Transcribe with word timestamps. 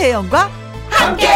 김혜영과 0.00 0.50
함께. 0.88 1.28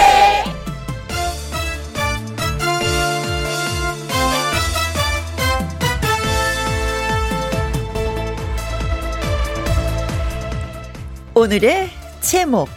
오늘의 11.35 11.91
제목 12.23 12.71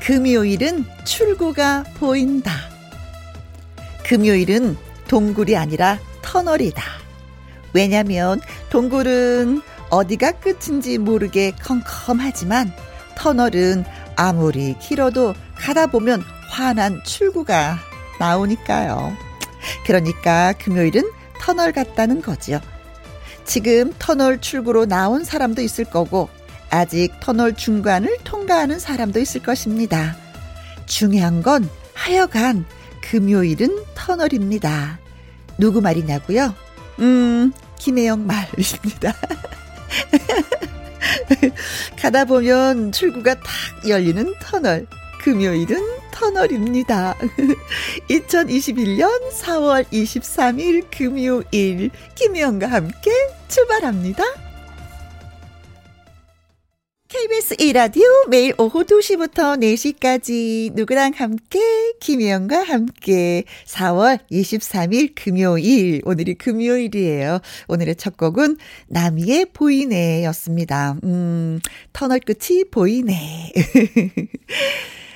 금요일은 0.00 0.86
출구가 1.04 1.84
보인다. 1.98 2.52
금요일은 4.04 4.78
동굴이 5.06 5.54
아니라 5.54 5.98
터널이다. 6.22 6.82
왜냐면 7.74 8.40
동굴은 8.70 9.60
어디가 9.90 10.32
끝인지 10.32 10.96
모르게 10.96 11.50
컴컴하지만 11.62 12.72
터널은 13.16 13.84
아무리 14.16 14.76
길어도 14.78 15.34
가다 15.56 15.86
보면 15.86 16.22
환한 16.48 17.02
출구가 17.04 17.78
나오니까요. 18.18 19.16
그러니까 19.86 20.52
금요일은 20.58 21.10
터널 21.40 21.72
같다는 21.72 22.22
거지요. 22.22 22.60
지금 23.44 23.92
터널 23.98 24.40
출구로 24.40 24.86
나온 24.86 25.24
사람도 25.24 25.62
있을 25.62 25.84
거고 25.84 26.28
아직 26.70 27.12
터널 27.20 27.54
중간을 27.54 28.18
통과하는 28.24 28.78
사람도 28.78 29.20
있을 29.20 29.42
것입니다. 29.42 30.16
중요한 30.86 31.42
건 31.42 31.68
하여간 31.94 32.64
금요일은 33.02 33.84
터널입니다. 33.94 34.98
누구 35.58 35.80
말이냐고요? 35.80 36.54
음, 37.00 37.52
김혜영 37.78 38.26
말입니다. 38.26 39.14
가다 42.00 42.24
보면 42.24 42.92
출구가 42.92 43.34
탁 43.34 43.44
열리는 43.88 44.34
터널. 44.40 44.86
금요일은 45.20 45.78
터널입니다. 46.12 47.14
2021년 48.10 49.08
4월 49.32 49.84
23일 49.90 50.86
금요일 50.90 51.90
김혜영과 52.14 52.66
함께 52.66 53.10
출발합니다. 53.48 54.22
KBS 57.14 57.54
1라디오 57.58 58.28
매일 58.28 58.54
오후 58.58 58.82
2시부터 58.82 59.56
4시까지 59.60 60.74
누구랑 60.74 61.12
함께 61.14 61.60
김혜영과 62.00 62.64
함께 62.64 63.44
4월 63.66 64.18
23일 64.32 65.12
금요일 65.14 66.02
오늘이 66.04 66.34
금요일이에요. 66.34 67.38
오늘의 67.68 67.94
첫 67.94 68.16
곡은 68.16 68.56
나미의 68.88 69.46
보이네 69.52 70.24
였습니다. 70.24 70.96
음 71.04 71.60
터널 71.92 72.18
끝이 72.18 72.64
보이네. 72.68 73.52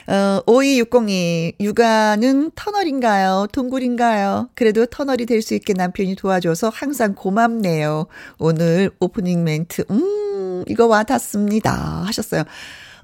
어, 0.09 0.41
5260님, 0.47 1.53
육아는 1.61 2.53
터널인가요? 2.55 3.49
동굴인가요? 3.53 4.49
그래도 4.55 4.87
터널이 4.87 5.27
될 5.27 5.43
수 5.43 5.55
있게 5.55 5.75
남편이 5.75 6.17
도와줘서 6.17 6.71
항상 6.71 7.15
고맙네요. 7.15 8.07
오늘 8.39 8.91
오프닝 9.01 9.45
멘트, 9.45 9.85
음, 9.91 10.38
이거 10.67 10.87
와닿습니다. 10.87 11.73
하셨어요. 12.07 12.45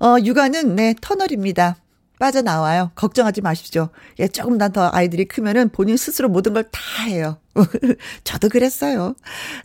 어, 0.01 0.17
육아는, 0.23 0.75
네, 0.77 0.95
터널입니다. 1.01 1.77
빠져나와요. 2.19 2.93
걱정하지 2.95 3.41
마십시오. 3.41 3.89
예, 4.21 4.29
조금만 4.29 4.73
더 4.73 4.89
아이들이 4.93 5.25
크면은 5.25 5.69
본인 5.71 5.97
스스로 5.97 6.29
모든 6.29 6.55
걸 6.55 6.63
다 6.71 6.81
해요. 7.05 7.39
저도 8.25 8.49
그랬어요. 8.49 9.15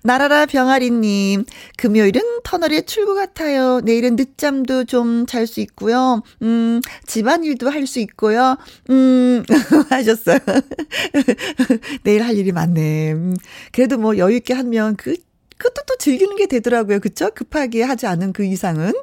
나라라 0.04 0.46
병아리님, 0.48 1.46
금요일은 1.78 2.22
터널의 2.44 2.86
출구 2.88 3.14
같아요. 3.16 3.82
내일은 3.82 4.16
늦잠도 4.16 4.86
좀 4.86 5.26
잘 5.28 5.46
수 5.48 5.60
있고요. 5.62 6.24
음, 6.42 6.82
집안일도 7.06 7.70
할 7.70 7.86
수 7.86 8.00
있고요. 8.00 8.58
음, 8.90 9.44
하셨어요. 9.90 10.40
내일 12.04 12.24
할 12.24 12.36
일이 12.36 12.52
많네. 12.52 13.14
음, 13.14 13.36
그래도 13.72 13.98
뭐 13.98 14.18
여유있게 14.18 14.54
하면 14.56 14.96
그 14.96 15.16
그것도 15.60 15.84
또 15.86 15.98
즐기는 15.98 16.36
게 16.38 16.48
되더라고요. 16.48 17.00
그쵸? 17.00 17.30
급하게 17.36 17.84
하지 17.84 18.08
않은 18.08 18.34
그 18.34 18.46
이상은. 18.46 18.94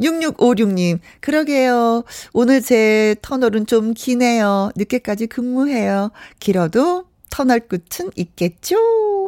6656님, 0.00 1.00
그러게요. 1.20 2.04
오늘 2.34 2.60
제 2.62 3.16
터널은 3.22 3.66
좀 3.66 3.94
기네요. 3.94 4.70
늦게까지 4.76 5.26
근무해요. 5.26 6.10
길어도 6.38 7.06
터널 7.30 7.60
끝은 7.60 8.10
있겠죠? 8.14 8.76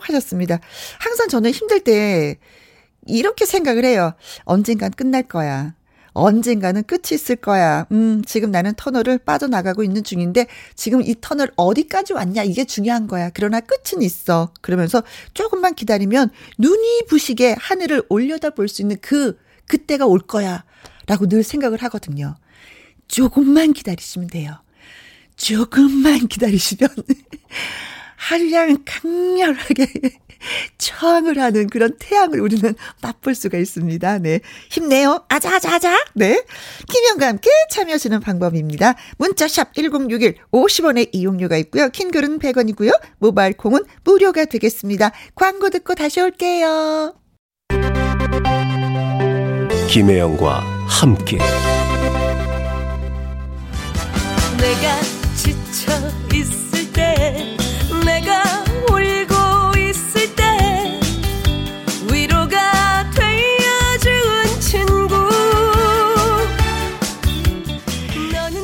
하셨습니다. 0.02 0.60
항상 1.00 1.28
저는 1.28 1.50
힘들 1.50 1.80
때 1.80 2.36
이렇게 3.06 3.46
생각을 3.46 3.86
해요. 3.86 4.12
언젠간 4.44 4.92
끝날 4.92 5.22
거야. 5.22 5.74
언젠가는 6.18 6.82
끝이 6.84 7.12
있을 7.12 7.36
거야. 7.36 7.86
음, 7.92 8.22
지금 8.26 8.50
나는 8.50 8.74
터널을 8.76 9.18
빠져나가고 9.18 9.82
있는 9.82 10.02
중인데 10.04 10.46
지금 10.74 11.02
이 11.02 11.14
터널 11.20 11.50
어디까지 11.56 12.12
왔냐 12.12 12.42
이게 12.44 12.64
중요한 12.64 13.06
거야. 13.06 13.30
그러나 13.30 13.60
끝은 13.60 14.02
있어. 14.02 14.52
그러면서 14.60 15.02
조금만 15.34 15.74
기다리면 15.74 16.30
눈이 16.58 17.04
부시게 17.08 17.56
하늘을 17.58 18.02
올려다 18.08 18.50
볼 18.50 18.68
수 18.68 18.82
있는 18.82 18.96
그 19.00 19.38
그때가 19.66 20.06
올 20.06 20.20
거야. 20.20 20.64
라고 21.06 21.26
늘 21.26 21.42
생각을 21.42 21.82
하거든요. 21.84 22.36
조금만 23.08 23.72
기다리시면 23.72 24.28
돼요. 24.28 24.54
조금만 25.36 26.26
기다리시면 26.28 26.90
한량 28.18 28.76
강렬하게 28.84 29.86
저항을 30.78 31.38
하는 31.38 31.68
그런 31.68 31.96
태양을 31.98 32.40
우리는 32.40 32.74
맛볼 33.02 33.34
수가 33.34 33.58
있습니다. 33.58 34.18
네. 34.18 34.40
힘내요. 34.70 35.24
아자아자아자. 35.28 36.04
네. 36.14 36.44
김현과 36.88 37.26
함께 37.26 37.50
참여하시는 37.70 38.20
방법입니다. 38.20 38.94
문자샵 39.18 39.74
1061 39.74 40.36
50원의 40.52 41.10
이용료가 41.12 41.56
있고요. 41.58 41.88
킹글은 41.88 42.38
100원이고요. 42.38 43.00
모바일 43.18 43.56
콩은 43.56 43.82
무료가 44.04 44.44
되겠습니다. 44.44 45.12
광고 45.34 45.70
듣고 45.70 45.94
다시 45.94 46.20
올게요. 46.20 47.14
김혜영과 49.88 50.60
함께 50.86 51.38
내가 54.58 55.00
지쳐 55.34 55.92
있을 56.34 56.92
때 56.92 57.47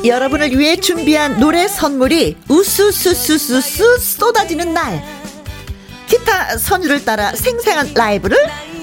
여러분을 0.05 0.57
위해 0.57 0.75
준비한 0.75 1.39
노래 1.39 1.67
선물이 1.67 2.37
우수수수수수 2.47 3.97
쏟아지는 3.99 4.73
날. 4.73 5.03
기타 6.07 6.57
선율을 6.57 7.03
따라 7.03 7.31
생생한 7.31 7.93
라이브를 7.95 8.37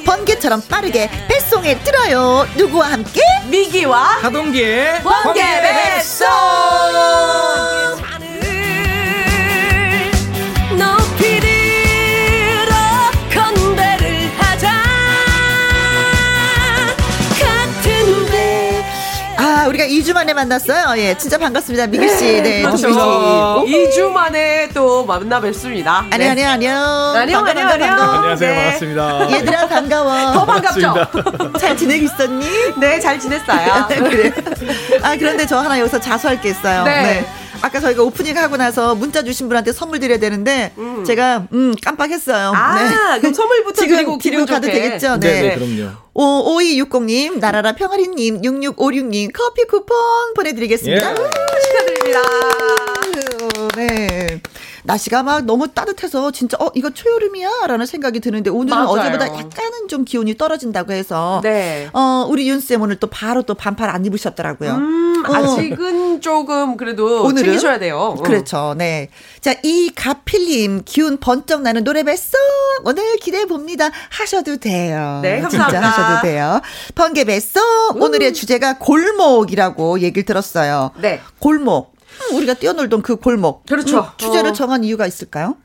번개처럼 0.04 0.62
빠르게 0.68 1.08
뱃송에 1.28 1.78
들어요. 1.80 2.46
누구와 2.56 2.92
함께? 2.92 3.20
미기와 3.48 4.18
하동기의 4.22 5.02
번개 5.02 5.42
뱃송. 5.42 6.28
높이 10.76 11.51
2주 19.92 20.14
만에 20.14 20.32
만났어요 20.32 20.98
예 20.98 21.16
진짜 21.19 21.36
반갑습니다 21.38 21.86
미길씨 21.86 22.43
네 22.43 22.62
그렇죠. 22.62 22.93
조민씨. 22.93 23.00
오. 23.00 23.64
2주 23.66 24.08
만에 24.11 24.69
또 24.72 25.05
만나 25.05 25.40
뵙습니다. 25.40 26.05
안녕 26.11 26.31
안녕 26.31 26.49
안녕 26.50 26.76
안녕, 27.16 27.44
반가워, 27.44 27.49
안녕, 27.49 27.69
반가워, 27.69 27.72
안녕. 27.75 27.88
반가워. 27.96 28.16
안녕하세요 28.19 28.50
네. 28.50 28.56
반갑습니다. 28.56 29.32
얘들아 29.32 29.69
반가워 29.69 30.32
더 30.32 30.46
반갑죠? 30.46 30.94
잘 31.58 31.76
지내고 31.76 32.05
있었니? 32.05 32.46
네, 32.78 33.00
잘 33.00 33.19
지냈어요. 33.19 33.87
그래. 34.11 34.32
아, 35.02 35.16
그런데 35.16 35.46
저 35.46 35.58
하나 35.58 35.78
여기서 35.78 36.00
자수할 36.00 36.40
게 36.40 36.50
있어요. 36.50 36.84
네. 36.84 37.26
아까 37.62 37.79
저희가 37.81 38.03
오프닝 38.03 38.37
하고 38.37 38.56
나서 38.56 38.94
문자 38.94 39.23
주신 39.23 39.49
분한테 39.49 39.73
선물 39.73 40.00
드려야 40.00 40.19
되는데, 40.19 40.73
제가, 41.06 41.47
음, 41.53 41.75
깜빡했어요. 41.82 42.53
아, 42.55 43.19
그럼 43.20 43.32
선물부터 43.32 43.81
지금 43.82 43.97
드리고 43.97 44.19
드리고 44.19 44.19
기분 44.19 44.47
가도 44.47 44.67
좋게. 44.67 44.81
되겠죠? 44.81 45.17
네, 45.20 45.41
네. 45.41 45.43
네, 45.43 45.55
그럼요. 45.55 45.91
오, 46.14 46.59
5260님, 46.59 47.38
나라라 47.38 47.73
평아리님, 47.73 48.43
6656님, 48.43 49.31
커피 49.32 49.64
쿠폰 49.64 49.97
보내드리겠습니다. 50.35 51.11
예. 51.11 51.14
축하드립니다. 51.14 52.20
아유, 53.03 53.69
네. 53.76 54.41
날씨가 54.84 55.23
막 55.23 55.44
너무 55.44 55.69
따뜻해서 55.69 56.31
진짜 56.32 56.56
어 56.61 56.70
이거 56.75 56.90
초여름이야 56.90 57.67
라는 57.69 57.87
생각이 57.87 58.20
드는데 58.20 58.50
오늘은 58.50 58.76
맞아요. 58.76 58.88
어제보다 58.90 59.26
약간은 59.29 59.88
좀 59.88 60.05
기온이 60.05 60.37
떨어진다고 60.37 60.93
해서 60.93 61.40
네. 61.43 61.88
어 61.93 62.26
우리 62.29 62.49
윤 62.49 62.61
쌤 62.61 62.82
오늘 62.82 62.96
또 62.96 63.06
바로 63.08 63.43
또 63.43 63.55
반팔 63.55 63.88
안 63.90 64.05
입으셨더라고요. 64.05 64.73
음, 64.75 65.25
어. 65.29 65.34
아직은 65.34 66.20
조금 66.20 66.76
그래도 66.76 67.23
오늘은? 67.25 67.44
챙기셔야 67.44 67.79
돼요. 67.79 67.99
어. 68.19 68.23
그렇죠. 68.23 68.75
네. 68.76 69.08
자, 69.40 69.55
이 69.62 69.90
가필님 69.94 70.82
기운 70.85 71.19
번쩍 71.19 71.62
나는 71.62 71.85
노래 71.85 72.02
뱃송 72.02 72.38
오늘 72.85 73.17
기대해 73.17 73.46
봅니다. 73.46 73.90
하셔도 74.11 74.56
돼요. 74.58 75.20
네, 75.23 75.40
진짜 75.49 75.58
감사합니다. 75.67 75.88
하셔도 75.88 76.23
돼요. 76.23 76.61
번개 76.94 77.25
뱃송 77.25 77.62
오늘의 78.00 78.32
주제가 78.35 78.78
골목이라고 78.78 80.00
얘기를 80.00 80.25
들었어요. 80.25 80.90
네. 81.00 81.20
골목. 81.38 81.91
음, 82.32 82.37
우리가 82.38 82.55
뛰어놀던 82.55 83.02
그 83.02 83.17
골목. 83.17 83.67
그렇죠. 83.67 84.00
음, 84.00 84.05
주제를 84.17 84.50
어. 84.50 84.52
정한 84.52 84.84
이유가 84.84 85.06
있을까요? 85.06 85.56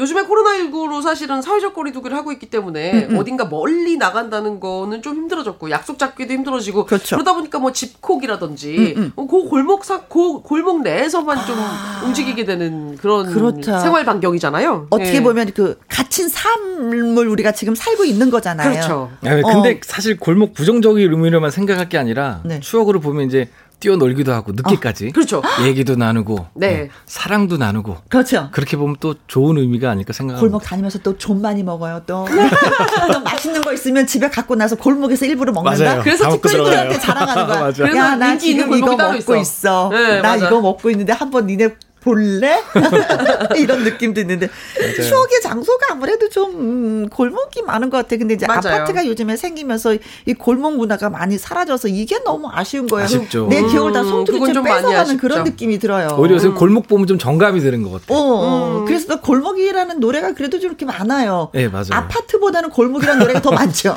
요즘에 0.00 0.22
코로나19로 0.22 1.02
사실은 1.02 1.42
사회적 1.42 1.74
거리두기를 1.74 2.16
하고 2.16 2.32
있기 2.32 2.48
때문에 2.48 3.08
음, 3.10 3.18
어딘가 3.18 3.44
멀리 3.44 3.98
나간다는 3.98 4.58
거는 4.58 5.02
좀 5.02 5.14
힘들어졌고 5.16 5.70
약속 5.70 5.98
잡기도 5.98 6.32
힘들어지고 6.32 6.86
그렇죠. 6.86 7.16
음, 7.16 7.18
러다 7.18 7.34
보니까 7.34 7.58
뭐 7.58 7.72
집콕이라든지 7.72 9.12
어, 9.16 9.26
그 9.26 9.44
골목 9.44 9.84
사, 9.84 10.00
그 10.02 10.40
골목 10.40 10.82
내에서만 10.82 11.44
좀 11.46 11.56
움직이게 12.04 12.44
되는 12.46 12.96
그런 12.96 13.28
아. 13.28 13.30
그렇죠. 13.30 13.78
생활 13.78 14.06
반경이잖아요. 14.06 14.86
어떻게 14.88 15.16
예. 15.16 15.22
보면 15.22 15.52
그 15.54 15.78
갇힌 15.88 16.28
삶을 16.30 17.28
우리가 17.28 17.52
지금 17.52 17.74
살고 17.74 18.06
있는 18.06 18.30
거잖아요. 18.30 18.70
그렇죠. 18.70 19.10
아, 19.22 19.52
근데 19.52 19.72
어. 19.72 19.80
사실 19.82 20.18
골목 20.18 20.54
부정적인 20.54 21.12
의미로만 21.12 21.50
생각할 21.50 21.90
게 21.90 21.98
아니라 21.98 22.40
네. 22.44 22.60
추억으로 22.60 23.00
보면 23.00 23.26
이제 23.26 23.50
뛰어놀기도 23.80 24.32
하고 24.32 24.52
늦게까지 24.52 25.10
그렇죠. 25.10 25.42
얘기도 25.64 25.96
나누고 25.96 26.46
네. 26.54 26.68
네, 26.68 26.88
사랑도 27.06 27.56
나누고 27.56 27.96
그렇죠. 28.08 28.48
그렇게 28.52 28.76
보면 28.76 28.96
또 29.00 29.14
좋은 29.26 29.56
의미가 29.58 29.90
아닐까 29.90 30.12
생각합니다. 30.12 30.40
골목 30.40 30.62
다니면서 30.62 30.98
또 31.00 31.14
좀 31.20 31.42
많이 31.42 31.62
먹어요. 31.62 32.02
또, 32.06 32.24
또 33.12 33.20
맛있는 33.20 33.60
거 33.62 33.72
있으면 33.72 34.06
집에 34.06 34.28
갖고 34.30 34.54
나서 34.54 34.74
골목에서 34.76 35.26
일부러 35.26 35.52
먹는다. 35.52 35.84
맞아요. 35.84 36.02
그래서 36.02 36.30
친구들한테. 36.30 36.98
자랑하는 36.98 37.46
거야. 37.46 37.90
야, 37.96 38.16
나 38.16 38.38
지금 38.38 38.72
이거 38.74 38.96
먹고 38.96 39.16
있어. 39.16 39.36
있어. 39.36 39.88
네, 39.92 40.20
나 40.22 40.30
맞아. 40.30 40.46
이거 40.46 40.60
먹고 40.60 40.90
있는데 40.90 41.12
한번 41.12 41.46
니네 41.46 41.74
볼래? 42.00 42.62
이런 43.56 43.84
느낌도 43.84 44.20
있는데 44.22 44.48
추억의 44.96 45.40
장소가 45.42 45.86
아무래도 45.90 46.28
좀 46.28 46.50
음, 46.54 47.08
골목이 47.08 47.62
많은 47.62 47.90
것 47.90 47.98
같아. 47.98 48.16
근데 48.16 48.34
이제 48.34 48.46
맞아요. 48.46 48.60
아파트가 48.64 49.06
요즘에 49.06 49.36
생기면서 49.36 49.94
이 50.26 50.34
골목 50.34 50.76
문화가 50.76 51.10
많이 51.10 51.38
사라져서 51.38 51.88
이게 51.88 52.18
너무 52.24 52.48
아쉬운 52.50 52.86
거예요. 52.86 53.04
아쉽죠. 53.04 53.46
내 53.48 53.62
기억을 53.62 53.92
다 53.92 54.00
음, 54.00 54.08
송두리째 54.08 54.40
그건 54.40 54.54
좀 54.54 54.64
뺏어가는. 54.64 55.16
그런 55.18 55.44
느낌이 55.44 55.78
들어요. 55.78 56.16
오히려 56.18 56.36
요새 56.36 56.48
골목 56.48 56.88
보면 56.88 57.06
좀 57.06 57.18
정감이 57.18 57.60
드는 57.60 57.82
것 57.82 57.90
같아요. 57.92 58.18
어, 58.18 58.84
그래서 58.86 59.06
또 59.08 59.20
골목이라는 59.20 60.00
노래가 60.00 60.34
그래도 60.34 60.58
좀 60.58 60.70
이렇게 60.70 60.84
많아요. 60.86 61.50
네, 61.52 61.68
맞아요. 61.68 61.88
아파트보다는 61.90 62.70
골목이라는 62.70 63.20
노래가 63.20 63.42
더 63.42 63.50
많죠. 63.50 63.96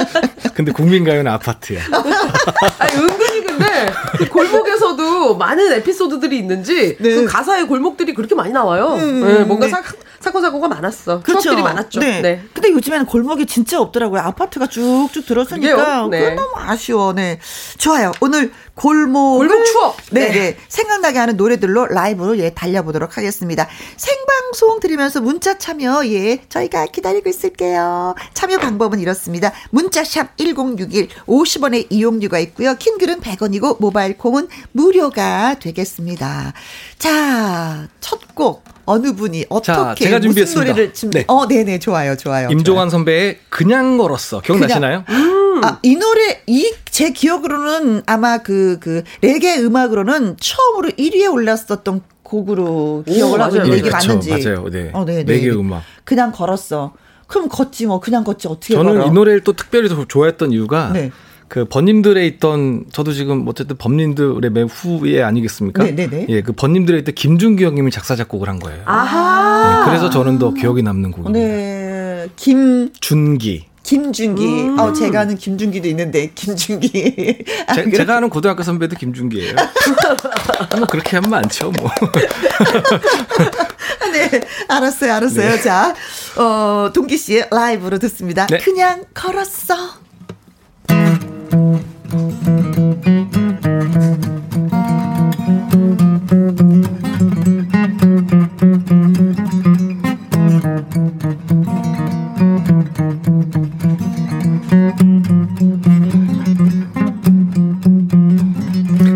근데 0.54 0.72
국민가요는 0.72 1.30
아파트야. 1.30 1.80
아니, 2.78 3.13
근데 3.58 4.28
골목에서도 4.30 5.36
많은 5.36 5.72
에피소드들이 5.74 6.38
있는지 6.38 6.96
네. 6.98 7.14
그 7.14 7.24
가사의 7.26 7.66
골목들이 7.66 8.14
그렇게 8.14 8.34
많이 8.34 8.52
나와요. 8.52 8.96
음, 8.98 9.20
네, 9.26 9.44
뭔가 9.44 9.66
네. 9.66 9.72
사, 9.72 9.82
사건 10.24 10.40
사고가 10.40 10.68
많았어. 10.68 11.22
추억들이 11.22 11.62
많았죠. 11.62 12.00
네. 12.00 12.22
네. 12.22 12.42
근데 12.54 12.70
요즘에는 12.70 13.04
골목이 13.04 13.44
진짜 13.44 13.78
없더라고요. 13.78 14.22
아파트가 14.22 14.66
쭉쭉 14.66 15.26
들었으니까. 15.26 16.08
네. 16.10 16.20
그건 16.20 16.36
너무 16.36 16.50
아쉬워. 16.56 17.12
네. 17.12 17.38
좋아요. 17.76 18.10
오늘 18.20 18.50
골목. 18.74 19.36
골목 19.38 19.64
추억. 19.66 19.96
네, 20.12 20.28
네. 20.28 20.32
네. 20.32 20.56
생각나게 20.68 21.18
하는 21.18 21.36
노래들로 21.36 21.86
라이브로 21.88 22.38
예, 22.38 22.50
달려보도록 22.50 23.18
하겠습니다. 23.18 23.68
생방송 23.96 24.80
들으면서 24.80 25.20
문자 25.20 25.58
참여, 25.58 26.06
예, 26.06 26.40
저희가 26.48 26.86
기다리고 26.86 27.28
있을게요. 27.28 28.14
참여 28.32 28.58
방법은 28.58 29.00
이렇습니다. 29.00 29.52
문자샵 29.70 30.38
1061, 30.38 31.08
50원의 31.26 31.86
이용료가 31.90 32.38
있고요. 32.38 32.74
킹글은 32.76 33.20
100원이고, 33.20 33.76
모바일 33.78 34.16
콩은 34.16 34.48
무료가 34.72 35.56
되겠습니다. 35.60 36.54
자, 36.98 37.88
첫 38.00 38.34
곡. 38.34 38.73
어느 38.86 39.14
분이 39.14 39.46
어떻게 39.48 40.04
제가 40.04 40.18
무슨 40.18 40.22
준비했습니다. 40.30 40.72
노래를 40.72 40.94
준 40.94 41.10
네. 41.10 41.24
어, 41.28 41.46
네네 41.46 41.78
좋아요, 41.78 42.16
좋아요. 42.16 42.48
임종환 42.50 42.90
선배의 42.90 43.38
그냥 43.48 43.98
걸었어. 43.98 44.40
기억나시나요? 44.40 45.04
아, 45.62 45.78
이 45.82 45.96
노래, 45.96 46.42
이, 46.46 46.72
제 46.90 47.10
기억으로는 47.10 48.02
아마 48.06 48.38
그, 48.38 48.78
그, 48.80 49.02
레게 49.22 49.58
음악으로는 49.60 50.36
처음으로 50.38 50.90
1위에 50.90 51.32
올랐었던 51.32 52.02
곡으로 52.22 53.04
기억을 53.06 53.40
하고. 53.40 53.56
있는데 53.56 53.76
네, 53.76 53.78
이게 53.78 53.90
맞는지. 53.90 54.30
맞아요. 54.30 54.68
네. 54.70 54.90
어, 54.92 55.04
네, 55.04 55.24
네. 55.24 55.32
레게 55.32 55.50
음악. 55.50 55.82
그냥 56.04 56.32
걸었어. 56.32 56.92
그럼 57.26 57.48
걷지 57.48 57.86
뭐, 57.86 58.00
그냥 58.00 58.24
걷지 58.24 58.48
어떻게 58.48 58.74
저는 58.74 58.94
걸어? 58.94 59.06
이 59.06 59.10
노래를 59.10 59.42
또 59.44 59.52
특별히 59.54 59.88
더 59.88 60.04
좋아했던 60.04 60.52
이유가 60.52 60.90
네. 60.92 61.10
그 61.54 61.64
번님들에 61.66 62.26
있던 62.26 62.86
저도 62.90 63.12
지금 63.12 63.46
어쨌든 63.46 63.76
법님들의 63.76 64.50
맨 64.50 64.64
후에 64.64 65.22
아니겠습니까? 65.22 65.84
네, 65.84 65.94
네, 65.94 66.08
네. 66.08 66.26
예, 66.28 66.42
그 66.42 66.52
번님들에 66.52 66.98
있던 66.98 67.14
김준기 67.14 67.64
형님이 67.64 67.92
작사 67.92 68.16
작곡을 68.16 68.48
한 68.48 68.58
거예요. 68.58 68.82
아하. 68.86 69.84
네, 69.84 69.88
그래서 69.88 70.10
저는 70.10 70.40
더 70.40 70.52
기억에 70.52 70.82
남는 70.82 71.12
곡입니다. 71.12 71.38
네. 71.38 72.26
김, 72.34 72.92
준기. 72.94 73.66
김준기. 73.84 74.44
음. 74.44 74.78
어, 74.80 74.92
제가 74.92 75.20
아는 75.20 75.36
김준기도 75.36 75.86
있는데, 75.90 76.32
김준기. 76.34 77.44
아, 77.68 77.74
제, 77.74 77.88
제가 77.88 78.16
아는 78.16 78.30
고등학교 78.30 78.64
선배도 78.64 78.96
김준기예요. 78.96 79.54
뭐 80.76 80.86
그렇게 80.86 81.18
하면 81.18 81.30
많죠, 81.30 81.70
뭐. 81.70 81.88
네, 84.12 84.40
알았어요, 84.66 85.12
알았어요. 85.12 85.62
자, 85.62 85.94
어, 86.36 86.90
동기 86.92 87.16
씨의 87.16 87.46
라이브로 87.52 88.00
듣습니다. 88.00 88.48
네. 88.48 88.58
그냥 88.58 89.04
걸었어. 89.14 90.02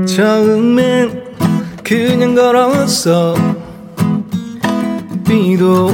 처음엔 0.07 1.37
그냥 1.85 2.35
걸었어. 2.35 3.35
비도 5.27 5.91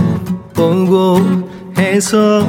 오고 0.56 1.18
해서 1.76 2.46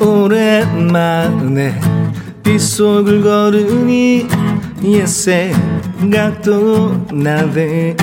오랜만에 0.00 1.80
빗속을 2.44 3.22
걸으니 3.22 4.28
옛 4.84 5.06
생각도 5.06 7.06
나네. 7.12 7.96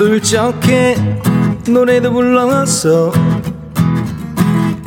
울적해 0.00 0.96
노래도 1.68 2.12
불렀어. 2.12 3.12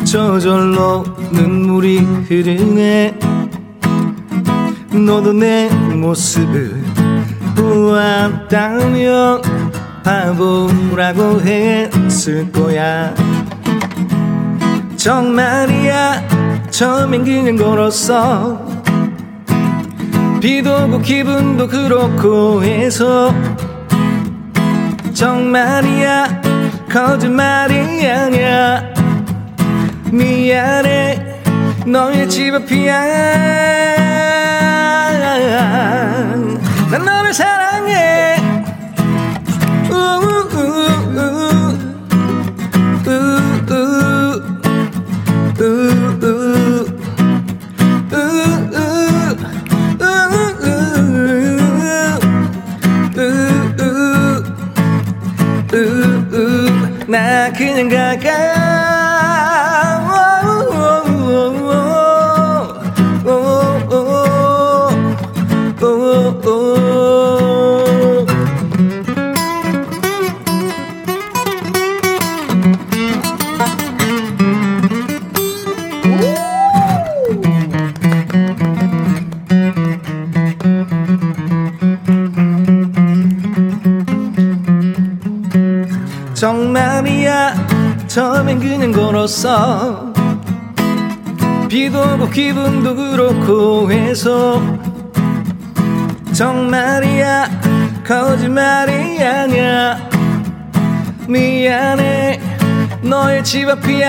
저절로 0.04 1.04
눈물이 1.32 2.00
흐르네. 2.28 3.18
너도 4.92 5.34
내 5.34 5.70
모습을 5.70 6.84
보았다면 7.56 9.42
바보라고 10.04 11.42
했을 11.42 12.52
거야. 12.52 13.14
정말이야 14.96 16.37
처음엔 16.78 17.26
그냥 17.26 17.56
걸었어. 17.56 18.64
비도 20.40 20.86
오고 20.86 21.02
기분도 21.02 21.68
그렇고 21.68 22.64
해서. 22.64 23.34
정말이야 25.12 26.40
거짓말이 26.88 28.08
아니야. 28.08 28.94
미안해 30.12 31.42
너의 31.88 32.30
집 32.30 32.54
앞이야. 32.54 33.02
난 36.92 37.04
너를 37.04 37.34
사랑해 37.34 38.36
거짓말이 98.08 99.22
아니야 99.22 100.10
미안해 101.28 102.40
너의 103.02 103.44
집 103.44 103.68
앞이야 103.68 104.08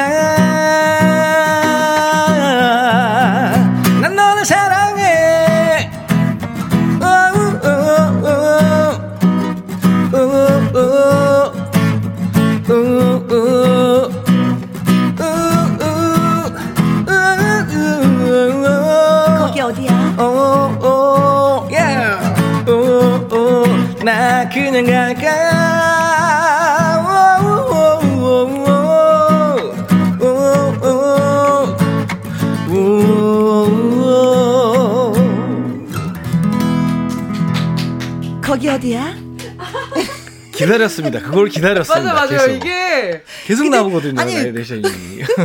기다렸습니다. 40.72 41.20
그걸 41.20 41.48
기다렸습니다. 41.48 42.12
맞아 42.12 42.26
맞아요 42.26 42.46
계속, 42.46 42.50
이게 42.66 43.22
계속 43.46 43.68
나오거든요. 43.68 44.20
아니, 44.20 44.34
나레이션이. 44.34 44.82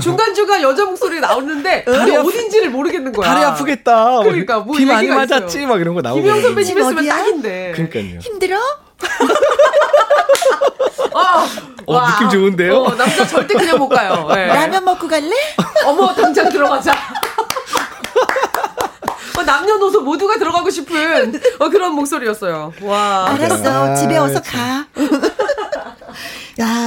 중간 0.02 0.34
중간 0.34 0.62
여자 0.62 0.86
목소리 0.86 1.20
나오는데 1.20 1.84
다리 1.86 2.16
아프- 2.16 2.28
어딘지를 2.30 2.70
모르겠는 2.70 3.12
거야. 3.14 3.28
다리 3.34 3.44
아프겠다. 3.46 4.20
그러니까 4.24 4.60
뭐 4.60 4.76
비 4.78 4.86
많이 4.86 5.08
맞았지 5.08 5.58
있어요. 5.58 5.68
막 5.68 5.80
이런 5.82 5.96
거 5.96 6.02
나오고. 6.02 6.22
김영 6.22 6.42
선배님 6.42 6.78
했으면? 6.78 7.08
딱인데. 7.08 7.72
그러니까요. 7.76 8.20
힘들어? 8.20 8.58
아, 11.16 11.48
어, 11.86 11.94
와. 11.94 12.12
느낌 12.14 12.30
좋은데요? 12.30 12.76
어, 12.76 12.96
남자 12.96 13.26
절대 13.28 13.54
그냥 13.54 13.78
못 13.78 13.90
가요. 13.90 14.28
예. 14.36 14.46
라면 14.48 14.84
먹고 14.86 15.08
갈래? 15.08 15.34
어머 15.86 16.14
당장 16.14 16.50
들어가자. 16.50 16.94
어, 19.36 19.42
남녀노소 19.44 20.02
모두가 20.02 20.38
들어가고 20.38 20.70
싶은 20.70 21.34
어, 21.60 21.70
그런 21.70 21.94
목소리였어요. 21.96 22.72
와. 22.82 23.30
알았어. 23.32 23.92
아, 23.92 23.96
집에 23.96 24.16
어서 24.18 24.42
참. 24.42 24.86
가. 24.94 25.02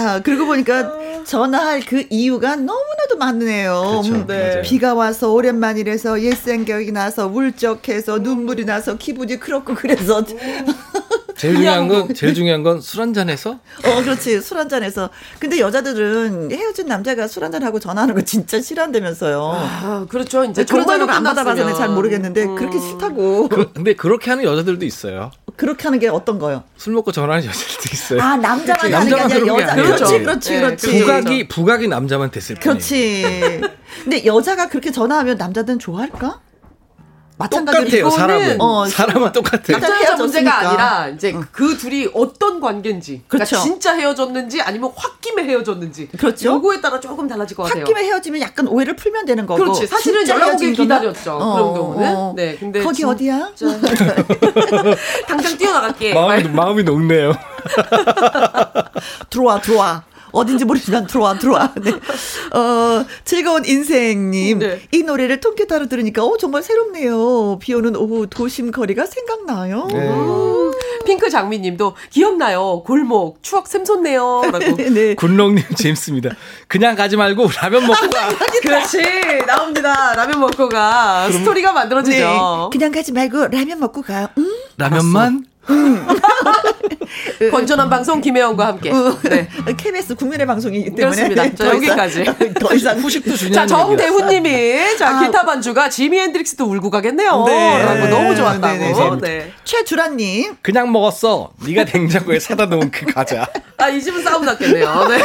야, 0.07 0.21
그러고 0.23 0.47
보니까 0.47 0.93
전화할 1.25 1.81
그 1.81 2.05
이유가 2.11 2.55
너무나도 2.55 3.17
많네요. 3.19 4.03
음, 4.05 4.27
맞아요. 4.27 4.63
비가 4.63 4.95
와서 4.95 5.33
오랜만이라서 5.33 6.23
옛 6.23 6.35
생각이 6.35 6.93
나서 6.93 7.27
울적해서 7.27 8.19
눈물이 8.19 8.65
나서 8.65 8.97
기분이 8.97 9.41
그렇고 9.41 9.75
그래서 9.75 10.25
제일 11.37 11.57
중요한 11.57 11.89
건 11.89 12.15
제일 12.15 12.33
중요한 12.35 12.63
건 12.63 12.81
술 12.81 13.01
한잔 13.03 13.29
해서 13.29 13.59
어 13.85 14.03
그렇지 14.03 14.41
술 14.41 14.57
한잔해서 14.59 15.11
근데 15.39 15.59
여자들은 15.59 16.51
헤어진 16.53 16.87
남자가 16.87 17.27
술 17.29 17.45
한잔하고 17.45 17.79
전화하는 17.81 18.15
거 18.15 18.23
진짜 18.23 18.61
싫어한다면서요. 18.61 19.43
아, 19.55 20.07
그렇죠. 20.09 20.45
이제 20.45 20.65
거는 20.65 21.11
안 21.11 21.25
받아봐서는 21.25 21.65
끝났으면. 21.65 21.75
잘 21.77 21.89
모르겠는데 21.91 22.45
음. 22.45 22.55
그렇게 22.55 22.79
싫다고 22.79 23.49
그, 23.49 23.73
근데 23.73 23.95
그렇게 23.95 24.31
하는 24.31 24.45
여자들도 24.45 24.85
있어요. 24.87 25.31
그렇게 25.57 25.85
하는 25.85 25.99
게 25.99 26.09
어떤 26.09 26.39
거요? 26.39 26.65
술 26.77 26.93
먹고 26.93 27.13
전화하는 27.13 27.49
여자들도 27.49 27.83
있어요. 27.93 28.21
아 28.21 28.37
남자만 28.37 28.93
하는 28.93 29.09
게 29.09 29.15
아니라 29.15 29.27
게 29.29 29.47
여자 29.47 29.73
아니라. 29.73 29.97
그렇지. 29.97 30.19
그렇지 30.21 30.51
네, 30.51 30.61
그렇지 30.61 30.87
그렇죠. 30.87 31.05
부각이 31.07 31.49
부각이 31.49 31.89
남자만 31.89 32.31
됐을 32.31 32.57
뿐이에요. 32.57 32.73
그렇지. 32.79 33.61
근데 34.05 34.27
여자가 34.27 34.69
그렇게 34.69 34.93
전화하면 34.93 35.39
남자들은 35.39 35.79
좋아할까? 35.79 36.41
마찬가지로 37.39 37.85
똑같아요. 37.85 38.07
이거는- 38.09 38.17
사람은 38.17 38.61
어, 38.61 38.87
사람은 38.87 39.33
똑같아요. 39.33 39.79
남자 39.79 39.89
남자 39.89 40.03
여자 40.05 40.17
문제가. 40.17 40.59
아니라 40.69 41.09
이제 41.09 41.35
그 41.53 41.77
둘이 41.77 42.09
어떤 42.15 42.61
관계인지 42.61 43.25
그러니까 43.29 43.47
그렇죠. 43.49 43.63
진짜 43.63 43.95
헤어졌는지 43.95 44.63
아니면 44.63 44.91
홧김에 44.97 45.43
헤어졌는지 45.45 46.09
그렇죠. 46.17 46.49
요거에 46.55 46.81
따라 46.81 46.99
조금 46.99 47.29
달라질 47.29 47.57
것 47.57 47.65
같아요. 47.65 47.85
홧김에 47.85 48.05
헤어지면 48.09 48.41
약간 48.41 48.67
오해를 48.69 48.97
풀면 48.97 49.27
되는 49.27 49.45
거고. 49.47 49.63
그렇지. 49.63 49.87
사실은 49.87 50.27
연락 50.29 50.55
오길 50.55 50.73
기다렸죠. 50.73 51.39
그런 51.39 51.75
경우는. 51.75 52.35
네, 52.37 52.57
근데 52.57 52.83
거기 52.83 52.97
진- 52.97 53.09
어디야? 53.09 53.51
당장 55.29 55.57
뛰어나갈게. 55.59 56.15
마음이 56.15 56.45
마음이 56.49 56.83
녹네요. 56.85 57.33
들어와 59.31 59.61
들어와. 59.61 60.03
어딘지 60.37 60.65
모르지만 60.65 61.07
들어와 61.07 61.39
들어와. 61.39 61.73
네. 61.83 61.91
어 62.57 63.05
즐거운 63.25 63.65
인생님 63.65 64.59
네. 64.59 64.81
이 64.93 65.03
노래를 65.03 65.41
통기타로 65.41 65.89
들으니까 65.89 66.25
어 66.25 66.37
정말 66.37 66.63
새롭네요. 66.63 67.59
비 67.61 67.75
오는 67.75 67.97
오후 67.97 68.27
도심 68.27 68.71
거리가 68.71 69.07
생각나요. 69.07 69.89
네. 69.91 70.09
음, 70.11 70.73
핑크 71.05 71.31
장미님도 71.31 71.95
기억나요. 72.11 72.83
골목 72.85 73.43
추억 73.43 73.67
샘솟네요 73.69 74.43
라고. 74.53 74.77
네. 74.93 75.15
군롱님 75.15 75.65
재밌습니다. 75.77 76.31
그냥 76.69 76.97
가지 76.97 77.17
말고 77.17 77.49
라면 77.63 77.87
먹고 77.87 78.11
가. 78.11 78.29
그렇지 78.63 78.99
나옵니다. 79.47 80.15
라면 80.15 80.41
먹고 80.41 80.69
가 80.69 81.31
스토리가 81.31 81.71
네. 81.71 81.75
만들어지죠. 81.75 82.71
그냥 82.73 82.93
가지 82.93 83.13
말고 83.13 83.49
라면 83.49 83.81
먹고 83.81 84.03
가. 84.03 84.31
음? 84.39 84.53
라면만 84.77 85.45
건전한 87.51 87.91
방송 87.91 88.21
김혜영과 88.21 88.67
함께. 88.67 88.93
네. 89.29 89.49
KBS 89.77 90.15
국민의 90.15 90.47
방송이기 90.47 90.95
때문에 90.95 91.29
그렇습니다. 91.29 91.55
자, 91.55 91.75
여기까지. 91.75 92.25
더 92.59 92.75
이상 92.75 92.99
후식도 92.99 93.31
자 93.31 93.37
중요한 93.37 93.69
얘기야. 93.69 93.77
정대훈님이 93.77 94.97
자 94.97 95.17
아. 95.17 95.21
기타 95.21 95.45
반주가 95.45 95.89
지미 95.89 96.19
핸드릭스도 96.19 96.65
울고 96.67 96.91
가겠네요. 96.91 97.45
네. 97.47 97.83
라고 97.85 98.07
너무 98.09 98.35
좋았다고. 98.35 98.77
네, 98.79 98.93
네, 98.93 99.21
네. 99.21 99.53
최주라님 99.65 100.57
그냥 100.63 100.93
먹었어. 100.93 101.51
네가 101.67 101.85
냉장고에 101.85 102.39
사다 102.39 102.67
놓은 102.67 102.91
그 102.91 103.07
과자. 103.07 103.47
아이 103.79 104.01
집은 104.03 104.23
싸움 104.23 104.45
났겠네요. 104.45 105.07
네. 105.09 105.19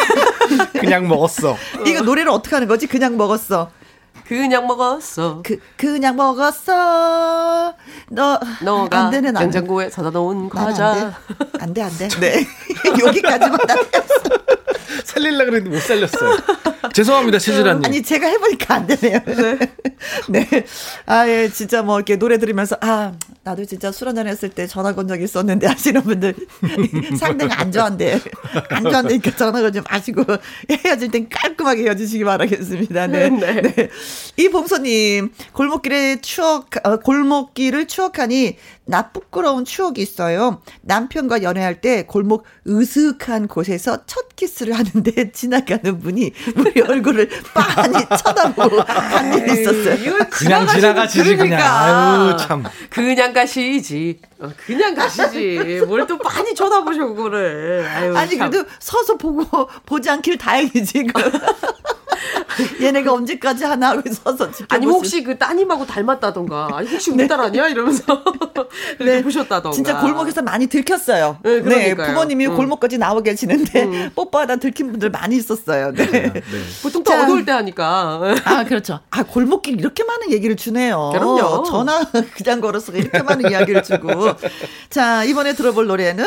그냥 0.79 1.07
먹었어. 1.07 1.57
이거 1.86 2.01
노래를 2.01 2.31
어떻게 2.31 2.55
하는 2.55 2.67
거지? 2.67 2.88
그냥 2.88 3.17
먹었어. 3.17 3.69
그냥 4.31 4.65
먹었어. 4.65 5.41
그 5.43 5.59
그냥 5.75 6.15
먹었어. 6.15 7.73
너 8.11 8.39
너가 8.63 8.97
안 8.97 9.11
되네 9.11 9.29
나는. 9.29 9.47
냉장고에 9.47 9.89
사다 9.89 10.09
놓은 10.11 10.47
과자. 10.47 11.13
안 11.59 11.73
돼. 11.73 11.81
안 11.81 11.97
돼, 11.97 12.05
안 12.05 12.09
돼. 12.09 12.19
네. 12.21 12.47
여기까지만 13.05 13.59
다 13.67 13.75
살릴라 15.05 15.45
그랬는데 15.45 15.69
못 15.75 15.81
살렸어요. 15.81 16.38
죄송합니다, 16.93 17.39
최지라님. 17.39 17.86
아니 17.86 18.01
제가 18.01 18.27
해보니까 18.27 18.75
안 18.75 18.88
되네요. 18.88 19.19
네. 20.29 20.48
아 21.05 21.27
예, 21.27 21.50
진짜 21.50 21.81
뭐 21.81 21.98
이렇게 21.98 22.17
노래 22.17 22.38
들으면서 22.38 22.77
아 22.81 23.13
나도 23.43 23.65
진짜 23.65 23.91
술 23.91 24.07
한잔 24.07 24.27
했을 24.27 24.50
때 24.50 24.67
전화 24.67 24.93
건 24.93 25.07
적이 25.07 25.24
있었는데 25.24 25.67
하시는 25.67 26.01
분들 26.01 26.36
상대가 27.19 27.60
안 27.60 27.71
좋아한대. 27.71 28.19
안 28.69 28.83
좋아한다니까 28.83 29.36
전화 29.36 29.62
건좀 29.62 29.83
마시고 29.89 30.24
헤어질 30.69 31.12
땐 31.12 31.27
깔끔하게 31.29 31.83
헤어지시기 31.83 32.24
바라겠습니다. 32.24 33.07
네. 33.07 33.29
네. 33.29 33.62
네. 33.62 33.89
이 34.38 34.50
봉서님 34.50 35.31
골목길의 35.53 36.21
추억 36.21 36.69
어, 36.83 36.98
골목길을 36.98 37.88
추억하니 37.88 38.57
나 38.85 39.09
부끄러운 39.11 39.63
추억이 39.63 40.01
있어요. 40.01 40.61
남편과 40.81 41.43
연애할 41.43 41.81
때 41.81 42.03
골목 42.05 42.45
으슥한 42.67 43.47
곳에서 43.47 44.05
첫 44.05 44.35
키스를 44.35 44.73
하는데 44.73 45.31
지나가는 45.31 46.00
분이 46.00 46.33
우리 46.57 46.81
얼굴을 46.81 47.29
빤히 47.53 48.05
쳐다보고 48.17 48.83
간 48.83 49.33
일이 49.38 49.61
있었어요. 49.61 50.17
그냥 50.31 50.67
지나가시지 50.67 51.23
그냥. 51.35 51.38
그러니까. 51.38 51.81
아유 51.81 52.38
참. 52.38 52.63
그냥 52.89 53.33
가시지. 53.33 54.19
어, 54.41 54.50
그냥 54.65 54.95
가시지. 54.95 55.81
뭘 55.88 56.05
또 56.07 56.17
많이 56.17 56.53
쳐다보셔 56.55 57.05
그거를. 57.07 57.86
아유, 57.88 58.15
아니 58.17 58.38
참. 58.38 58.50
그래도 58.50 58.67
서서 58.79 59.15
보고 59.17 59.69
보지 59.86 60.10
않길 60.10 60.38
다행이지. 60.38 61.03
그. 61.03 61.31
얘네가 62.81 63.13
언제까지 63.13 63.63
하나 63.63 63.89
하고 63.91 64.01
서서 64.12 64.51
지켜보시. 64.51 64.65
아니면 64.69 64.95
혹시 64.95 65.24
그 65.24 65.38
따님하고 65.38 65.86
닮았다던가, 65.86 66.69
아니 66.74 66.88
혹시 66.89 67.10
우리 67.12 67.27
딸 67.27 67.39
아니야 67.39 67.67
이러면서 67.67 68.03
이렇게 69.00 69.24
보셨다던가. 69.24 69.69
네. 69.69 69.75
진짜 69.75 70.00
골목에서 70.00 70.41
많이 70.41 70.67
들켰어요. 70.67 71.38
네, 71.43 71.55
네, 71.55 71.62
그러니까요. 71.62 72.07
부모님이 72.07 72.48
음. 72.48 72.55
골목까지 72.57 72.98
나와 72.98 73.21
계시는데 73.21 74.12
뽀뽀하다 74.15 74.57
들킨 74.57 74.91
분들 74.91 75.10
많이 75.10 75.38
있었어요. 75.38 75.93
네. 75.93 76.33
보통 76.83 77.03
또 77.03 77.12
자. 77.12 77.24
어두울 77.24 77.45
때 77.45 77.51
하니까. 77.53 78.36
아, 78.43 78.63
그렇죠. 78.65 79.00
아, 79.10 79.24
골목길 79.24 79.79
이렇게 79.79 80.03
많은 80.03 80.31
얘기를 80.31 80.55
주네요. 80.55 81.12
그럼요. 81.13 81.63
전화 81.63 82.03
그냥 82.36 82.60
걸어서 82.62 82.91
이렇게 82.91 83.24
많은 83.24 83.50
이야기를 83.50 83.83
주고. 83.83 84.30
자, 84.89 85.23
이번에 85.23 85.53
들어볼 85.53 85.88
노래는 85.88 86.25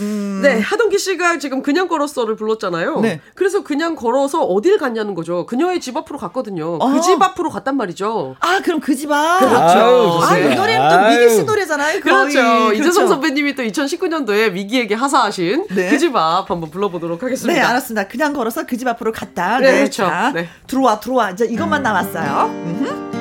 음. 0.00 0.40
네, 0.42 0.58
하동기 0.60 0.98
씨가 0.98 1.38
지금 1.38 1.62
그냥 1.62 1.88
걸었어를 1.88 2.36
불렀잖아요. 2.36 3.00
네. 3.00 3.20
그래서 3.34 3.62
그냥 3.62 3.94
걸어서 3.94 4.42
어딜 4.42 4.78
갔냐는 4.78 5.14
거죠. 5.14 5.46
그녀의 5.46 5.80
집 5.80 5.96
앞으로 5.96 6.18
갔거든요. 6.18 6.76
어. 6.80 6.92
그집 6.92 7.20
앞으로 7.22 7.50
갔단 7.50 7.76
말이죠. 7.76 8.36
아, 8.40 8.60
그럼 8.64 8.80
그 8.80 8.94
집 8.96 9.10
앞. 9.10 9.40
그렇죠. 9.40 10.20
아. 10.22 10.38
이 10.38 10.54
노래는 10.54 10.88
또 10.88 10.94
아유. 10.96 11.18
미기 11.20 11.34
씨 11.34 11.44
노래잖아요. 11.44 12.00
거의. 12.00 12.02
그렇죠. 12.02 12.72
이재성 12.72 12.92
그렇죠. 12.92 13.06
선배님이 13.08 13.54
또 13.54 13.62
2019년도에 13.62 14.52
위기에게 14.52 14.94
하사하신 14.94 15.66
네. 15.70 15.90
그집 15.90 16.14
앞 16.16 16.50
한번 16.50 16.70
불러보도록 16.70 17.22
하겠습니다. 17.22 17.60
네, 17.60 17.66
알았습니다. 17.66 18.08
그냥 18.08 18.32
걸어서 18.34 18.66
그 18.66 18.76
집 18.82 18.88
앞으로 18.88 19.12
갔다. 19.12 19.58
네, 19.60 19.78
그렇죠. 19.78 20.02
자, 20.04 20.32
네. 20.34 20.48
들어와, 20.66 20.98
들어와. 20.98 21.30
이제 21.30 21.44
이것만 21.44 21.82
남았어요. 21.84 22.50
음흠. 22.66 23.11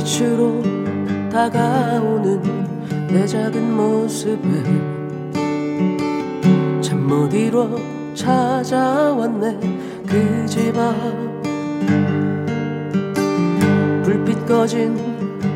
별빛으로 0.00 0.62
다가오는 1.30 2.42
내 3.08 3.26
작은 3.26 3.76
모습에 3.76 4.62
잠못 6.80 7.32
이뤄 7.34 7.68
찾아왔네. 8.14 9.58
그 10.06 10.46
집 10.46 10.76
앞 10.76 10.94
불빛 14.02 14.46
꺼진 14.46 14.96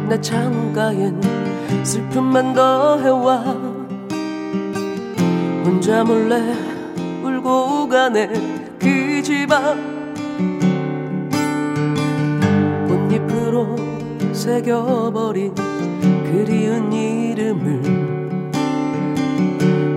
내 0.08 0.20
창가엔 0.20 1.20
슬픔만 1.82 2.52
더해와 2.54 3.38
혼자 5.64 6.04
몰래 6.04 6.54
울고 7.24 7.88
가네. 7.88 8.28
그 8.78 9.22
집 9.22 9.50
앞 9.50 9.93
새겨버린 14.44 15.54
그리운 15.54 16.92
이름을 16.92 17.80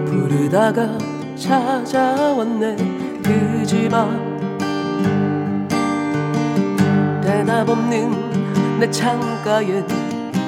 부르다가 0.05 0.97
찾아왔네. 1.35 2.77
그 3.23 3.65
집 3.65 3.93
앞 3.93 4.09
대답 7.21 7.67
없는 7.67 8.79
내 8.79 8.89
창가에 8.89 9.83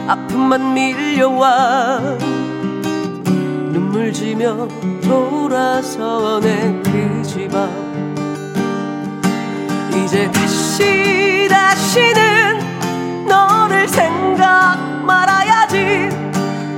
아픔만 0.07 0.73
밀려와 0.73 1.99
눈물 3.73 4.13
지며 4.13 4.65
돌아서네. 5.03 6.81
그 6.85 7.21
집 7.23 7.53
앞 7.53 7.69
이제 9.93 10.31
다시 10.31 11.49
다시는 11.49 12.68
너를 13.29 13.87
생각 13.87 14.77
말아야지. 15.05 16.09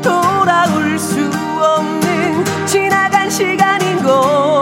돌아올 0.03 0.99
수 0.99 1.31
없는 1.63 2.43
지나간 2.67 3.29
시간인 3.29 4.03
걸 4.03 4.60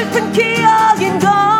슬픈 0.00 0.32
기억인 0.32 1.18
걸 1.18 1.59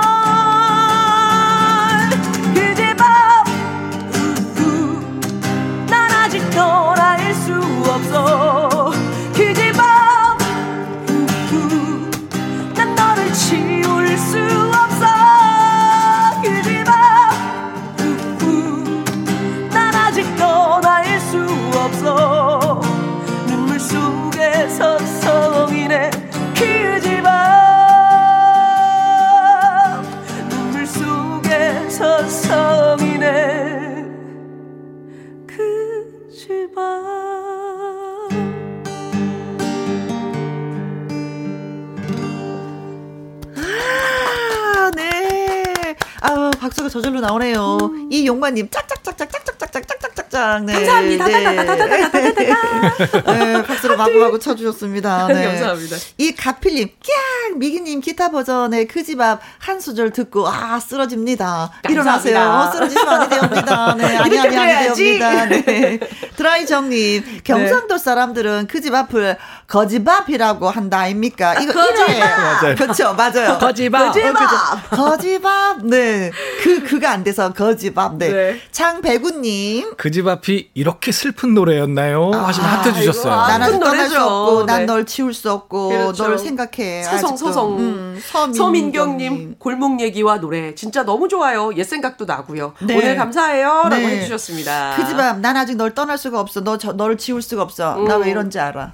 박수가 46.60 46.90
저절로 46.90 47.20
나오네요. 47.20 47.78
이 48.10 48.26
용마님, 48.26 48.68
짝짝짝짝짝짝짝짝짝짝짝. 48.70 50.64
네. 50.66 50.74
감사합니다. 50.74 51.26
네. 51.26 51.56
다다다다다다다다다. 51.56 53.32
네, 53.32 53.62
박수를 53.62 53.96
마구마구 53.96 54.38
쳐주셨습니다. 54.38 55.26
네. 55.32 55.44
감사합니다. 55.46 55.96
이 56.18 56.34
가필님, 56.34 56.88
깍! 57.00 57.58
미기님 57.58 58.00
기타 58.00 58.30
버전의 58.30 58.86
그 58.88 59.00
집 59.00 59.18
앞한 59.20 59.80
소절 59.80 60.10
듣고, 60.12 60.46
아, 60.46 60.78
쓰러집니다. 60.78 61.72
일어나세요. 61.88 62.34
감사합니다. 62.36 62.72
쓰러지시면 62.72 63.08
아니 63.20 63.30
되옵니다. 63.30 63.94
네, 63.96 64.04
아니, 64.04 64.18
아니, 64.18 64.38
아니 64.38 64.48
그래야지. 64.50 65.18
되옵니다. 65.18 65.46
네. 65.46 65.98
드라이 66.36 66.66
정님, 66.66 67.40
경상도 67.42 67.96
사람들은 67.98 68.66
그 68.66 68.80
집 68.80 68.94
앞을 68.94 69.36
거지밥이라고 69.70 70.68
한다, 70.68 70.98
아닙니까? 71.00 71.54
이거 71.60 71.72
거지밥. 71.72 72.76
그렇죠, 72.76 73.14
맞아요. 73.14 73.58
거지밥. 73.58 74.08
어, 74.08 74.12
그죠. 74.12 75.02
거지밥. 75.02 75.84
네. 75.84 76.30
그, 76.62 76.82
그가 76.84 77.12
안 77.12 77.24
돼서 77.24 77.52
거지밥. 77.52 78.16
네. 78.16 78.28
네. 78.32 78.60
장배구 78.72 79.40
님. 79.40 79.94
그 79.96 80.10
집 80.10 80.26
앞이 80.26 80.70
이렇게 80.74 81.12
슬픈 81.12 81.54
노래였나요? 81.54 82.32
하시면 82.32 82.68
하트 82.68 82.92
주셨어요. 82.92 83.32
아, 83.32 83.46
난 83.48 83.62
아직 83.62 83.72
슬픈 83.74 83.86
떠날 83.90 84.08
수. 84.08 84.20
없고, 84.20 84.66
난 84.66 84.80
네. 84.80 84.86
널 84.86 85.06
지울 85.06 85.32
수 85.32 85.50
없고, 85.52 85.88
그렇죠. 85.88 86.22
너를 86.24 86.38
생각해. 86.38 87.04
서성 87.04 87.30
아직도. 87.34 87.36
서성 87.46 87.78
음, 87.78 88.20
서민경님. 88.20 88.54
서민경 88.58 89.16
님 89.18 89.54
골목 89.58 90.00
얘기와 90.00 90.40
노래 90.40 90.74
진짜 90.74 91.04
너무 91.04 91.28
좋아요. 91.28 91.70
옛 91.76 91.84
생각도 91.84 92.24
나고요. 92.24 92.74
네. 92.80 92.96
오늘 92.96 93.16
감사해요라고 93.16 93.88
네. 93.90 94.16
해주셨습니다. 94.18 94.94
그 94.96 95.06
집 95.06 95.18
앞, 95.18 95.38
난 95.38 95.56
아직 95.56 95.76
널 95.76 95.94
떠날 95.94 96.18
수가 96.18 96.40
없어. 96.40 96.60
너, 96.62 96.76
저, 96.76 96.92
너를 96.92 97.16
지울 97.16 97.40
수가 97.40 97.62
없어. 97.62 97.96
나왜 97.96 98.30
이런지 98.30 98.58
알아. 98.58 98.92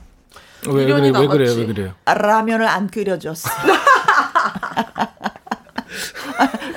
왜, 0.69 0.85
왜, 0.85 0.93
그래, 0.93 1.11
왜 1.21 1.27
그래요? 1.27 1.55
왜 1.55 1.67
그래요? 1.67 1.95
아, 2.05 2.15
라면을 2.15 2.67
안 2.67 2.89
끓여줬어. 2.89 3.49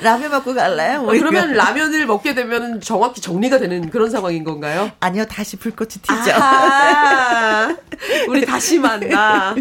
라면 0.02 0.30
먹고 0.30 0.54
갈래요? 0.54 1.02
뭐 1.02 1.14
어, 1.14 1.18
그러면. 1.18 1.52
라면을 1.54 2.06
먹게 2.06 2.34
되면 2.34 2.80
정확히 2.80 3.20
정리가 3.20 3.58
되는 3.58 3.90
그런 3.90 4.10
상황인 4.10 4.44
건가요? 4.44 4.90
아니요, 5.00 5.24
다시 5.26 5.56
불꽃이 5.56 5.90
튀죠. 5.90 6.32
아하, 6.34 7.76
우리 8.28 8.44
다시 8.46 8.78
만나. 8.78 9.54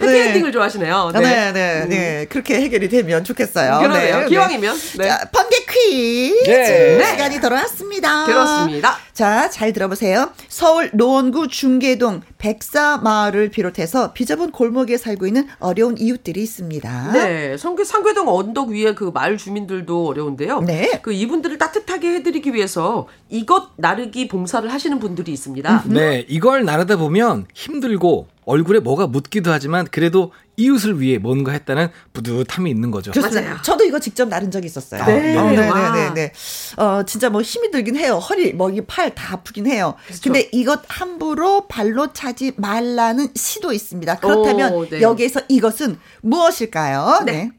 해피엔딩을 0.00 0.52
좋아하시네요. 0.52 1.10
네, 1.14 1.20
네. 1.20 1.52
네, 1.52 1.86
네, 1.86 2.26
그렇게 2.28 2.60
해결이 2.60 2.88
되면 2.88 3.24
좋겠어요. 3.24 3.78
그러네요. 3.78 4.20
네, 4.20 4.26
기왕이면. 4.26 4.76
네. 4.98 4.98
네. 4.98 5.08
자, 5.08 5.28
번개 5.32 5.56
퀴즈 5.68 6.50
네. 6.50 7.04
시간이 7.12 7.40
돌아왔습니다. 7.40 8.26
그렇습니다. 8.26 8.96
자, 9.12 9.48
잘 9.50 9.72
들어보세요. 9.72 10.30
서울 10.48 10.90
노원구 10.92 11.48
중계동 11.48 12.22
백사마을을 12.38 13.50
비롯해서 13.50 14.12
비좁은 14.12 14.50
골목에 14.52 14.96
살고 14.96 15.26
있는 15.26 15.48
어려운 15.58 15.96
이웃들이 15.98 16.40
있습니다. 16.42 17.12
네, 17.12 17.56
성계 17.56 17.84
상계동 17.84 18.28
언덕 18.28 18.68
위에 18.68 18.94
그 18.98 19.12
마을 19.14 19.36
주민들도 19.36 20.08
어려운데요. 20.08 20.62
네. 20.62 20.98
그 21.02 21.12
이분들을 21.12 21.56
따뜻하게 21.56 22.14
해드리기 22.14 22.52
위해서 22.52 23.06
이것 23.28 23.68
나르기 23.76 24.26
봉사를 24.26 24.68
하시는 24.72 24.98
분들이 24.98 25.32
있습니다. 25.32 25.84
네, 25.86 26.26
이걸 26.26 26.64
나르다 26.64 26.96
보면 26.96 27.46
힘들고 27.54 28.26
얼굴에 28.44 28.80
뭐가 28.80 29.06
묻기도 29.06 29.52
하지만 29.52 29.86
그래도 29.88 30.32
이웃을 30.56 31.00
위해 31.00 31.18
뭔가 31.18 31.52
했다는 31.52 31.90
뿌듯함이 32.12 32.70
있는 32.70 32.90
거죠. 32.90 33.12
좋습니다. 33.12 33.40
맞아요. 33.40 33.58
저도 33.62 33.84
이거 33.84 34.00
직접 34.00 34.26
나른 34.26 34.50
적이 34.50 34.66
있었어요. 34.66 35.04
네. 35.04 35.36
어, 35.36 35.48
네, 35.48 35.68
와. 35.68 35.92
네, 35.92 36.08
네, 36.08 36.14
네. 36.14 36.82
어, 36.82 37.04
진짜 37.04 37.30
뭐 37.30 37.40
힘이 37.40 37.70
들긴 37.70 37.94
해요. 37.94 38.14
허리, 38.16 38.52
뭐, 38.52 38.68
이팔 38.68 39.14
다 39.14 39.34
아프긴 39.34 39.68
해요. 39.68 39.94
그렇죠. 40.06 40.22
근데 40.24 40.48
이것 40.50 40.80
함부로 40.88 41.68
발로 41.68 42.12
차지 42.12 42.52
말라는 42.56 43.28
시도 43.36 43.72
있습니다. 43.72 44.16
그렇다면 44.16 44.72
오, 44.72 44.88
네. 44.88 45.02
여기에서 45.02 45.42
이것은 45.48 46.00
무엇일까요? 46.22 47.22
네. 47.26 47.52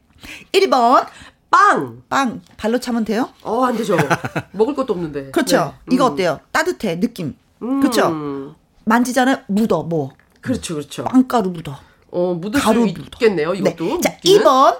1번, 0.52 1.06
빵! 1.50 2.02
빵. 2.08 2.40
발로 2.56 2.78
차면 2.78 3.04
돼요? 3.04 3.28
어, 3.42 3.64
안 3.64 3.76
되죠. 3.76 3.96
먹을 4.52 4.74
것도 4.74 4.92
없는데. 4.92 5.30
그렇죠. 5.32 5.74
네. 5.86 5.94
이거 5.94 6.06
음. 6.08 6.12
어때요? 6.12 6.40
따뜻해, 6.52 7.00
느낌. 7.00 7.36
음. 7.62 7.80
그렇죠. 7.80 8.54
만지잖아요. 8.84 9.38
묻어, 9.48 9.82
뭐. 9.82 10.10
그렇죠, 10.40 10.74
그렇죠. 10.74 11.04
빵가루 11.04 11.50
묻어. 11.50 11.78
어, 12.12 12.34
묻을 12.34 12.60
가루 12.60 12.82
수. 12.82 12.88
있겠네요, 12.88 13.52
네. 13.52 13.58
이것도. 13.58 14.00
자, 14.00 14.10
묻기는. 14.10 14.42
2번. 14.44 14.78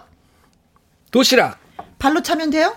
도시락. 1.10 1.58
발로 1.98 2.22
차면 2.22 2.50
돼요? 2.50 2.74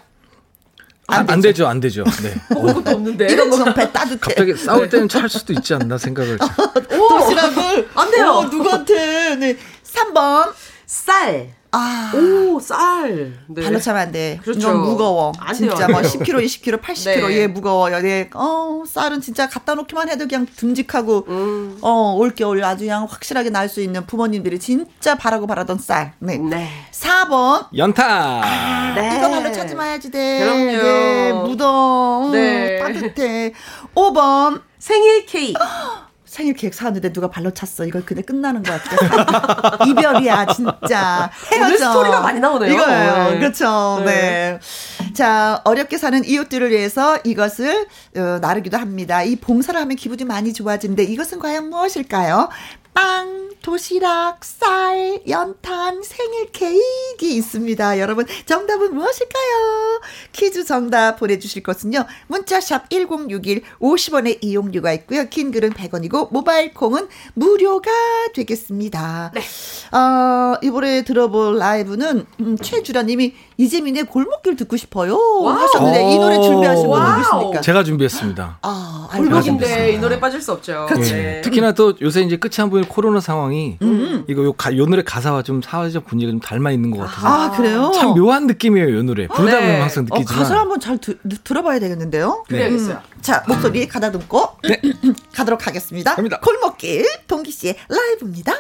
안, 1.08 1.30
안 1.30 1.42
되죠, 1.42 1.68
안 1.68 1.80
되죠. 1.80 2.04
네. 2.24 2.34
먹을 2.56 2.74
것도 2.76 2.92
없는데. 2.96 3.28
이건 3.32 3.52
지금 3.52 3.74
배 3.74 3.92
따뜻해. 3.92 4.18
갑자기 4.20 4.56
싸울 4.56 4.90
때는 4.90 5.08
찰 5.10 5.28
수도 5.30 5.54
있지 5.54 5.74
않나 5.74 5.98
생각을. 5.98 6.38
오! 6.92 7.08
도시락을 7.10 7.90
안 7.94 8.12
돼요. 8.12 8.28
어, 8.32 8.46
누구한테? 8.46 9.36
네. 9.36 9.58
3번. 9.84 10.54
쌀. 10.86 11.54
아. 11.76 12.12
오, 12.16 12.60
쌀. 12.60 13.34
네. 13.48 13.64
발로 13.64 13.80
차면 13.80 14.02
안 14.04 14.12
돼. 14.12 14.40
그렇죠. 14.44 14.60
이건 14.60 14.82
무거워. 14.82 15.32
안 15.40 15.54
진짜 15.56 15.86
안뭐 15.86 16.02
돼요. 16.04 16.12
10kg, 16.12 16.46
20kg, 16.46 16.82
80kg 16.82 17.28
네. 17.28 17.38
얘 17.40 17.48
무거워요. 17.48 18.00
네. 18.02 18.30
어, 18.36 18.84
쌀은 18.88 19.22
진짜 19.22 19.50
갖다 19.50 19.74
놓기만 19.74 20.08
해도 20.10 20.28
그냥 20.28 20.46
듬직하고 20.56 21.26
음. 21.28 21.78
어, 21.82 22.14
올겨울 22.16 22.64
아주 22.64 22.84
그냥 22.86 23.08
확실하게 23.10 23.50
날 23.50 23.64
수 23.74 23.82
있는 23.82 24.06
부모님들이 24.06 24.60
진짜 24.60 25.16
바라고 25.16 25.48
바라던 25.48 25.80
쌀. 25.80 26.14
네. 26.20 26.38
네. 26.38 26.70
4번. 26.92 27.66
연타. 27.76 28.94
네. 28.96 29.18
이거 29.18 29.30
발로 29.32 29.52
차지 29.52 29.74
마야지 29.74 30.12
돼. 30.12 30.40
그럼요. 30.40 30.72
네. 30.84 31.32
음, 31.32 32.32
네. 32.34 32.80
따뜻해. 32.80 33.54
5번. 33.96 34.62
생일 34.78 35.26
케이크. 35.26 35.60
생일 36.34 36.56
계획 36.56 36.74
사왔는데 36.74 37.14
누가 37.14 37.30
발로 37.30 37.52
찼어. 37.52 37.86
이거 37.86 38.02
근데 38.04 38.24
끝나는 38.24 38.64
것 38.64 38.82
같아. 38.82 39.86
이별이야, 39.86 40.48
진짜. 40.48 41.30
헤어져. 41.52 41.66
오늘 41.68 41.78
스토리가 41.78 42.22
많이 42.22 42.40
나오네요. 42.40 42.74
이거예요. 42.74 43.30
네. 43.34 43.40
그렇죠. 43.40 44.02
네. 44.04 44.60
네. 45.00 45.14
자, 45.14 45.62
어렵게 45.64 46.00
사는 46.00 46.26
이웃들을 46.26 46.72
위해서 46.72 47.20
이것을 47.24 47.86
어, 48.18 48.40
나르기도 48.42 48.78
합니다. 48.78 49.22
이 49.22 49.36
봉사를 49.36 49.80
하면 49.80 49.96
기분이 49.96 50.24
많이 50.26 50.54
좋아지는데 50.54 51.04
이것은 51.04 51.38
과연 51.38 51.70
무엇일까요? 51.70 52.50
빵, 52.96 53.52
도시락, 53.64 54.44
쌀, 54.44 55.22
연탄, 55.30 56.04
생일 56.04 56.52
케이크 56.52 57.22
있습니다. 57.22 57.98
여러분, 57.98 58.26
정답은 58.46 58.94
무엇일까요? 58.94 60.02
퀴즈 60.34 60.66
정답 60.66 61.16
보내주실 61.18 61.64
것은요. 61.64 62.06
문자샵 62.28 62.90
1061 62.90 63.64
50원의 63.80 64.40
이용료가 64.42 64.92
있고요. 64.92 65.30
긴 65.30 65.52
글은 65.52 65.72
100원이고 65.72 66.28
모바일 66.34 66.74
콩은 66.74 67.08
무료가 67.36 67.90
되겠습니다. 68.36 69.32
네. 69.34 69.42
어, 69.98 70.58
이번에 70.62 71.06
들어볼 71.06 71.58
라이브는 71.58 72.26
음, 72.42 72.58
최주라님이 72.58 73.34
이재민의 73.56 74.06
골목길 74.08 74.56
듣고 74.56 74.76
싶어요 74.76 75.16
하셨는데 75.46 76.12
이 76.12 76.18
노래 76.18 76.42
준비하신 76.42 76.84
분 76.88 77.00
wow. 77.00 77.18
누구십니까? 77.20 77.62
제가 77.62 77.84
준비했습니다. 77.86 78.58
아, 78.62 79.10
골목인데. 79.16 79.94
이 79.94 80.00
노래 80.00 80.20
빠질 80.20 80.42
수 80.42 80.52
없죠. 80.52 80.88
그렇죠. 80.90 81.14
네. 81.14 81.40
특히나 81.42 81.72
또 81.72 81.94
요새 82.02 82.22
이제 82.24 82.36
끝이 82.36 82.56
안 82.58 82.70
보이는 82.70 82.90
코로나 82.90 83.22
상황 83.22 83.53
이 83.54 83.78
음. 83.82 84.26
이거 84.28 84.44
요, 84.44 84.54
가, 84.54 84.76
요 84.76 84.86
노래 84.86 85.04
가사와 85.04 85.44
좀 85.44 85.62
사회적 85.62 86.06
분위기가 86.06 86.32
좀 86.32 86.40
닮아 86.40 86.72
있는 86.72 86.92
것 86.92 87.00
같아서 87.00 87.28
아, 87.28 87.52
그래요? 87.52 87.92
참 87.94 88.14
묘한 88.16 88.48
느낌이에요, 88.48 88.96
요 88.98 89.04
노래. 89.04 89.28
부르다 89.28 89.58
보면 89.60 89.74
네. 89.74 89.80
항상 89.80 90.08
어, 90.10 90.18
느끼지만. 90.18 90.40
가사를 90.44 90.60
한번 90.62 90.80
잘 90.80 90.98
드, 90.98 91.18
들어봐야 91.44 91.80
되겠는데요. 91.80 92.44
그래야겠어요. 92.48 93.00
자, 93.22 93.44
목소리 93.48 93.88
가다듬고 93.88 94.50
네. 94.64 94.82
가도록 95.34 95.68
하겠습니다. 95.68 96.16
갑니다. 96.16 96.40
골목길 96.42 97.06
동기 97.28 97.52
씨의 97.52 97.76
라이브입니다. 97.90 98.54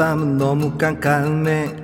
밤은 0.00 0.38
너무 0.38 0.78
깜깜해. 0.78 1.76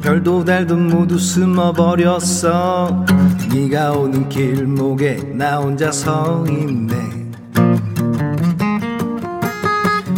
별도 0.00 0.44
달도 0.44 0.76
모두 0.76 1.18
숨어버렸어. 1.18 3.04
네가 3.52 3.90
오는 3.94 4.28
길목에 4.28 5.16
나 5.34 5.56
혼자 5.56 5.90
서 5.90 6.44
있네. 6.48 6.94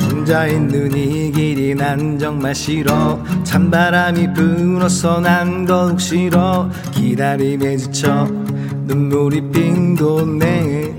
혼자 0.02 0.46
있는 0.46 0.94
이 0.94 1.32
길이 1.32 1.74
난 1.74 2.18
정말 2.18 2.54
싫어. 2.54 3.18
찬바람이 3.42 4.34
불어서 4.34 5.18
난 5.20 5.64
더욱 5.64 5.98
싫어. 5.98 6.68
기다림에 6.90 7.78
지쳐. 7.78 8.28
눈물이 8.84 9.50
빙 9.50 9.94
도네 9.94 10.94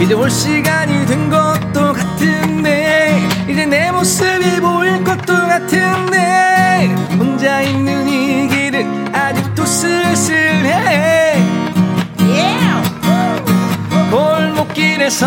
이제 0.00 0.14
올 0.14 0.30
시간이 0.30 1.06
된 1.06 1.28
것도 1.28 1.92
같은데 1.92 2.35
이제 3.48 3.64
내 3.64 3.92
모습이 3.92 4.60
보일 4.60 5.04
것도 5.04 5.26
같은데 5.26 6.94
혼자 7.16 7.60
있는 7.62 8.08
이 8.08 8.48
길은 8.48 9.14
아직도 9.14 9.64
쓸쓸해. 9.64 11.36
골목길에서. 14.10 15.26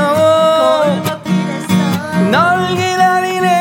널 2.32 2.76
기다리네 2.76 3.59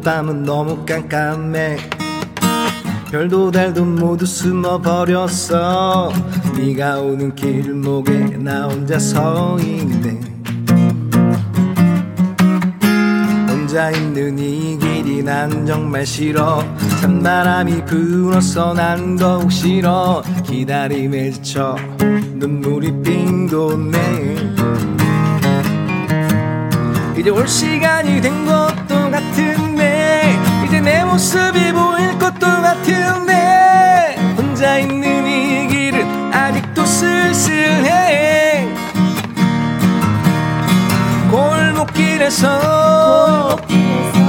밤은 0.00 0.44
너무 0.44 0.84
깜깜해. 0.86 1.76
별도 3.10 3.50
달도 3.50 3.84
모두 3.84 4.24
숨어버렸어. 4.24 6.12
네가 6.56 7.00
오는 7.00 7.34
길목에 7.34 8.36
나 8.38 8.66
혼자 8.66 8.98
서 8.98 9.58
있네. 9.60 10.20
혼자 13.48 13.90
있는 13.90 14.38
이 14.38 14.78
길이 14.78 15.22
난 15.22 15.66
정말 15.66 16.06
싫어. 16.06 16.62
찬바람이 17.00 17.84
불어서 17.84 18.74
난 18.74 19.16
더욱 19.16 19.50
싫어. 19.50 20.22
기다림에 20.44 21.30
지쳐 21.30 21.76
눈물이 22.34 23.02
빙 23.02 23.46
도네 23.46 24.36
이제 27.16 27.28
올 27.28 27.46
시간이 27.46 28.20
된 28.20 28.46
것도 28.46 29.10
모습이 31.10 31.72
보일 31.72 32.16
것도 32.20 32.38
같은데 32.38 34.14
혼자 34.36 34.78
있는 34.78 35.26
이 35.26 35.66
길은 35.66 36.32
아직도 36.32 36.84
쓸쓸해. 36.86 38.68
골목길에서 41.32 42.60
너를 43.58 44.19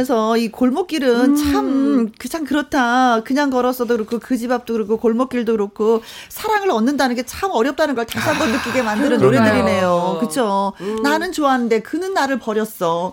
들으면서 0.00 0.36
이 0.36 0.48
골목길은 0.48 1.36
참, 1.36 2.10
그참 2.18 2.44
그렇다. 2.44 3.22
그냥 3.22 3.50
걸었어도 3.50 3.96
그렇고, 3.96 4.18
그 4.18 4.36
집 4.40 4.50
앞도 4.50 4.72
그렇고, 4.72 4.96
골목길도 4.96 5.52
그렇고, 5.52 6.02
사랑을 6.28 6.70
얻는다는 6.70 7.14
게 7.16 7.22
참 7.26 7.50
어렵다는 7.52 7.94
걸 7.94 8.06
다시 8.06 8.26
한번 8.26 8.50
느끼게 8.52 8.82
만드는 8.82 9.18
그러네요. 9.18 9.40
노래들이네요. 9.42 10.18
그쵸? 10.20 10.72
나는 11.02 11.32
좋아하는데, 11.32 11.80
그는 11.82 12.14
나를 12.14 12.38
버렸어. 12.38 13.12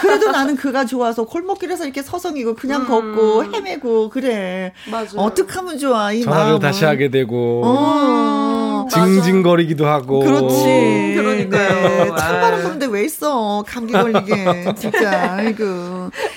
그래도 0.00 0.30
나는 0.30 0.56
그가 0.56 0.86
좋아서, 0.86 1.24
골목길에서 1.24 1.84
이렇게 1.84 2.02
서성이고, 2.02 2.54
그냥 2.54 2.86
걷고, 2.86 3.44
헤매고, 3.52 4.08
그래. 4.10 4.72
맞아요. 4.90 5.08
어떡하면 5.16 5.78
좋아, 5.78 6.12
이 6.12 6.22
전화를 6.22 6.44
마음은. 6.44 6.60
다시 6.60 6.84
하게 6.86 7.10
되고 7.10 7.62
어. 7.64 8.86
징징거리기도 8.90 9.86
하고 9.86 10.20
그렇지. 10.20 10.64
음, 10.66 11.14
그러니까요. 11.16 12.04
네. 12.04 12.06
찬바람 12.16 12.62
부는데 12.62 12.86
왜 12.86 13.04
있어? 13.04 13.62
감기 13.66 13.92
걸리게. 13.92 14.74
진짜. 14.76 15.34
아이고. 15.34 15.64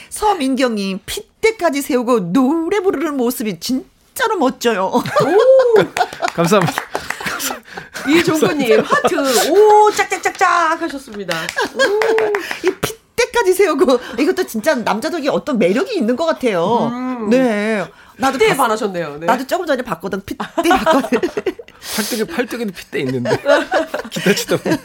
서민경님, 0.10 1.00
핏대까지 1.06 1.82
세우고 1.82 2.32
노래 2.34 2.80
부르는 2.80 3.18
모습이 3.18 3.60
진짜로 3.60 4.38
멋져요. 4.38 4.92
감사합니다. 6.34 6.82
이종구님 8.10 8.82
하트 8.82 9.50
오 9.50 9.92
짝짝짝짝 9.92 10.82
하셨습니다. 10.82 11.36
이 12.64 12.72
핏대까지 12.72 13.54
세우고 13.54 14.00
이것도 14.20 14.46
진짜 14.46 14.76
남자적인 14.76 15.30
어떤 15.32 15.58
매력이 15.58 15.96
있는 15.96 16.16
것 16.16 16.26
같아요. 16.26 16.92
네. 17.30 17.86
나도 18.18 18.38
봤- 18.38 18.56
반하셨네요. 18.58 19.18
네. 19.18 19.26
나도 19.26 19.46
조금 19.48 19.66
전에 19.66 19.82
봤거든. 19.82 20.22
핏대 20.26 20.38
봤거든. 20.70 21.20
팔뚝에 21.94 22.24
팔뚝에도 22.26 22.72
핏대 22.74 23.00
있는데 23.00 23.38
기타 24.10 24.34
치다 24.34 24.58
보면 24.58 24.80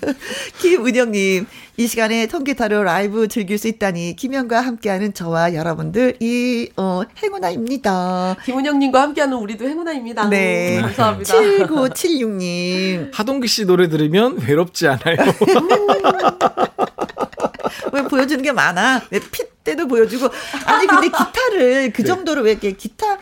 김은영님, 0.60 1.46
이 1.76 1.86
시간에 1.86 2.26
통기타로 2.26 2.82
라이브 2.82 3.28
즐길 3.28 3.58
수 3.58 3.68
있다니, 3.68 4.16
김현과 4.16 4.60
함께하는 4.60 5.14
저와 5.14 5.54
여러분들, 5.54 6.16
이, 6.20 6.68
어, 6.76 7.02
행운아입니다. 7.22 8.36
김은영님과 8.44 9.00
함께하는 9.02 9.36
우리도 9.36 9.68
행운아입니다. 9.68 10.28
네. 10.28 10.80
감사합니다. 10.80 11.34
7976님. 11.34 13.10
하동기 13.14 13.48
씨 13.48 13.64
노래 13.64 13.88
들으면 13.88 14.38
외롭지 14.46 14.88
않아요. 14.88 15.16
왜 17.92 18.02
보여주는 18.02 18.42
게 18.42 18.52
많아? 18.52 19.02
왜 19.10 19.20
핏대도 19.20 19.86
보여주고. 19.86 20.28
아니, 20.66 20.86
근데 20.86 21.08
기타를 21.08 21.92
그 21.92 22.02
네. 22.02 22.06
정도로 22.06 22.42
왜 22.42 22.52
이렇게 22.52 22.72
기타, 22.72 23.14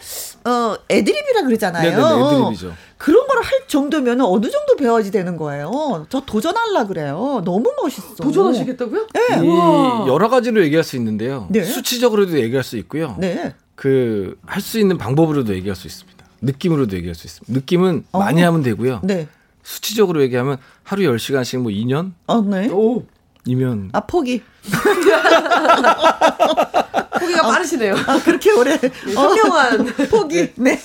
어, 0.44 0.76
애드립이라 0.90 1.42
그러잖아요. 1.42 1.90
네네네, 1.90 2.24
애드립이죠. 2.26 2.74
그런 2.98 3.26
걸 3.26 3.38
할 3.38 3.66
정도면 3.68 4.20
어느 4.20 4.50
정도 4.50 4.76
배워야지 4.76 5.10
되는 5.10 5.36
거예요. 5.36 6.06
저 6.10 6.20
도전하려 6.20 6.86
그래요. 6.86 7.40
너무 7.44 7.72
멋있어. 7.80 8.14
도전하시겠다고요? 8.16 9.06
네. 9.14 9.20
이 9.42 10.08
여러 10.08 10.28
가지로 10.28 10.62
얘기할 10.64 10.82
수 10.84 10.96
있는데요. 10.96 11.46
네. 11.50 11.62
수치적으로도 11.64 12.38
얘기할 12.40 12.64
수 12.64 12.76
있고요. 12.78 13.14
네. 13.18 13.54
그할 13.76 14.60
수 14.60 14.78
있는 14.80 14.98
방법으로도 14.98 15.54
얘기할 15.54 15.76
수 15.76 15.86
있습니다. 15.86 16.24
느낌으로도 16.42 16.96
얘기할 16.96 17.14
수 17.14 17.26
있습니다. 17.26 17.52
느낌은 17.52 18.04
어. 18.12 18.18
많이 18.18 18.42
하면 18.42 18.62
되고요. 18.62 19.00
네. 19.04 19.28
수치적으로 19.62 20.20
얘기하면 20.22 20.58
하루 20.82 21.02
10시간씩 21.02 21.58
뭐 21.60 21.70
2년? 21.70 22.12
어, 22.26 22.40
네. 22.40 22.68
오 22.70 23.04
이면 23.46 23.90
아, 23.92 24.00
포기. 24.00 24.42
포기가 27.18 27.42
빠르시네요. 27.42 27.94
아, 28.06 28.20
그렇게 28.24 28.50
오래. 28.52 28.74
어, 28.74 29.20
현명한 29.20 29.86
포기. 30.10 30.50
네. 30.56 30.78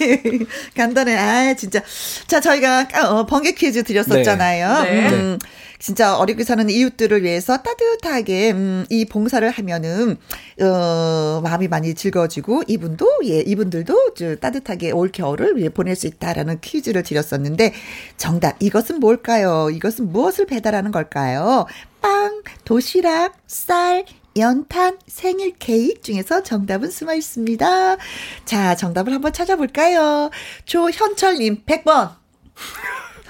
간단해. 0.75 1.15
아, 1.17 1.53
진짜. 1.55 1.81
자, 2.27 2.39
저희가 2.39 2.87
어, 3.09 3.25
번개 3.25 3.53
퀴즈 3.53 3.83
드렸었잖아요. 3.83 4.83
네. 4.83 4.91
네. 4.91 5.09
음, 5.09 5.39
진짜 5.79 6.15
어렵게 6.17 6.43
사는 6.45 6.69
이웃들을 6.69 7.23
위해서 7.23 7.57
따뜻하게 7.57 8.51
음, 8.51 8.85
이 8.89 9.03
봉사를 9.05 9.47
하면은 9.49 10.15
어, 10.61 11.41
마음이 11.43 11.67
많이 11.67 11.93
즐거워지고 11.93 12.63
이분도 12.67 13.05
예, 13.25 13.39
이분들도 13.41 14.13
저 14.15 14.35
따뜻하게 14.37 14.91
올 14.91 15.11
겨울을 15.11 15.57
위해 15.57 15.67
보낼 15.69 15.95
수 15.97 16.07
있다라는 16.07 16.61
퀴즈를 16.61 17.03
드렸었는데 17.03 17.73
정답 18.15 18.55
이것은 18.61 19.01
뭘까요? 19.01 19.69
이것은 19.71 20.11
무엇을 20.13 20.45
배달하는 20.45 20.91
걸까요? 20.91 21.65
빵, 22.01 22.41
도시락, 22.65 23.33
쌀, 23.47 23.72
연탄, 24.37 24.97
생일 25.07 25.53
케이크 25.59 26.01
중에서 26.01 26.41
정답은 26.41 26.89
숨어 26.89 27.13
있습니다. 27.13 27.97
자, 28.45 28.75
정답을 28.75 29.13
한번 29.13 29.31
찾아볼까요? 29.31 30.31
조현철님, 30.65 31.63
100번. 31.65 32.11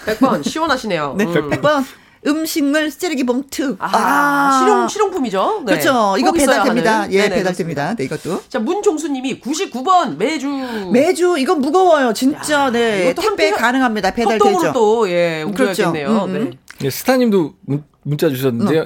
100번 0.05 0.43
시원하시네요. 0.47 1.15
네, 1.17 1.25
음. 1.25 1.49
100번. 1.49 1.83
음식물 2.25 2.89
쓰레기 2.89 3.25
봉투. 3.25 3.75
아, 3.79 4.59
실용 4.61 4.87
실용품이죠. 4.87 5.63
네. 5.65 5.73
그렇죠. 5.73 6.15
이거 6.17 6.31
배달됩니다. 6.31 7.11
예, 7.11 7.23
네네, 7.23 7.35
배달됩니다. 7.35 7.95
네, 7.95 8.05
이것도. 8.05 8.43
자, 8.47 8.59
문종수 8.59 9.09
님이 9.09 9.41
99번 9.41 10.15
매주 10.15 10.47
매주 10.93 11.35
이건 11.37 11.59
무거워요. 11.59 12.13
진짜. 12.13 12.67
야, 12.67 12.71
네. 12.71 13.13
택배 13.13 13.27
함께 13.27 13.51
가능합니다. 13.51 14.11
배달되죠. 14.11 14.71
또 14.71 15.09
예, 15.09 15.45
그렇죠. 15.53 15.89
음, 15.91 15.95
음. 15.95 16.49
네. 16.49 16.57
예, 16.85 16.89
스타님도 16.89 17.55
문, 17.65 17.83
문자 18.03 18.29
주셨는데요. 18.29 18.85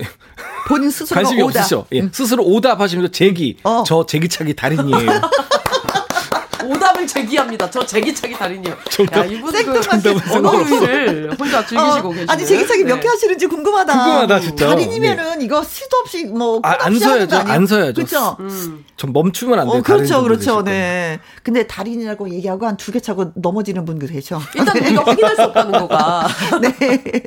본인 0.67 0.89
스스로 0.91 1.15
관심이 1.15 1.41
오다. 1.41 1.59
없으시죠? 1.61 1.85
예, 1.93 2.09
스스로 2.11 2.43
오답하시면서 2.43 3.11
제기. 3.11 3.57
어. 3.63 3.83
저 3.85 4.05
제기차기 4.05 4.55
달인이에요. 4.55 5.21
오답을 6.65 7.05
제기합니다. 7.07 7.69
저 7.69 7.85
제기차기 7.85 8.33
달인이요. 8.33 8.75
정답. 8.89 9.17
야, 9.19 9.25
이분 9.25 9.51
그 9.51 9.57
생뚱맞게 9.57 10.09
언어 10.09 10.19
생각없어. 10.19 10.75
의를 10.75 11.35
혼자 11.39 11.65
즐기시고 11.65 12.07
어, 12.07 12.11
계시네. 12.11 12.25
아니 12.31 12.45
제기차기 12.45 12.83
몇개 12.83 13.01
네. 13.01 13.07
하시는지 13.07 13.47
궁금하다. 13.47 13.93
궁금하다, 13.93 14.39
진짜. 14.39 14.67
달인이면은 14.67 15.41
이거 15.41 15.63
시도 15.63 15.97
없이 15.97 16.25
뭐 16.25 16.59
아, 16.63 16.71
안 16.79 16.93
끝없이 16.93 17.03
하는 17.05 17.27
거 17.27 17.35
서야죠. 17.35 17.37
아니에요? 17.37 17.55
안 17.55 17.67
서야죠. 17.67 17.93
그렇죠. 17.93 18.37
음. 18.39 18.85
전 18.97 19.13
멈추면 19.13 19.59
안 19.59 19.67
돼요. 19.67 19.77
어, 19.77 19.81
그렇죠, 19.81 20.23
그렇죠. 20.23 20.63
네. 20.63 21.19
근데 21.43 21.67
달인이라고 21.67 22.29
얘기하고 22.31 22.65
한 22.65 22.77
두 22.77 22.91
개 22.91 22.99
차고 22.99 23.31
넘어지는 23.35 23.85
분들 23.85 24.07
계셔. 24.09 24.39
일단 24.55 24.77
우리가 24.77 25.03
확인할 25.05 25.35
수 25.35 25.43
없다는 25.43 25.71
거가. 25.73 26.27
네. 26.61 27.23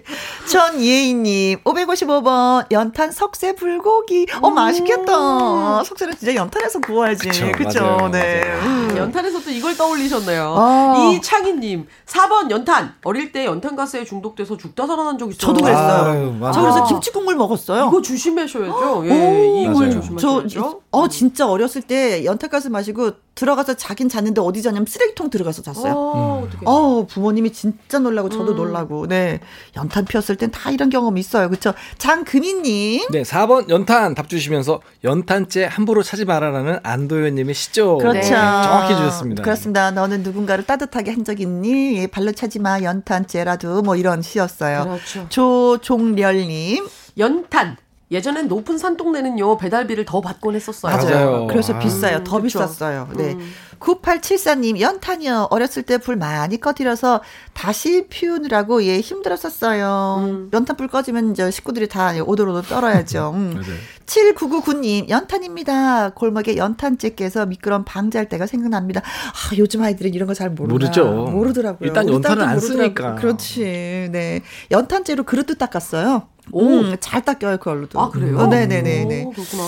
전예희님, 0.51 1.59
555번, 1.65 2.67
연탄 2.73 3.11
석쇠 3.13 3.55
불고기. 3.55 4.27
어, 4.41 4.51
맛있겠다. 4.51 5.85
석쇠는 5.85 6.15
진짜 6.19 6.35
연탄에서 6.35 6.81
구워야지. 6.81 7.29
맞아요, 7.29 8.09
네. 8.11 8.41
맞아요. 8.45 8.61
음. 8.63 8.95
연탄에 8.97 9.30
서 9.33 9.41
또 9.41 9.51
이걸 9.51 9.77
떠올리셨네요. 9.77 10.55
아. 10.59 11.13
이창희님, 11.15 11.87
4번 12.07 12.51
연탄. 12.51 12.95
어릴 13.05 13.33
때 13.33 13.45
연탄 13.47 13.75
가스에 13.77 14.05
중독돼서 14.05 14.57
죽다 14.57 14.87
살아난 14.87 15.19
적 15.19 15.29
있어요. 15.31 15.39
저도 15.39 15.63
그랬어요. 15.65 16.11
아유. 16.11 16.35
저 16.53 16.61
그래서 16.61 16.85
아. 16.85 16.87
김치 16.87 17.11
국물 17.11 17.37
먹었어요. 17.37 17.87
이거 17.89 18.03
조심하셔야죠. 18.03 19.03
예, 19.07 19.11
오, 19.11 19.57
이걸 19.63 19.75
맞아요. 19.89 19.91
저, 20.19 20.43
조심하셔야죠. 20.43 20.81
어, 20.93 21.09
진짜 21.09 21.49
어렸을 21.49 21.83
때 21.83 22.25
연탄 22.25 22.51
가스 22.51 22.69
마시고 22.69 23.13
들어가서 23.37 23.75
자긴 23.75 24.09
잤는데 24.09 24.41
어디 24.41 24.61
자냐면 24.61 24.87
쓰레기통 24.87 25.31
들어가서 25.31 25.63
잤어요. 25.63 25.95
어, 25.97 26.43
어떡해. 26.47 26.63
어, 26.67 27.07
부모님이 27.09 27.53
진짜 27.53 27.99
놀라고 27.99 28.29
저도 28.29 28.53
음. 28.53 28.57
놀라고. 28.57 29.07
네. 29.07 29.41
연탄 29.77 30.05
피웠을 30.05 30.37
땐 30.37 30.51
다 30.51 30.71
이런 30.71 30.91
경험 30.91 31.17
있어요. 31.17 31.49
그쵸? 31.49 31.73
장금희님. 31.99 33.07
네, 33.11 33.23
4번 33.23 33.69
연탄 33.71 34.15
답 34.15 34.29
주시면서 34.29 34.81
연탄재 35.05 35.65
함부로 35.65 36.03
차지 36.03 36.25
마라라는 36.25 36.81
안도현님의 36.83 37.55
시죠. 37.55 37.99
그렇죠. 37.99 38.19
네, 38.19 38.31
정확히 38.31 38.95
주셨 38.97 39.10
습니다. 39.11 39.43
그렇습니다. 39.43 39.91
너는 39.91 40.23
누군가를 40.23 40.65
따뜻하게 40.67 41.11
한 41.13 41.25
적 41.25 41.41
있니? 41.41 41.97
예, 41.99 42.07
발로 42.07 42.33
차지 42.33 42.59
마. 42.59 42.81
연탄재라도 42.83 43.83
뭐 43.83 43.97
이런 43.97 44.23
시였어요. 44.23 44.85
그렇죠. 44.85 45.27
조종렬님. 45.29 46.87
연탄. 47.19 47.77
예전엔 48.11 48.49
높은 48.49 48.77
산동네는요 48.77 49.57
배달비를 49.59 50.05
더 50.05 50.21
받곤 50.21 50.57
했었어요. 50.57 50.97
맞아요. 50.97 51.15
맞아요. 51.31 51.47
그래서 51.47 51.75
아. 51.75 51.79
비싸요. 51.79 52.25
더 52.25 52.41
그쵸. 52.41 52.59
비쌌어요. 52.61 53.09
네. 53.17 53.35
음. 53.35 53.53
9874님, 53.79 54.79
연탄이요. 54.79 55.49
어렸을 55.51 55.83
때 55.85 55.97
불 55.97 56.17
많이 56.17 56.61
꺼뜨려서 56.61 57.23
다시 57.55 58.07
피우느라고 58.09 58.85
예, 58.85 59.01
힘들었었어요. 59.01 60.17
음. 60.27 60.51
연탄 60.53 60.77
불 60.77 60.89
꺼지면 60.89 61.31
이제 61.33 61.51
식구들이 61.51 61.89
다 61.89 62.13
오도로도 62.23 62.63
떨어야죠. 62.63 63.33
음. 63.35 63.53
맞아요. 63.57 63.79
7999님, 64.07 65.09
연탄입니다. 65.09 66.11
골목에 66.11 66.57
연탄집 66.57 67.17
깨서 67.17 67.47
미끄럼 67.47 67.85
방지할 67.85 68.29
때가 68.29 68.47
생각납니다. 68.47 69.01
아, 69.03 69.57
요즘 69.57 69.83
아이들은 69.83 70.13
이런 70.15 70.27
거 70.27 70.35
잘 70.35 70.51
모르나. 70.51 70.73
모르죠. 70.73 71.05
모르더라고요. 71.31 71.87
일단 71.87 72.09
연탄을 72.09 72.43
안 72.43 72.55
모르더라고요. 72.57 72.83
쓰니까. 72.85 73.15
그렇지. 73.17 74.09
네. 74.11 74.41
연탄재로 74.71 75.25
그릇도 75.25 75.55
닦았어요. 75.55 76.29
오. 76.53 76.63
음, 76.81 76.97
잘 77.01 77.23
닦여요, 77.25 77.59
그걸로도. 77.59 78.01
아 78.01 78.11
그래요? 78.11 78.39
어, 78.39 78.47
네네네네. 78.47 79.25
오, 79.25 79.31
그렇구나. 79.31 79.63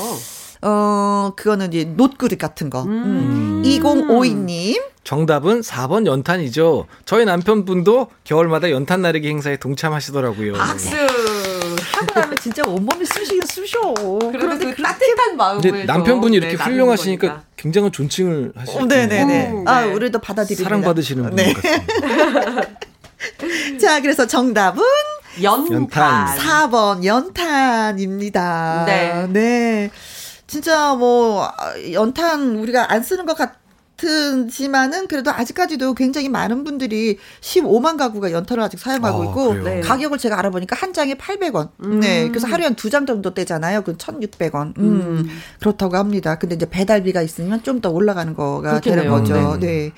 어, 0.65 1.33
그거는 1.37 1.73
이제 1.73 1.85
노트그릇 1.85 2.39
같은 2.39 2.71
거. 2.71 2.83
음. 2.85 3.63
2052님. 3.65 4.81
정답은 5.05 5.61
4번 5.63 6.07
연탄이죠. 6.07 6.87
저희 7.05 7.25
남편분도 7.25 8.09
겨울마다 8.23 8.71
연탄 8.71 9.03
나르기 9.03 9.29
행사에 9.29 9.57
동참하시더라고요. 9.57 10.53
박수. 10.53 10.95
하고 10.97 12.21
나면 12.21 12.37
진짜 12.41 12.63
온몸이 12.67 13.05
쑤시긴 13.05 13.43
쑤셔. 13.45 13.93
그래도 14.31 14.59
그 14.71 14.83
따뜻한 14.83 15.37
마음을. 15.37 15.87
남편분이 15.87 16.39
또, 16.39 16.47
이렇게 16.47 16.57
네, 16.57 16.63
훌륭하시니까 16.65 17.27
거니까. 17.29 17.45
굉장한 17.57 17.91
존칭을 17.91 18.53
하시고 18.55 18.79
어, 18.81 18.87
네네네. 18.87 19.51
음, 19.51 19.65
아, 19.69 19.85
네. 19.85 19.93
우리도 19.93 20.21
받아들입니다. 20.21 20.69
사랑받으시는 20.69 21.25
분 21.25 21.35
네. 21.35 21.53
같습니다. 21.53 22.63
자, 23.81 24.01
그래서 24.01 24.27
정답은 24.27 24.83
연탄. 25.41 25.73
연탄. 25.73 26.27
4번 26.39 27.05
연탄입니다. 27.05 28.85
네. 28.87 29.27
네. 29.31 29.91
진짜 30.47 30.95
뭐 30.95 31.45
아, 31.45 31.53
연탄 31.93 32.57
우리가 32.57 32.93
안 32.93 33.03
쓰는 33.03 33.25
것 33.25 33.39
같지만은 33.39 35.07
그래도 35.09 35.31
아직까지도 35.31 35.95
굉장히 35.95 36.29
많은 36.29 36.65
분들이 36.65 37.19
15만 37.41 37.97
가구가 37.97 38.33
연탄을 38.33 38.63
아직 38.63 38.79
사용하고 38.79 39.23
아, 39.23 39.25
있고? 39.27 39.55
네. 39.55 39.81
가격을 39.81 40.19
제가 40.19 40.39
알아보니까 40.39 40.77
한 40.77 40.93
장에 40.93 41.15
800원. 41.15 41.71
네. 42.01 42.29
그래서 42.29 42.47
하루에 42.49 42.67
한 42.67 42.75
두 42.77 42.91
장 42.91 43.07
정도 43.07 43.33
떼잖아요. 43.33 43.81
그럼 43.83 43.97
1,600원. 43.97 44.77
음. 44.79 45.27
그렇다고 45.61 45.97
합니다. 45.97 46.37
근데 46.37 46.57
이제 46.57 46.69
배달비가 46.69 47.23
있으면 47.23 47.63
좀 47.63 47.81
더 47.81 47.89
올라가는 47.91 48.35
거가 48.35 48.81
되는 48.81 49.05
그렇겠네요. 49.05 49.11
거죠. 49.49 49.59
네. 49.61 49.93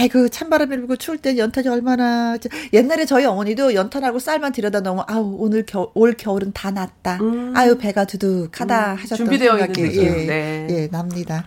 아이고 0.00 0.30
찬바람이 0.30 0.76
불고 0.78 0.96
추울 0.96 1.18
때 1.18 1.36
연탄이 1.36 1.68
얼마나 1.68 2.38
저- 2.38 2.48
옛날에 2.72 3.04
저희 3.04 3.26
어머니도 3.26 3.74
연탄하고 3.74 4.18
쌀만 4.18 4.52
들여다 4.52 4.80
놓으면 4.80 5.04
아우 5.06 5.36
오늘 5.38 5.66
겨, 5.66 5.90
올 5.94 6.14
겨울은 6.14 6.52
다 6.54 6.70
났다. 6.70 7.18
음. 7.20 7.52
아유 7.54 7.76
배가 7.76 8.06
두둑하다 8.06 8.94
하셨던 8.94 9.16
준비되어 9.18 9.58
있는 9.58 9.74
생각이 9.74 9.82
느낌. 9.82 10.02
예, 10.02 10.26
네. 10.26 10.66
예 10.70 10.88
납니다. 10.88 11.44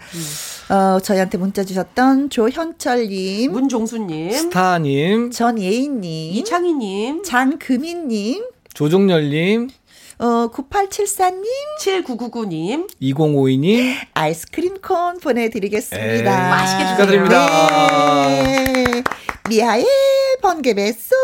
어 0.69 0.99
저희한테 0.99 1.39
문자 1.39 1.63
주셨던 1.63 2.29
조현철님, 2.29 3.51
문종수님, 3.51 4.31
스타님, 4.31 5.31
전예인님, 5.31 6.33
이창희님, 6.35 7.23
장금희님, 7.23 8.43
조종열님, 8.75 9.69
어 10.23 10.49
9874님 10.51 11.43
7999님, 11.81 12.87
2052님, 13.01 13.93
아이스크림 14.13 14.79
콘 14.81 15.19
보내드리겠습니다. 15.19 16.15
에이, 16.15 16.23
맛있게 16.23 16.87
축하드립니다. 16.87 17.47
네. 18.29 19.03
미아의 19.49 19.85
번개 20.41 20.73
배 20.75 20.93
송 20.93 21.17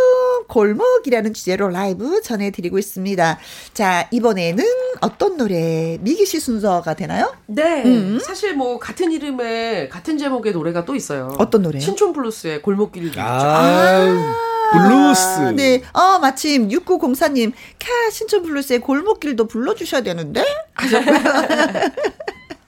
골목이라는 0.49 1.33
주제로 1.33 1.69
라이브 1.69 2.21
전해드리고 2.21 2.77
있습니다. 2.77 3.39
자 3.73 4.07
이번에는 4.11 4.65
어떤 4.99 5.37
노래 5.37 5.97
미기 6.01 6.25
씨 6.25 6.41
순서가 6.41 6.95
되나요? 6.95 7.33
네. 7.45 7.83
음. 7.85 8.19
사실 8.21 8.53
뭐 8.55 8.79
같은 8.79 9.13
이름의 9.13 9.87
같은 9.87 10.17
제목의 10.17 10.51
노래가 10.51 10.83
또 10.83 10.95
있어요. 10.95 11.33
어떤 11.37 11.61
노래요? 11.61 11.79
신촌 11.79 12.11
블루스의 12.11 12.61
골목길 12.63 13.17
아. 13.17 13.23
아, 13.23 14.35
블루스. 14.71 15.39
네. 15.55 15.81
어, 15.93 16.19
마침 16.19 16.69
6904님, 16.69 17.51
캬, 17.79 18.11
신촌 18.11 18.43
블루스의 18.43 18.79
골목길도 18.79 19.47
불러주셔야 19.47 20.01
되는데? 20.01 20.43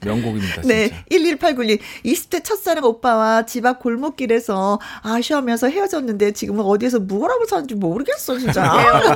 명곡입니다. 0.03 0.61
네. 0.63 0.89
진짜. 0.89 1.03
11891님, 1.11 1.79
20대 2.05 2.43
첫사랑 2.43 2.83
오빠와 2.85 3.45
집 3.45 3.65
앞 3.65 3.79
골목길에서 3.79 4.79
아쉬워하면서 5.03 5.67
헤어졌는데 5.69 6.31
지금은 6.33 6.65
어디에서 6.65 6.99
뭐라고 6.99 7.45
사는지 7.45 7.75
모르겠어, 7.75 8.37
진짜. 8.39 8.63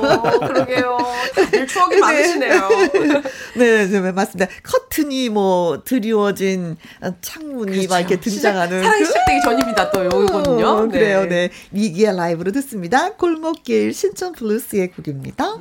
그러게요. 0.00 0.38
그러게요. 0.40 0.98
다들 1.34 1.66
추억이 1.66 1.98
많으시네요. 1.98 2.68
네, 3.56 3.86
네, 3.86 4.12
맞습니다. 4.12 4.50
커튼이 4.62 5.28
뭐 5.30 5.82
드리워진 5.84 6.76
창문이 7.20 7.86
막 7.88 7.98
이렇게 8.00 8.20
등장하는. 8.20 8.82
사랑이 8.82 9.00
그- 9.00 9.06
시작되기 9.06 9.40
전입니다. 9.42 9.90
또 9.90 10.04
요거는요. 10.04 10.66
어, 10.66 10.86
그래요, 10.88 11.24
네. 11.26 11.50
미기의 11.70 12.16
라이브로 12.16 12.52
듣습니다. 12.52 13.12
골목길 13.14 13.92
신촌 13.92 14.32
블루스의 14.32 14.92
곡입니다. 14.92 15.56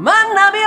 만나면 0.00 0.62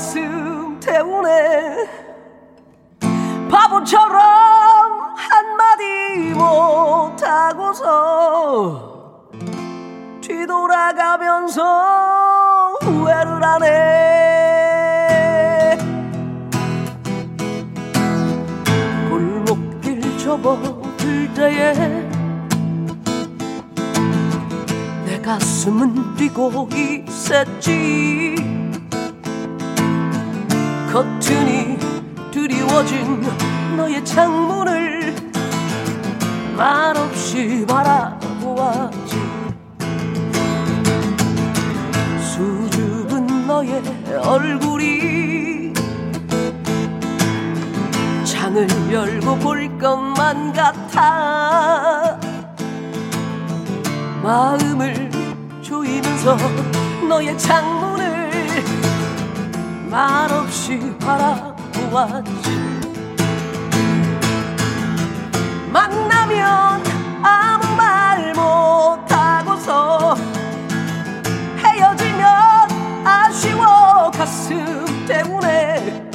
가슴 0.00 0.80
태우네. 0.80 1.86
바보처럼 3.50 4.18
한마디 5.14 6.32
못하고서 7.52 7.82
뒤돌아가면서 10.22 11.62
후회를 12.80 13.44
하네. 13.44 13.76
골목길 19.10 20.18
접어들 20.18 21.34
때에 21.34 21.74
내 25.04 25.20
가슴은 25.20 26.14
뛰고 26.16 26.70
있었지 26.72 28.59
커튼이 30.92 31.78
드리워진 32.32 33.22
너의 33.76 34.04
창문을 34.04 35.14
말없이 36.56 37.64
바라보았지. 37.68 39.16
수줍은 42.20 43.46
너의 43.46 43.80
얼굴이 44.24 45.72
창을 48.24 48.66
열고 48.92 49.36
볼 49.36 49.78
것만 49.78 50.52
같아. 50.52 52.18
마음을 54.24 55.08
조이면서 55.62 56.36
너의 57.08 57.38
창문을 57.38 58.10
말없이 59.90 60.96
바라보았지. 61.00 62.80
만나면 65.72 66.82
아무 67.22 67.76
말 67.76 68.32
못하고서 68.34 70.14
헤어지면 71.58 72.24
아쉬워 73.04 74.10
가슴 74.12 74.86
때문에 75.06 76.08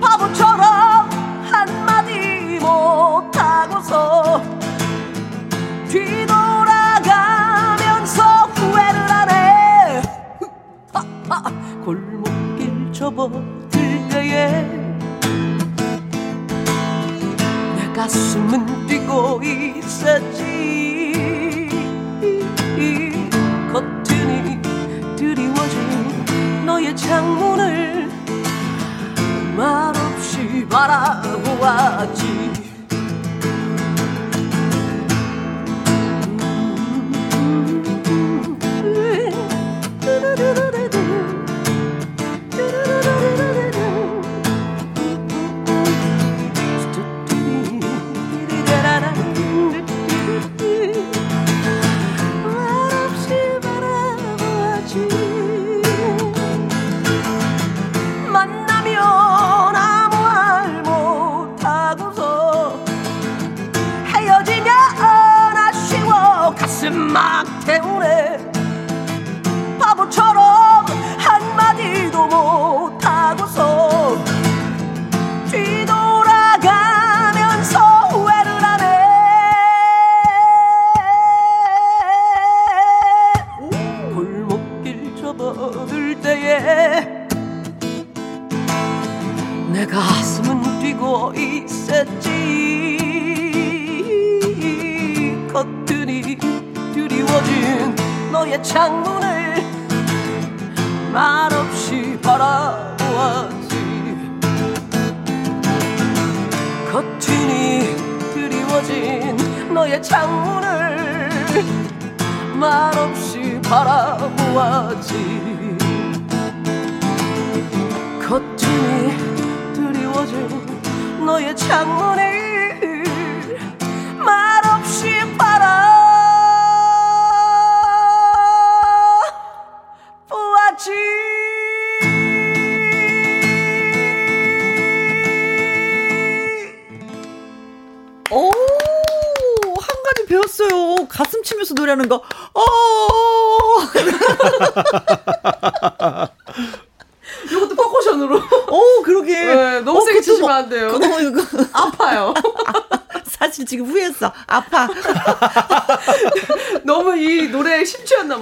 바보처럼 0.00 1.10
한마디 1.50 2.60
못하고서 2.60 4.40
접어들 13.04 14.08
때에 14.08 14.62
내 17.76 17.92
가슴은 17.94 18.86
뛰고 18.86 19.42
있었지. 19.42 20.42
커튼이 23.70 24.58
드리워진 25.16 26.64
너의 26.64 26.96
창문을 26.96 28.08
말없이 29.54 30.66
바라보았지 30.70 32.43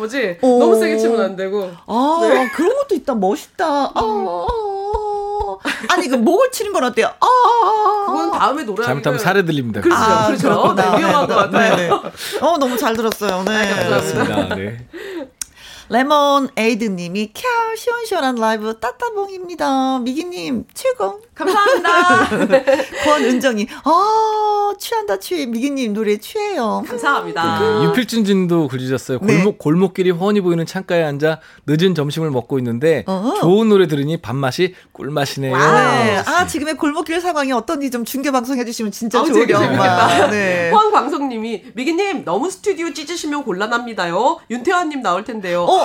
나머지 0.03 0.37
오. 0.41 0.59
너무 0.59 0.79
세게 0.79 0.99
치면 0.99 1.21
안 1.21 1.37
되고. 1.37 1.71
아, 1.87 2.19
네. 2.23 2.49
그런 2.51 2.77
것도 2.77 2.95
있다. 2.97 3.15
멋있다. 3.15 3.65
아, 3.65 3.93
아, 3.95 4.47
아. 5.55 5.95
아니, 5.95 6.09
그 6.09 6.17
목을 6.17 6.51
치는 6.51 6.73
건 6.73 6.85
어때요? 6.85 7.11
아, 7.21 8.07
그건 8.07 8.33
다음에 8.33 8.65
노래 8.65 8.85
잘못하면 8.85 9.19
사례 9.19 9.45
들립니다. 9.45 9.81
그렇죠. 9.81 10.03
아, 10.03 10.27
그렇죠. 10.27 10.75
네, 10.75 10.83
위험한 10.99 11.29
것 11.29 11.35
같아요. 11.37 11.77
네, 11.77 11.89
네. 11.89 11.91
어, 12.41 12.59
너무 12.59 12.77
잘 12.77 12.97
들었어요. 12.97 13.45
네. 13.45 13.69
감사합니다. 13.69 13.89
그렇습니다. 13.89 14.55
네. 14.57 14.87
레몬 15.93 16.49
에이드님이 16.57 17.33
캬 17.35 17.77
시원시원한 17.77 18.37
라이브 18.37 18.79
따따봉입니다. 18.81 19.99
미기님 19.99 20.65
최고. 20.73 21.21
감사합니다. 21.35 22.29
권은정이 23.05 23.67
아 23.85 24.73
취한다 24.79 25.19
취해 25.19 25.45
미기님 25.45 25.93
노래 25.93 26.17
취해요. 26.17 26.83
감사합니다. 26.89 27.59
그 27.59 27.85
유필진진도 27.85 28.69
글 28.69 28.79
주셨어요. 28.79 29.19
네. 29.21 29.35
골목 29.37 29.59
골목길이 29.59 30.11
훤히 30.13 30.41
보이는 30.41 30.65
창가에 30.65 31.03
앉아 31.03 31.41
늦은 31.67 31.95
점심을 31.95 32.31
먹고 32.31 32.59
있는데 32.59 33.05
어허. 33.07 33.41
좋은 33.41 33.69
노래 33.69 33.87
들으니 33.87 34.17
밥맛이 34.17 34.75
꿀맛이네요. 34.93 35.55
네. 35.57 36.23
아 36.25 36.47
지금의 36.47 36.77
골목길 36.79 37.21
상황이 37.21 37.53
어떤지 37.53 37.91
좀 37.91 38.07
중계 38.07 38.31
방송 38.31 38.57
해주시면 38.59 38.93
진짜 38.93 39.23
되게 39.25 39.33
좋으려. 39.35 39.59
재밌겠다. 39.59 40.31
네. 40.31 40.71
황광성님이 40.71 41.65
미기님 41.75 42.25
너무 42.25 42.51
스튜디오 42.51 42.95
찢으시면 42.95 43.45
곤란합니다요. 43.45 44.41
윤태환님 44.51 45.03
나올 45.03 45.25
텐데요. 45.25 45.65
어. 45.65 45.82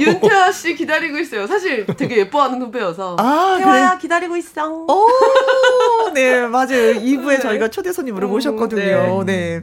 윤태환 0.00 0.52
씨 0.52 0.74
기다리고 0.74 1.18
있어요. 1.18 1.46
사실 1.46 1.86
되게 1.96 2.18
예뻐하는 2.18 2.60
후배여서. 2.62 3.16
아, 3.18 3.56
태화야 3.58 3.98
기다리고 3.98 4.36
있어. 4.36 4.68
오, 4.70 5.08
네, 6.14 6.40
맞아요. 6.46 6.94
2부에 7.00 7.28
네. 7.36 7.40
저희가 7.40 7.68
초대 7.68 7.92
손님으로 7.92 8.28
음, 8.28 8.30
모셨거든요. 8.32 9.24
네. 9.24 9.62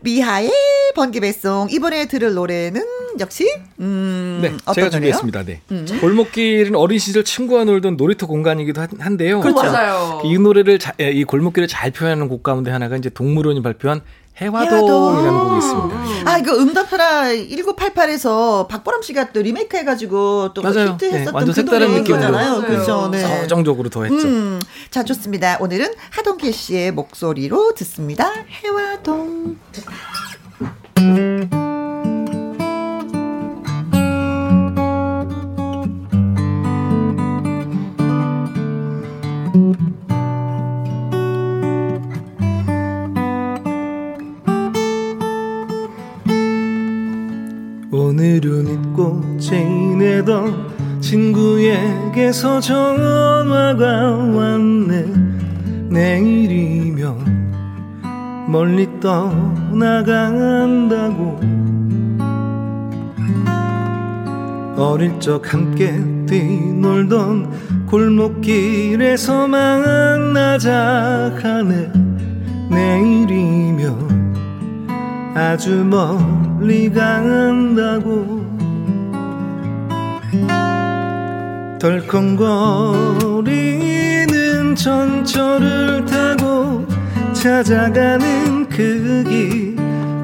미하의 0.00 0.50
번개 0.94 1.18
배송. 1.20 1.68
이번에 1.70 2.06
들을 2.06 2.32
노래는 2.34 2.82
역시, 3.18 3.48
음, 3.80 4.38
네, 4.40 4.48
어떤 4.64 4.74
제가 4.74 4.86
노래요? 4.86 4.90
준비했습니다. 4.90 5.42
네. 5.44 5.60
골목길은 6.00 6.76
어린 6.76 7.00
시절 7.00 7.24
친구와 7.24 7.64
놀던 7.64 7.96
놀이터 7.96 8.26
공간이기도 8.28 8.80
한- 8.80 8.88
한데요. 9.00 9.40
그렇죠. 9.40 9.60
맞아요. 9.64 10.22
이 10.24 10.38
노래를 10.38 10.78
자- 10.78 10.94
예, 11.00 11.10
이 11.10 11.24
골목길을 11.24 11.66
잘 11.66 11.90
표현하는 11.90 12.28
곡 12.28 12.44
가운데 12.44 12.70
하나가 12.70 12.96
이제 12.96 13.10
동물원이 13.10 13.60
발표한 13.62 14.02
해화동. 14.40 14.70
해화동이라는 14.78 15.38
곡이 15.40 15.58
있습니다. 15.58 16.30
아, 16.30 16.38
이거 16.38 16.56
응답하라 16.56 17.22
1988에서 17.32 18.68
박보람 18.68 19.02
씨가 19.02 19.32
또 19.32 19.40
리메이크 19.42 19.76
해가지고 19.76 20.52
또 20.54 20.62
맞아요. 20.62 20.90
히트했었던 20.92 21.24
네, 21.24 21.30
완전 21.32 21.46
그 21.46 21.52
색다른. 21.54 22.30
맞아요. 22.32 22.62
그렇죠. 22.62 23.08
네. 23.10 23.20
서정적으로 23.40 23.88
더 23.88 24.04
했죠. 24.04 24.26
음, 24.28 24.60
자, 24.90 25.02
좋습니다. 25.04 25.58
오늘은 25.60 25.92
하동길 26.10 26.52
씨의 26.52 26.92
목소리로 26.92 27.74
듣습니다. 27.74 28.30
해화동. 28.62 29.56
오늘은 48.18 48.66
잊고 48.66 49.22
지내던 49.38 51.00
친구에게서 51.00 52.58
전화가 52.58 54.16
왔네. 54.34 55.06
내일이면 55.88 57.14
멀리 58.48 58.88
떠나간다고. 58.98 60.18
어릴 64.76 65.20
적 65.20 65.54
함께 65.54 65.92
뛰놀던 66.26 67.86
골목길에서 67.86 69.46
만나자 69.46 71.32
하네. 71.40 71.92
내일이면 72.68 74.17
아주 75.38 75.84
멀리 75.84 76.90
간다고. 76.92 78.44
덜컹거리는 81.78 82.34
전철을 84.74 86.04
타고 86.06 86.84
찾아가는 87.32 88.68
그 88.68 89.24
길 89.28 89.76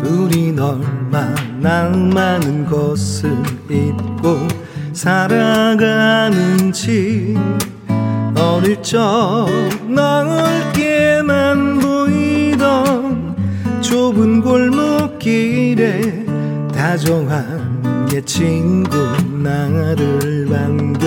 우리 0.02 0.50
얼마나 0.58 1.88
많은 1.90 2.66
것을 2.66 3.30
잊고 3.70 4.48
살아가는지. 4.92 5.94
어릴 8.36 8.82
적넓 8.82 10.73
좁은 13.94 14.40
골목길에 14.40 16.26
다정한 16.74 18.08
옛 18.12 18.26
친구 18.26 18.98
나를 19.40 20.46
반겨 20.50 21.06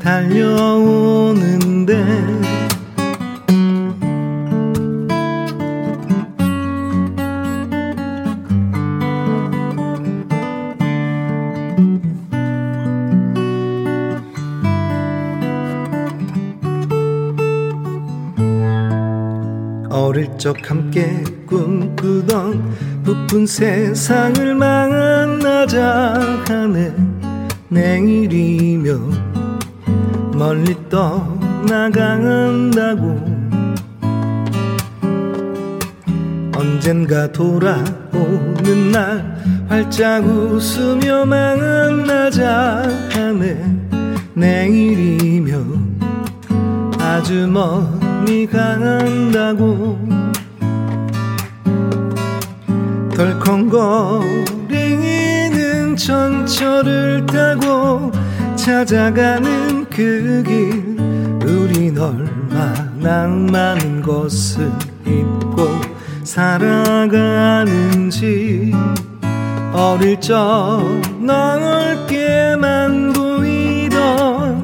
달려오는데 0.00 1.38
어릴 19.88 20.36
적 20.36 20.68
함께 20.68 21.22
꿈꾸던 21.48 23.02
부푼 23.02 23.46
세상을 23.46 24.54
만나자 24.54 26.14
하네 26.46 26.94
내일이면 27.68 29.28
멀리 30.34 30.76
떠나간다고. 30.88 32.28
언젠가 36.54 37.30
돌아오는 37.32 38.90
날 38.92 39.38
활짝 39.68 40.24
웃으며 40.24 41.24
만나자 41.24 42.82
하네 43.10 43.64
내일이면 44.34 45.98
아주 46.98 47.46
멀리 47.48 48.46
간다고 48.46 50.17
덜컹거리는 53.18 54.76
전철을 55.96 57.26
타고 57.26 58.12
찾아가는 58.54 59.84
그 59.90 60.44
길. 60.46 60.96
우린 61.44 61.98
얼마나 61.98 63.26
많은 63.26 64.02
것을 64.02 64.70
잊고 65.04 65.68
살아가는지. 66.22 67.02
어릴 69.72 70.20
적 70.20 70.80
넓게만 71.20 73.14
보이던 73.14 74.62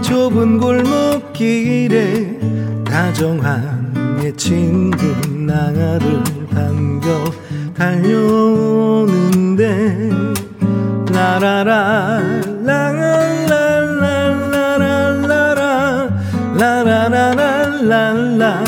좁은 0.00 0.58
골목길에 0.58 2.38
다정한 2.84 4.20
옛 4.22 4.36
친구 4.36 5.04
나를 5.28 6.22
반겨 6.54 7.45
달려오는데 7.76 9.60
라라라 11.12 12.22
라라 12.64 13.36
라라라라라 14.66 16.08
라 16.56 16.82
라라라라라 16.82 18.64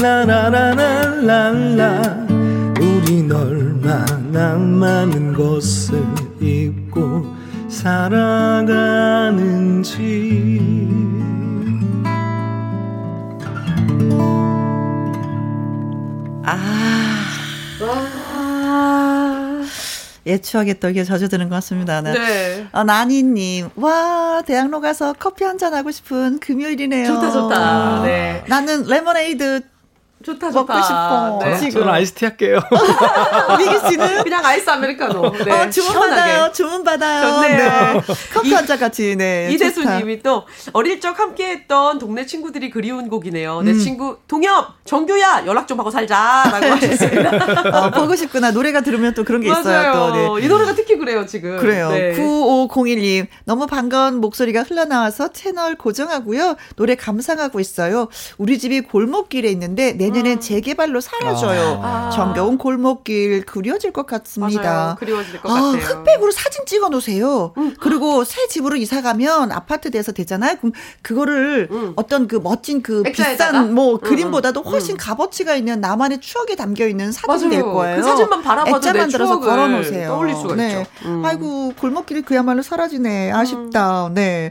우린 0.00 2.01
얼마나 4.32 4.56
많은 4.56 5.34
것을 5.34 6.02
잊고 6.40 7.26
살아가는지 7.68 8.22
옛 20.24 20.40
추억에 20.40 20.74
또 20.74 20.88
이게 20.88 21.02
젖어드는 21.02 21.48
것 21.48 21.56
같습니다. 21.56 22.00
네. 22.00 22.12
네. 22.12 22.66
어, 22.72 22.84
나니님, 22.84 23.70
와, 23.74 24.42
대학로 24.46 24.80
가서 24.80 25.14
커피 25.18 25.42
한 25.44 25.58
잔 25.58 25.74
하고 25.74 25.90
싶은 25.90 26.38
금요일이네요. 26.40 27.06
좋다, 27.06 27.30
좋다. 27.30 28.02
네. 28.04 28.42
나는 28.48 28.84
레모네이드 28.84 29.60
좋다, 30.22 30.50
먹고 30.50 30.72
좋다. 30.72 30.82
싶어. 30.82 31.38
네. 31.42 31.56
지금. 31.58 31.70
저는 31.80 31.88
아이스티 31.94 32.24
할게요. 32.24 32.60
미기 33.58 33.78
씨는? 33.90 34.22
그냥 34.24 34.44
아이스 34.44 34.68
아메리카노. 34.70 35.32
네. 35.44 35.50
어, 35.52 35.70
주문 35.70 35.90
시원하게. 35.92 36.10
받아요. 36.20 36.52
주문 36.52 36.84
받아요. 36.84 37.22
좋네요. 37.32 37.58
네. 37.58 38.00
커피 38.32 38.50
이- 38.50 38.52
한잔 38.54 38.78
같이, 38.78 39.16
네. 39.16 39.48
이대수님이 39.52 40.22
또 40.22 40.46
어릴 40.72 41.00
적 41.00 41.18
함께했던 41.18 41.98
동네 41.98 42.26
친구들이 42.26 42.70
그리운 42.70 43.08
곡이네요. 43.08 43.58
음. 43.60 43.64
내 43.64 43.74
친구 43.74 44.18
동엽, 44.28 44.84
정규야 44.84 45.44
연락 45.46 45.66
좀 45.68 45.78
하고 45.80 45.90
살자라고 45.90 46.66
하셨습니다. 46.66 47.30
어, 47.86 47.90
보고 47.90 48.14
싶구나. 48.16 48.50
노래가 48.50 48.80
들으면 48.82 49.14
또 49.14 49.24
그런 49.24 49.40
게 49.40 49.48
있어요. 49.50 49.92
또. 49.92 50.36
네. 50.38 50.44
이 50.46 50.48
노래가 50.48 50.74
특히 50.74 50.96
그래요 50.98 51.26
지금. 51.26 51.56
그래요. 51.58 51.90
네. 51.90 52.12
9501님. 52.16 53.26
너무 53.44 53.66
반가운 53.66 54.20
목소리가 54.20 54.62
흘러나와서 54.62 55.28
채널 55.32 55.74
고정하고요. 55.76 56.56
노래 56.76 56.94
감상하고 56.94 57.60
있어요. 57.60 58.08
우리 58.38 58.58
집이 58.58 58.82
골목길에 58.82 59.48
있는데 59.50 59.92
내 59.92 60.10
년엔 60.12 60.40
재개발로 60.40 61.00
사라져요. 61.00 61.80
아. 61.82 62.10
정겨운 62.10 62.58
골목길 62.58 63.44
그려질 63.44 63.92
것 63.92 64.06
같습니다. 64.06 64.62
맞아요. 64.62 64.96
그리워질 64.98 65.40
것 65.40 65.50
아, 65.50 65.54
같아요. 65.54 65.82
흑백으로 65.82 66.30
사진 66.30 66.64
찍어 66.66 66.88
놓으세요. 66.88 67.52
그리고 67.80 68.24
새 68.24 68.46
집으로 68.48 68.76
이사 68.76 69.02
가면 69.02 69.52
아파트 69.52 69.90
돼서 69.90 70.12
되잖아요. 70.12 70.56
그럼 70.58 70.72
그거를 71.02 71.68
어떤 71.96 72.28
그 72.28 72.36
멋진 72.36 72.82
그 72.82 73.02
액자에다가? 73.06 73.50
비싼 73.52 73.74
뭐 73.74 73.94
응, 73.94 73.98
그림보다도 74.00 74.62
응, 74.66 74.70
훨씬 74.72 74.96
값어치가 74.96 75.54
있는 75.54 75.80
나만의 75.80 76.20
추억이 76.20 76.56
담겨 76.56 76.86
있는 76.86 77.12
사진 77.12 77.50
될 77.50 77.60
맞아요. 77.62 77.74
거예요. 77.74 77.96
그 77.96 78.02
사진만 78.02 78.42
바라봐도 78.42 78.76
액자 78.76 78.92
내 78.92 79.00
만들어서 79.00 79.40
걸어 79.40 79.68
놓으세요. 79.68 80.08
떠올릴 80.08 80.34
수가 80.36 80.54
있죠. 80.66 80.84
음. 81.04 81.22
아이고 81.24 81.72
골목길이 81.80 82.22
그야말로 82.22 82.62
사라지네. 82.62 83.32
아쉽다. 83.32 84.10
네. 84.12 84.50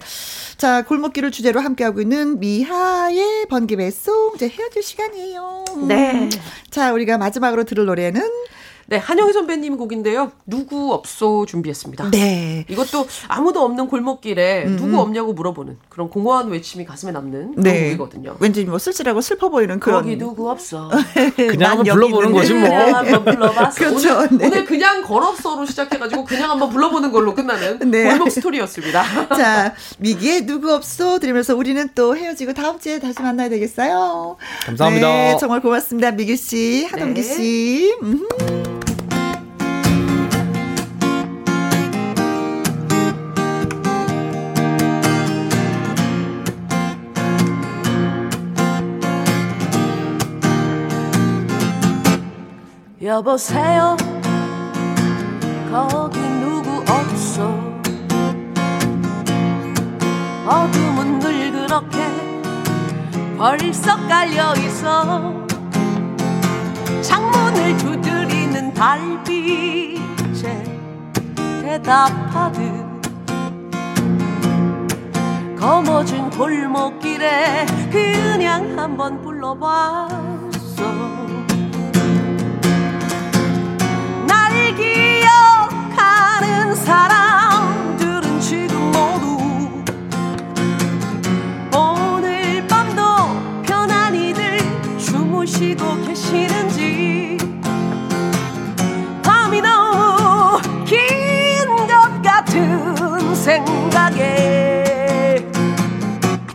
자, 0.62 0.84
골목길을 0.84 1.32
주제로 1.32 1.59
함께하고 1.59 2.01
있는 2.01 2.39
미하의 2.39 3.47
번개 3.49 3.76
배송 3.78 4.34
이제 4.36 4.47
헤어질 4.47 4.84
시간이에요. 4.84 5.66
네. 5.88 6.30
자, 6.70 6.93
우리가 6.93 7.18
마지막으로 7.18 7.64
들을 7.64 7.86
노래는 7.86 8.22
네, 8.92 8.98
한영희 8.98 9.32
선배님 9.32 9.78
곡인데요. 9.78 10.34
누구 10.46 10.92
없소 10.92 11.46
준비했습니다. 11.46 12.12
네. 12.12 12.66
이것도 12.68 13.08
아무도 13.30 13.62
없는 13.62 13.88
골목길에 13.88 14.66
음. 14.66 14.76
누구 14.76 15.00
없냐고 15.00 15.32
물어보는 15.32 15.78
그런 15.88 16.10
공허한 16.10 16.50
외침이 16.50 16.84
가슴에 16.84 17.14
남는 17.14 17.52
그런 17.52 17.64
네. 17.64 17.84
곡이거든요. 17.96 18.36
왠지 18.42 18.66
뭐 18.66 18.78
쓸쓸하고 18.78 19.22
슬퍼 19.22 19.48
보이는 19.48 19.80
그런 19.80 20.02
거기 20.02 20.18
누구 20.18 20.50
없어. 20.50 20.92
그냥 21.38 21.58
난 21.58 21.70
한번 21.70 21.86
불러보는. 21.86 22.32
거지 22.34 22.54
뭐. 22.54 22.68
그냥 22.68 22.94
한번 22.94 23.24
불러봤어. 23.24 23.80
그렇죠. 23.80 24.18
오늘, 24.18 24.38
네. 24.38 24.48
오늘 24.48 24.66
그냥 24.66 25.04
걸었어로 25.04 25.66
시작해가지고 25.68 26.26
그냥 26.26 26.52
한번 26.52 26.70
불러보는 26.70 27.14
걸로 27.14 27.34
끝나는 27.34 27.80
네. 27.89 28.04
골목 28.10 28.30
스토리였습니다. 28.30 29.30
자, 29.38 29.74
미기의 30.00 30.46
누구 30.46 30.74
없어 30.74 31.18
들으면서 31.20 31.56
우리는 31.56 31.88
또 31.96 32.18
헤어지고 32.18 32.52
다음 32.52 32.78
주에 32.78 33.00
다시 33.00 33.22
만나야 33.22 33.48
되겠어요. 33.48 34.36
감사합니다. 34.66 35.08
네, 35.08 35.38
정말 35.39 35.62
고맙습니다. 35.62 36.12
미기 36.12 36.36
씨, 36.36 36.84
하동기 36.92 37.22
네. 37.22 37.36
씨. 37.36 37.96
음. 38.04 38.81
여보세요. 53.12 53.97
거기 55.70 56.18
누구 56.39 56.82
없어. 56.89 57.53
어둠은 60.47 61.20
늘 61.20 61.51
그렇게 61.51 61.97
벌써 63.38 63.97
깔려 64.07 64.53
있어. 64.55 65.45
창문을 67.01 67.78
두드리는 67.80 68.74
달빛에 68.74 70.64
대답하듯 71.62 72.62
거머쥔 75.59 76.30
골목길에 76.30 77.66
그냥 77.91 78.80
한번 78.80 79.22
불러봤어 79.22 80.12
사람들은 86.84 88.40
지금 88.40 88.92
모두 88.92 89.38
오늘 91.78 92.66
밤도 92.68 93.02
편안히들 93.64 94.60
주무시고 94.98 96.02
계시는지 96.06 97.38
밤이 99.24 99.62
너무 99.62 100.60
긴 100.86 100.98
것 101.88 102.22
같은 102.22 103.36
생각에 103.36 104.84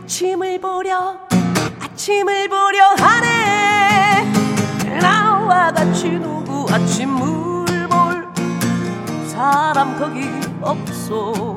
아침을 0.03 0.59
보려 0.59 1.17
아침을 1.81 2.49
보려 2.49 2.83
하네. 2.97 4.25
나와 5.01 5.71
같이 5.71 6.09
누구 6.11 6.65
아침을 6.71 7.17
볼 7.17 7.46
사람 9.47 9.97
거기 9.97 10.29
없어 10.61 11.55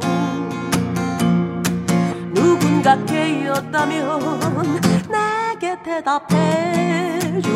누군가 2.32 3.05
깨었다면 3.05 4.80
내게 5.11 5.76
대답해줘. 5.82 7.51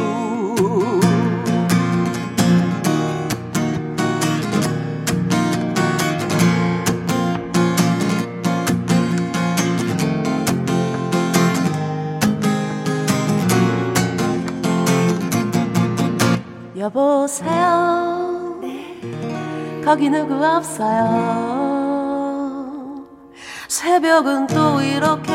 여보세요 16.76 18.13
거기 19.84 20.08
누구 20.08 20.42
없어요. 20.44 21.74
새벽은 23.68 24.46
또 24.46 24.80
이렇게 24.80 25.32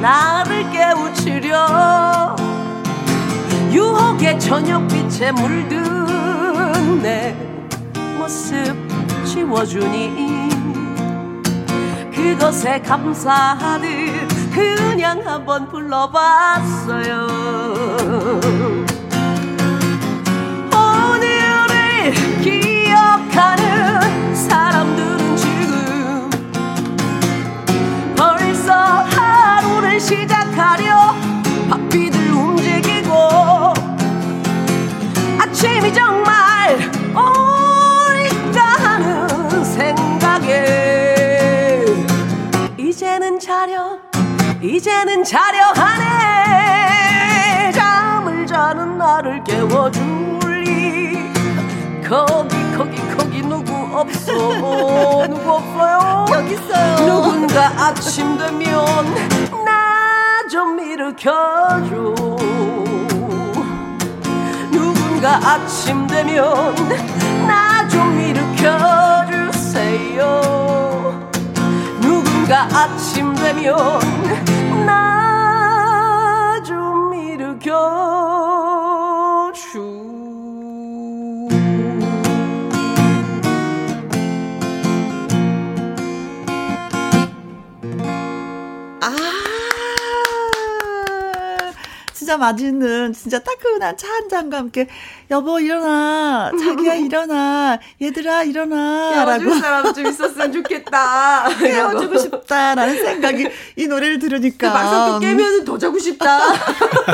나를 0.00 0.70
깨우치려. 0.70 2.36
유혹의 3.72 4.38
저녁빛에 4.38 5.32
물든 5.32 7.02
내 7.02 7.34
모습 8.18 8.76
지워주니 9.24 10.50
그것에 12.14 12.80
감사하듯 12.80 14.28
그냥 14.52 15.26
한번 15.26 15.66
불러봤어요 15.68 17.26
시작하려 30.12 31.14
바삐들 31.70 32.32
움직이고 32.32 33.12
아침이 35.40 35.92
정말 35.94 36.78
오니까는 38.44 39.64
생각에 39.64 41.06
이제는 42.76 43.38
자려 43.40 43.98
이제는 44.60 45.24
자려 45.24 45.72
하네. 45.74 47.72
잠을 47.72 48.46
자는 48.46 48.96
나를 48.98 49.42
깨워줄리. 49.44 51.32
거기 52.08 52.56
거기 52.76 52.96
거기 53.16 53.42
누구 53.42 53.72
없어? 53.98 54.32
누구 55.26 55.52
없어요? 55.54 56.26
여기 56.32 56.54
있어요. 56.54 56.96
누군가 57.06 57.72
아침 57.76 58.38
되면 58.38 58.84
나 59.14 59.41
좀 60.52 60.78
일으켜줘. 60.78 62.14
누군가 64.70 65.40
아침 65.42 66.06
되면 66.06 66.74
나 67.48 67.88
좀 67.88 68.20
일으켜주세요. 68.20 70.20
누군가 72.02 72.68
아침 72.70 73.34
되면 73.34 73.74
나 74.84 76.60
좀 76.66 77.14
일으켜 77.14 78.41
진짜 92.22 92.36
맛있는, 92.36 93.12
진짜 93.12 93.40
따끈한 93.40 93.96
차 93.96 94.12
한 94.12 94.28
잔과 94.28 94.58
함께, 94.58 94.86
여보, 95.30 95.58
일어나. 95.58 96.52
자기야, 96.56 96.94
일어나. 96.94 97.80
얘들아, 98.00 98.44
일어나. 98.44 99.24
라고 99.24 99.40
깨워줄 99.42 99.60
사람 99.60 99.94
좀 99.94 100.06
있었으면 100.06 100.52
좋겠다 100.52 101.48
깨워주고 101.58 102.18
싶다라는 102.18 102.94
생각이 103.02 103.48
이 103.76 103.86
노래를 103.88 104.18
들으니까. 104.20 104.68
그 104.70 104.72
막상 104.78 105.12
또 105.14 105.18
깨면 105.18 105.64
더 105.64 105.78
자고 105.78 105.98
싶다. 105.98 106.38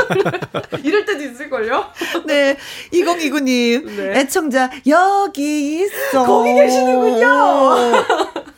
이럴 0.85 1.05
때도 1.07 1.23
있을걸요? 1.25 1.87
네. 2.27 2.57
2029님, 2.93 3.87
네. 3.97 4.21
애청자, 4.21 4.71
여기 4.89 5.81
있어. 5.85 6.27
거기 6.27 6.53
계시는군요. 6.53 8.05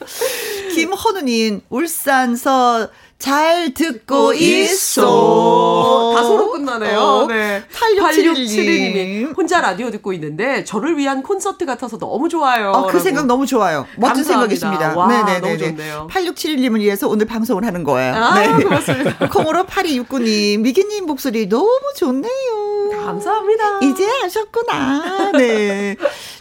김헌우님, 0.75 1.61
울산서 1.69 2.89
잘 3.21 3.75
듣고 3.75 4.33
있어. 4.33 6.15
다 6.17 6.23
서로 6.23 6.51
끝나네요. 6.53 6.99
어. 6.99 7.27
네. 7.27 7.63
8671 7.71 8.33
8671님이 8.35 9.37
혼자 9.37 9.61
라디오 9.61 9.91
듣고 9.91 10.15
있는데 10.15 10.65
저를 10.65 10.97
위한 10.97 11.23
콘서트 11.23 11.67
같아서 11.67 11.99
너무 11.99 12.31
좋아요. 12.31 12.71
어, 12.73 12.87
그. 12.87 12.99
생각 12.99 13.27
너무 13.27 13.47
좋아요. 13.47 13.87
멋진 13.97 14.25
감사합니다. 14.25 14.57
생각이십니다. 14.57 14.99
와, 14.99 15.07
네네네. 15.07 15.41
너무 15.41 15.59
좋네요. 15.59 16.09
8671님을 16.11 16.79
위해서 16.81 17.09
오늘 17.09 17.27
방송을 17.27 17.65
하는 17.65 17.85
거예요. 17.85 18.13
네. 18.13 18.19
아, 18.19 18.57
고맙습니다. 18.57 19.29
콩으로 19.29 19.65
8269님, 19.65 20.61
미기님 20.61 21.05
목소리 21.07 21.47
너무 21.49 21.79
좋네요. 21.97 23.01
감사합니다. 23.05 23.81
이제 23.83 24.09
아셨구나. 24.25 25.33
네. 25.33 25.97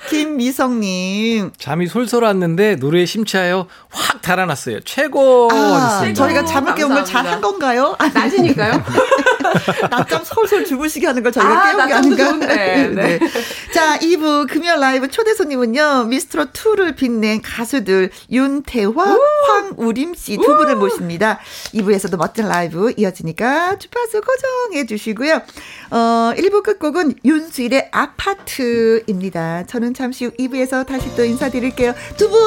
김미성님. 0.10 1.52
잠이 1.58 1.88
솔솔 1.88 2.24
왔는데 2.24 2.76
노래에 2.76 3.06
심취하여 3.06 3.68
확 3.90 4.22
달아났어요. 4.22 4.82
최고 4.82 5.50
아. 5.52 6.12
저희가 6.14 6.46
잠을 6.46 6.69
깨운 6.76 6.90
걸 6.90 6.98
감사합니다. 7.00 7.12
잘한 7.24 7.42
건가요? 7.42 7.96
아, 8.00 8.08
낮이니까요. 8.08 8.84
낮잠 9.90 10.24
솔솔 10.24 10.66
주무시게 10.66 11.08
하는 11.08 11.24
걸 11.24 11.32
저희가 11.32 11.50
아, 11.52 11.72
깨운 11.72 11.88
게 11.88 11.94
아닌가? 11.94 12.24
좋은데. 12.26 12.88
네. 12.96 13.20
자, 13.74 13.98
2부 14.00 14.48
금요 14.50 14.76
라이브 14.80 15.08
초대 15.10 15.34
손님은요, 15.34 16.06
미스트롯2를 16.10 16.96
빛낸 16.96 17.42
가수들, 17.42 18.12
윤태화, 18.32 19.18
황우림 19.48 20.14
씨 20.16 20.38
두 20.38 20.56
분을 20.56 20.76
모십니다. 20.76 21.40
2부에서도 21.74 22.16
멋진 22.18 22.48
라이브 22.48 22.94
이어지니까 22.96 23.78
주파수 23.78 24.22
고정해 24.22 24.86
주시고요. 24.86 25.42
어, 25.92 26.32
1부 26.38 26.64
끝곡은 26.64 27.16
윤수일의 27.26 27.90
아파트입니다. 27.92 29.64
저는 29.68 29.94
잠시 29.94 30.26
후 30.26 30.32
2부에서 30.40 30.86
다시 30.86 31.14
또 31.16 31.24
인사드릴게요. 31.26 31.94
두 32.18 32.30
분, 32.30 32.40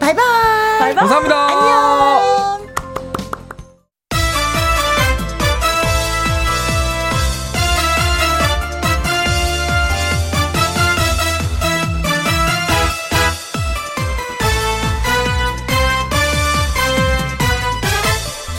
바이바이! 0.00 0.94
감사합니다. 0.94 1.46
안녕! 1.48 2.75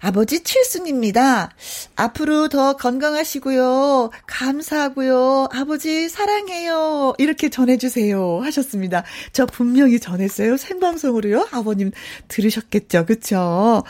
아버지 0.00 0.42
칠순입니다. 0.42 1.50
앞으로 1.94 2.48
더 2.48 2.74
건강하시고요. 2.76 4.10
감사하고요. 4.26 5.48
아버지 5.52 6.08
사랑해요. 6.08 7.14
이렇게 7.18 7.50
전해주세요. 7.50 8.40
하셨습니다. 8.42 9.04
저 9.32 9.44
분명히 9.46 10.00
전했어요. 10.00 10.56
생방송으로요. 10.56 11.48
아버님 11.52 11.90
들으셨겠죠. 12.28 13.04
그쵸? 13.06 13.84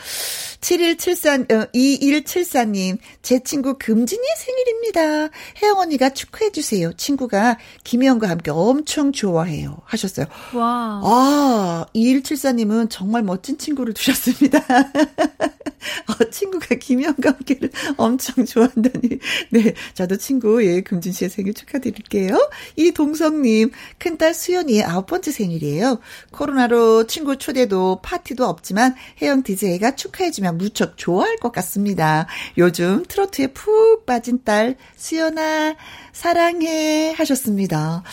7174, 0.59 1.33
어, 1.33 1.67
2174님, 1.73 2.97
제 3.21 3.39
친구 3.39 3.77
금진이 3.79 4.21
생일입니다. 4.37 5.29
혜영 5.61 5.79
언니가 5.79 6.09
축하해주세요. 6.09 6.93
친구가 6.93 7.57
김혜영과 7.83 8.29
함께 8.29 8.51
엄청 8.51 9.11
좋아해요. 9.11 9.77
하셨어요. 9.85 10.27
와. 10.53 11.01
아, 11.03 11.85
2174님은 11.95 12.87
정말 12.89 13.23
멋진 13.23 13.57
친구를 13.57 13.93
두셨습니다. 13.93 14.59
어, 16.07 16.29
친구가 16.29 16.75
김혜영과 16.75 17.31
함께를 17.31 17.69
엄청 17.97 18.45
좋아한다니. 18.45 19.19
네, 19.49 19.73
저도 19.93 20.17
친구, 20.17 20.63
예, 20.65 20.81
금진 20.81 21.11
씨의 21.11 21.29
생일 21.29 21.53
축하드릴게요. 21.53 22.49
이동성님, 22.75 23.71
큰딸 23.97 24.33
수연이의 24.33 24.83
아홉 24.83 25.05
번째 25.05 25.31
생일이에요. 25.31 25.99
코로나로 26.31 27.07
친구 27.07 27.37
초대도 27.37 28.01
파티도 28.01 28.45
없지만 28.45 28.95
혜영 29.21 29.43
DJ가 29.43 29.95
축하해주면 29.95 30.57
무척 30.57 30.97
좋아할 30.97 31.37
것 31.37 31.51
같습니다. 31.51 32.27
요즘 32.57 33.03
트로트에 33.07 33.47
푹 33.47 34.05
빠진 34.05 34.43
딸, 34.43 34.75
수연아, 34.95 35.75
사랑해. 36.13 37.13
하셨습니다. 37.17 38.03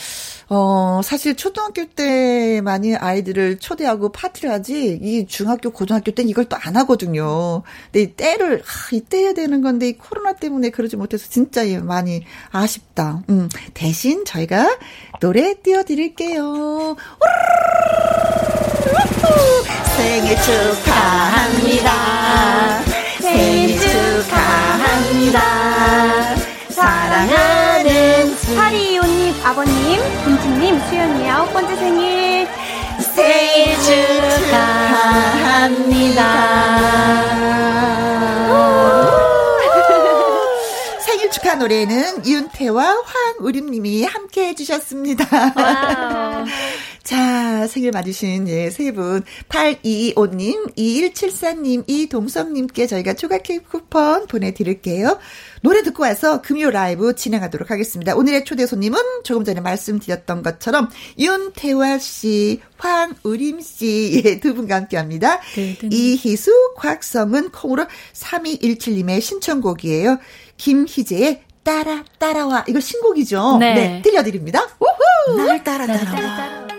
어, 0.51 1.01
사실 1.03 1.35
초등학교 1.35 1.85
때 1.85 2.59
많이 2.61 2.95
아이들을 2.95 3.59
초대하고 3.59 4.11
파티를 4.11 4.51
하지, 4.51 4.99
이 5.01 5.27
중학교, 5.27 5.69
고등학교 5.71 6.11
때는 6.11 6.29
이걸 6.29 6.45
또 6.45 6.57
안 6.61 6.75
하거든요. 6.77 7.61
근데 7.85 8.01
이 8.01 8.13
때를, 8.13 8.61
아, 8.65 8.89
이때 8.91 9.19
해야 9.19 9.33
되는 9.33 9.61
건데, 9.61 9.87
이 9.89 9.97
코로나 9.97 10.33
때문에 10.33 10.71
그러지 10.71 10.97
못해서 10.97 11.27
진짜 11.29 11.61
많이 11.81 12.25
아쉽다. 12.51 13.21
음, 13.29 13.47
대신 13.73 14.25
저희가 14.25 14.77
노래 15.21 15.53
띄워드릴게요. 15.61 16.95
생일 19.95 20.35
축하합니다. 20.41 21.91
생일 23.21 23.79
축하합니다. 23.79 25.39
파리이오님 26.75 27.48
아버님, 29.43 29.99
금지님, 30.25 30.79
수연이의 30.87 31.29
아홉 31.29 31.51
번째 31.53 31.75
생일 31.75 32.47
생일 33.15 33.75
축하합니다. 34.39 35.39
생일 41.05 41.31
축하 41.31 41.55
노래는 41.55 42.25
윤태와 42.25 43.03
황우림님이 43.37 44.03
함께 44.03 44.49
해주셨습니다. 44.49 45.25
자, 47.03 47.67
생일 47.67 47.91
맞으신, 47.91 48.47
예, 48.47 48.69
세 48.69 48.91
분. 48.91 49.23
8225님, 49.49 50.75
2174님, 50.75 51.83
이동성님께 51.87 52.87
저희가 52.87 53.13
초과 53.13 53.37
케이크 53.39 53.69
쿠폰 53.69 54.27
보내드릴게요. 54.27 55.17
노래 55.61 55.83
듣고 55.83 56.03
와서 56.03 56.41
금요 56.41 56.71
라이브 56.71 57.15
진행하도록 57.15 57.69
하겠습니다. 57.69 58.15
오늘의 58.15 58.45
초대 58.45 58.65
손님은 58.65 58.99
조금 59.23 59.43
전에 59.43 59.61
말씀드렸던 59.61 60.43
것처럼 60.43 60.89
윤태화 61.17 61.99
씨, 61.99 62.61
황우림 62.77 63.61
씨, 63.61 64.21
예, 64.25 64.39
두 64.39 64.53
분과 64.53 64.75
함께 64.75 64.97
합니다. 64.97 65.39
네, 65.55 65.77
네. 65.77 65.89
이희수, 65.91 66.51
곽성은 66.77 67.51
콩으로 67.51 67.87
3217님의 68.13 69.21
신청곡이에요. 69.21 70.19
김희재의 70.57 71.43
따라, 71.63 72.03
따라와. 72.17 72.65
이거 72.67 72.79
신곡이죠? 72.79 73.57
네. 73.59 73.73
네 73.73 74.01
들려드립니다. 74.01 74.67
우후! 74.79 75.45
날 75.45 75.63
따라, 75.63 75.85
따라와. 75.85 76.78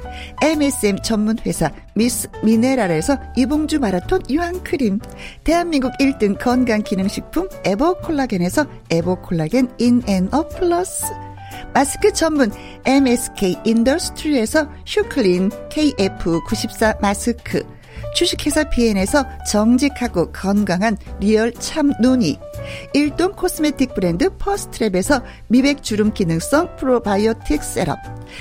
MSM 0.41 1.01
전문 1.01 1.37
회사 1.45 1.71
미스 1.93 2.27
미네랄에서 2.43 3.17
이봉주 3.35 3.79
마라톤 3.79 4.21
유황 4.29 4.63
크림, 4.63 4.99
대한민국 5.43 5.91
1등 5.99 6.37
건강 6.39 6.83
기능식품 6.83 7.49
에버 7.65 7.99
콜라겐에서 8.01 8.65
에버 8.89 9.21
콜라겐 9.21 9.69
인앤업 9.77 10.47
플러스. 10.49 11.05
마스크 11.73 12.11
전문 12.13 12.51
MSK 12.85 13.57
인더스트리에서 13.63 14.67
슈클린 14.85 15.49
KF94 15.69 17.01
마스크 17.01 17.63
주식회사 18.13 18.65
비엔에서 18.65 19.25
정직하고 19.49 20.31
건강한 20.31 20.97
리얼 21.19 21.53
참 21.53 21.91
눈이. 21.99 22.37
일동 22.93 23.31
코스메틱 23.33 23.93
브랜드 23.93 24.29
퍼스트랩에서 24.37 25.23
미백 25.47 25.83
주름 25.83 26.13
기능성 26.13 26.75
프로바이오틱 26.75 27.63
셋업 27.63 27.97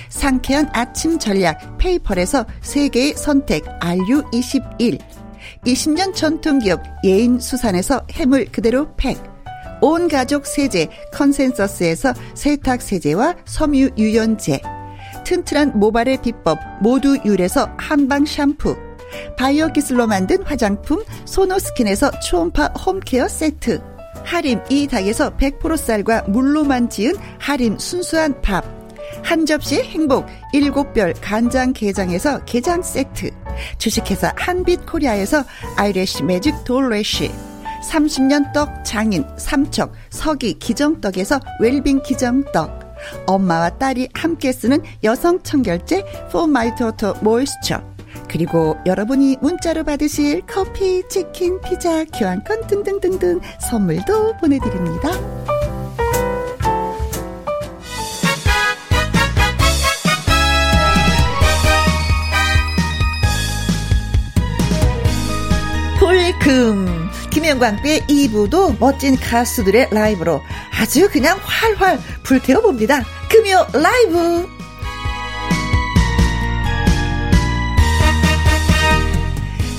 상쾌한 0.08 0.68
아침 0.72 1.18
전략 1.18 1.78
페이펄에서 1.78 2.44
세계의 2.60 3.14
선택 3.14 3.64
RU21 3.80 4.98
20년 5.66 6.14
전통기업 6.14 6.82
예인 7.04 7.40
수산에서 7.40 8.06
해물 8.12 8.46
그대로 8.46 8.94
팩. 8.96 9.18
온 9.82 10.08
가족 10.08 10.46
세제 10.46 10.88
컨센서스에서 11.12 12.12
세탁 12.34 12.82
세제와 12.82 13.36
섬유 13.46 13.90
유연제. 13.96 14.60
튼튼한 15.24 15.78
모발의 15.78 16.18
비법 16.22 16.58
모두 16.80 17.18
유래서 17.24 17.70
한방 17.78 18.26
샴푸 18.26 18.76
바이오 19.36 19.72
기술로 19.72 20.06
만든 20.06 20.42
화장품 20.42 21.02
소노스킨에서 21.24 22.10
초음파 22.20 22.66
홈케어 22.86 23.28
세트. 23.28 23.80
하림 24.24 24.60
이 24.68 24.86
닭에서 24.86 25.36
100% 25.36 25.76
쌀과 25.76 26.22
물로만 26.28 26.90
지은 26.90 27.14
하림 27.38 27.78
순수한 27.78 28.40
밥. 28.42 28.64
한 29.22 29.44
접시 29.44 29.82
행복 29.82 30.26
일곱 30.52 30.92
별 30.92 31.12
간장 31.14 31.72
게장에서 31.72 32.44
게장 32.44 32.82
세트. 32.82 33.30
주식회사 33.78 34.32
한빛코리아에서 34.36 35.44
아이래쉬 35.76 36.22
매직 36.22 36.64
돌래쉬. 36.64 37.30
30년 37.90 38.52
떡 38.52 38.84
장인 38.84 39.24
삼척 39.36 39.92
서기 40.10 40.58
기정떡에서 40.58 41.40
웰빙 41.60 42.02
기정떡. 42.02 42.80
엄마와 43.26 43.70
딸이 43.70 44.08
함께 44.14 44.52
쓰는 44.52 44.82
여성 45.02 45.42
청결제 45.42 46.04
포마이토토 46.30 47.14
모이스처 47.22 47.82
그리고 48.28 48.76
여러분이 48.86 49.38
문자로 49.40 49.84
받으실 49.84 50.42
커피, 50.46 51.02
치킨, 51.08 51.60
피자, 51.60 52.04
교환권 52.04 52.66
등등등등 52.66 53.40
선물도 53.60 54.36
보내드립니다. 54.38 55.10
김혜영과 67.30 67.68
함께 67.68 68.00
2부도 68.06 68.78
멋진 68.78 69.16
가수들의 69.16 69.88
라이브로 69.90 70.42
아주 70.78 71.08
그냥 71.10 71.38
활활 71.42 71.98
불태워봅니다. 72.22 73.04
금요 73.30 73.66
라이브! 73.72 74.59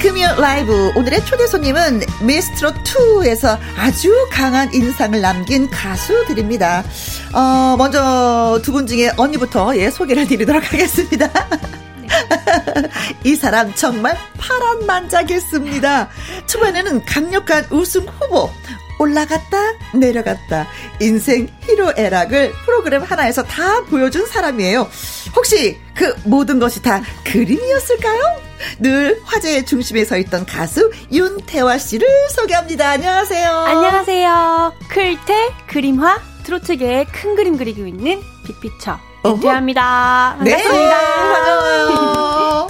금요 0.02 0.36
라이브 0.40 0.92
오늘의 0.96 1.24
초대 1.26 1.46
손님은 1.46 2.02
미스트롯 2.24 2.84
2에서 2.84 3.60
아주 3.78 4.12
강한 4.32 4.74
인상을 4.74 5.20
남긴 5.22 5.70
가수들입니다. 5.70 6.84
어, 7.34 7.76
먼저 7.78 8.60
두 8.64 8.72
분 8.72 8.88
중에 8.88 9.12
언니부터 9.18 9.78
예, 9.78 9.92
소개를 9.92 10.26
드리도록 10.28 10.64
하겠습니다. 10.74 11.30
이 13.24 13.36
사람 13.36 13.74
정말 13.76 14.18
파란 14.40 14.86
만장했습니다. 14.88 16.10
초반에는 16.48 17.06
강력한 17.06 17.66
우승 17.70 18.06
후보, 18.20 18.50
올라갔다 18.98 19.58
내려갔다 19.94 20.68
인생 21.00 21.48
히로애락을 21.62 22.54
프로그램 22.66 23.04
하나에서 23.04 23.44
다 23.44 23.84
보여준 23.84 24.26
사람이에요. 24.26 24.90
혹시 25.36 25.80
그 25.94 26.16
모든 26.24 26.58
것이 26.60 26.82
다 26.82 27.02
그림이었을까요? 27.26 28.51
늘 28.80 29.20
화제의 29.26 29.66
중심에 29.66 30.06
서 30.06 30.18
있던 30.18 30.46
가수 30.46 30.92
윤태화 31.12 31.78
씨를 31.78 32.08
소개합니다. 32.30 32.90
안녕하세요. 32.92 33.50
안녕하세요. 33.50 34.74
클테 34.90 35.50
그림화 35.68 36.20
트로트계의 36.44 37.06
큰 37.06 37.36
그림 37.36 37.58
그리고 37.58 37.86
있는 37.86 38.22
빅피처 38.46 39.00
윤태화입니다. 39.26 40.38
네, 40.44 40.64
반가워요. 40.64 42.70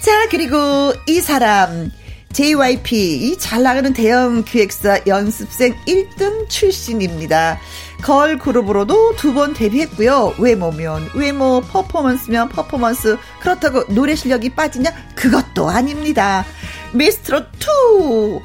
자, 0.00 0.28
그리고 0.30 0.92
이 1.06 1.20
사람 1.20 1.90
JYP 2.32 2.96
이 3.30 3.38
잘 3.38 3.62
나가는 3.62 3.92
대형 3.92 4.44
기획사 4.44 5.00
연습생 5.06 5.74
1등 5.86 6.48
출신입니다. 6.48 7.58
걸 8.02 8.38
그룹으로도 8.38 9.16
두 9.16 9.34
번 9.34 9.52
데뷔했고요. 9.52 10.34
외모면 10.38 11.08
외모, 11.14 11.60
퍼포먼스면 11.60 12.48
퍼포먼스. 12.48 13.18
그렇다고 13.40 13.84
노래 13.88 14.14
실력이 14.14 14.50
빠지냐? 14.54 14.90
그것도 15.14 15.68
아닙니다. 15.68 16.44
미스트롯 16.92 17.48
2 17.60 18.40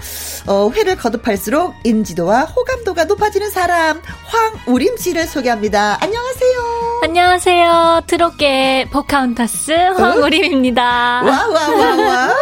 어, 0.47 0.71
회를 0.75 0.97
거듭할수록 0.97 1.75
인지도와 1.83 2.41
호감도가 2.41 3.05
높아지는 3.05 3.49
사람 3.51 4.01
황우림 4.25 4.97
씨를 4.97 5.27
소개합니다. 5.27 5.97
안녕하세요. 6.01 6.99
안녕하세요. 7.03 8.01
트롯계 8.07 8.87
포카혼타스 8.91 9.71
황우림입니다. 9.71 10.81
와와와와. 11.23 12.35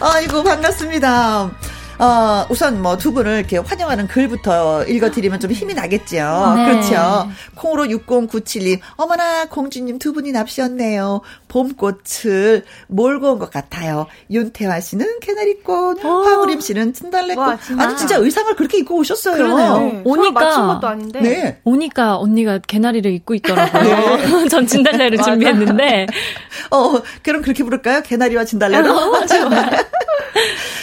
아이고 0.00 0.42
반갑습니다. 0.42 1.50
어, 1.98 2.46
우선 2.50 2.80
뭐 2.82 2.96
두 2.96 3.12
분을 3.12 3.38
이렇게 3.38 3.58
환영하는 3.58 4.06
글부터 4.08 4.84
읽어드리면 4.84 5.40
좀 5.40 5.50
힘이 5.52 5.74
나겠죠. 5.74 6.54
네. 6.56 6.64
그렇죠. 6.66 7.28
콩으로 7.54 7.84
6097님, 7.84 8.80
어머나, 8.96 9.46
공주님 9.46 9.98
두 9.98 10.12
분이 10.12 10.32
납시였네요. 10.32 11.20
봄꽃을 11.48 12.64
몰고 12.88 13.32
온 13.32 13.38
것 13.38 13.50
같아요. 13.50 14.06
윤태화 14.30 14.80
씨는 14.80 15.20
캐나리꽃, 15.20 16.04
오. 16.04 16.08
황우림 16.24 16.60
씨는 16.60 16.92
진달래꽃. 16.92 17.38
와, 17.38 17.58
아니, 17.78 17.96
진짜 17.96 18.16
의상을 18.16 18.54
그렇게 18.56 18.78
입고 18.78 18.96
오셨어요. 18.96 19.36
그러네요. 19.36 19.78
네. 19.78 20.02
오니까. 20.04 20.30
맞춘 20.40 20.66
것도 20.66 20.86
아닌데. 20.88 21.20
네. 21.20 21.60
오니까 21.64 22.16
언니가 22.16 22.58
캐나리를 22.58 23.10
입고 23.12 23.34
있더라고요. 23.34 23.82
네. 24.42 24.48
전 24.50 24.66
진달래를 24.66 25.18
준비했는데. 25.18 26.06
어, 26.70 26.94
그럼 27.22 27.42
그렇게 27.42 27.62
부를까요? 27.64 28.02
캐나리와 28.02 28.44
진달래로? 28.44 28.90
어, 28.96 29.10
맞아요. 29.18 29.48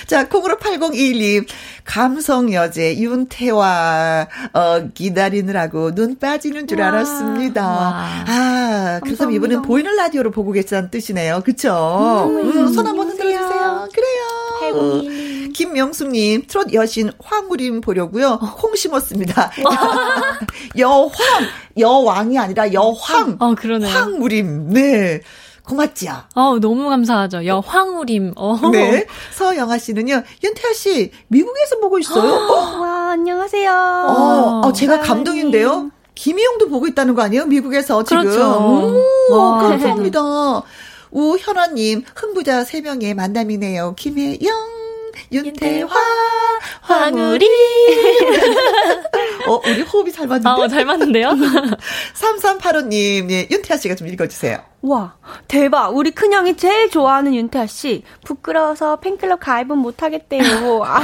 자, 0.07 0.27
콩으로 0.27 0.57
8021님. 0.57 1.47
감성 1.83 2.51
여제 2.51 2.97
윤태화 2.97 4.27
어 4.53 4.87
기다리느라고 4.93 5.93
눈 5.93 6.17
빠지는 6.17 6.67
줄 6.67 6.81
와, 6.81 6.87
알았습니다. 6.87 7.65
와. 7.67 8.23
아, 8.27 8.99
그래서 9.03 9.29
이번엔 9.29 9.61
보이는 9.61 9.95
라디오로 9.95 10.31
보고 10.31 10.51
계시다는 10.51 10.89
뜻이네요. 10.89 11.41
그쵸? 11.45 12.25
음, 12.27 12.57
음, 12.57 12.73
손 12.73 12.87
한번 12.87 13.09
흔들어 13.09 13.29
주세요. 13.29 13.87
그래요. 13.93 15.51
김명숙님, 15.53 16.45
트롯 16.47 16.73
여신 16.73 17.11
황우림 17.23 17.81
보려고요. 17.81 18.39
콩 18.57 18.75
심었습니다. 18.75 19.51
여황, 20.77 21.11
여왕이 21.77 22.37
아니라 22.37 22.73
여황. 22.73 23.37
어, 23.39 23.55
그러네요. 23.55 23.89
황우림, 23.95 24.69
네. 24.71 25.21
고맙지요. 25.67 26.13
어, 26.35 26.59
너무 26.59 26.89
감사하죠. 26.89 27.45
여 27.45 27.59
황우림. 27.59 28.33
어. 28.35 28.59
네. 28.71 29.05
서영아 29.33 29.77
씨는요, 29.77 30.23
윤태아 30.43 30.73
씨, 30.73 31.11
미국에서 31.27 31.79
보고 31.79 31.97
있어요. 31.99 32.33
어, 32.33 32.53
와, 32.81 33.11
안녕하세요. 33.11 33.71
어, 33.71 34.61
어, 34.65 34.73
제가. 34.73 34.99
감동인데요. 35.01 35.91
김희영도 36.15 36.69
보고 36.69 36.87
있다는 36.87 37.13
거 37.15 37.23
아니에요? 37.23 37.45
미국에서 37.45 38.03
지금. 38.03 38.23
그렇죠. 38.23 38.41
오, 39.29 39.35
와. 39.35 39.57
감사합니다. 39.59 40.21
우현아님, 41.11 42.03
흥부자 42.15 42.63
3명의 42.63 43.13
만남이네요. 43.15 43.95
김혜영, 43.95 44.39
윤태화, 45.31 45.87
황우리. 46.81 47.47
어, 49.47 49.61
우리 49.65 49.81
호흡이 49.81 50.11
잘 50.11 50.27
맞는데? 50.27 50.49
아, 50.49 50.53
어, 50.55 50.67
잘 50.67 50.85
맞는데요? 50.85 51.29
3385님, 52.15 53.29
예, 53.31 53.47
윤태아 53.49 53.77
씨가 53.77 53.95
좀 53.95 54.07
읽어주세요. 54.07 54.57
와, 54.81 55.15
대박. 55.47 55.95
우리 55.95 56.11
큰형이 56.11 56.57
제일 56.57 56.89
좋아하는 56.89 57.33
윤태아 57.33 57.65
씨. 57.65 58.03
부끄러워서 58.23 58.99
팬클럽 58.99 59.39
가입은 59.39 59.77
못하겠대요. 59.77 60.43
아, 60.85 61.01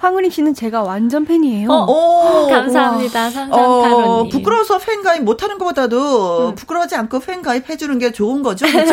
황우림 0.00 0.30
씨는 0.30 0.54
제가 0.54 0.82
완전 0.82 1.24
팬이에요. 1.26 1.68
어, 1.70 1.84
오, 1.86 2.48
감사합니다. 2.48 3.26
어, 3.26 3.30
삼삼팔오님. 3.30 4.30
부끄러워서 4.30 4.78
팬 4.78 5.02
가입 5.02 5.22
못하는 5.24 5.58
것보다도 5.58 6.54
부끄러워하지 6.54 6.96
않고 6.96 7.20
팬 7.20 7.42
가입 7.42 7.68
해주는 7.68 7.98
게 7.98 8.12
좋은 8.12 8.42
거죠? 8.42 8.66
그렇죠? 8.66 8.92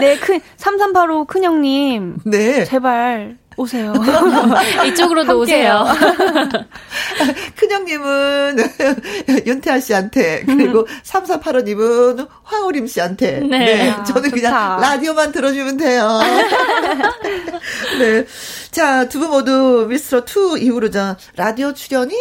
네, 0.00 0.16
큰, 0.18 0.40
3385 0.56 1.24
큰형님. 1.26 2.18
네. 2.24 2.64
제발 2.64 3.38
오세요. 3.56 3.92
이쪽으로도 4.88 5.38
오세요. 5.40 5.84
큰형님은 7.56 8.56
윤태아 9.46 9.80
씨한테 9.80 10.44
그리고 10.46 10.86
3485님은 11.04 12.28
황우림 12.42 12.86
씨한테 12.86 13.40
네, 13.40 13.58
네. 13.58 13.90
아, 13.90 14.02
저는 14.04 14.30
그냥 14.30 14.52
좋다. 14.52 14.76
라디오만 14.80 15.32
들어주면 15.32 15.76
돼요. 15.76 16.20
네. 17.98 18.24
자, 18.70 19.08
두 19.08 19.22
분 19.22 19.30
모두 19.30 19.86
미스터 19.88 20.24
2 20.56 20.60
이후로 20.62 20.90
저 20.90 21.16
라디오 21.36 21.72
출연이 21.72 22.14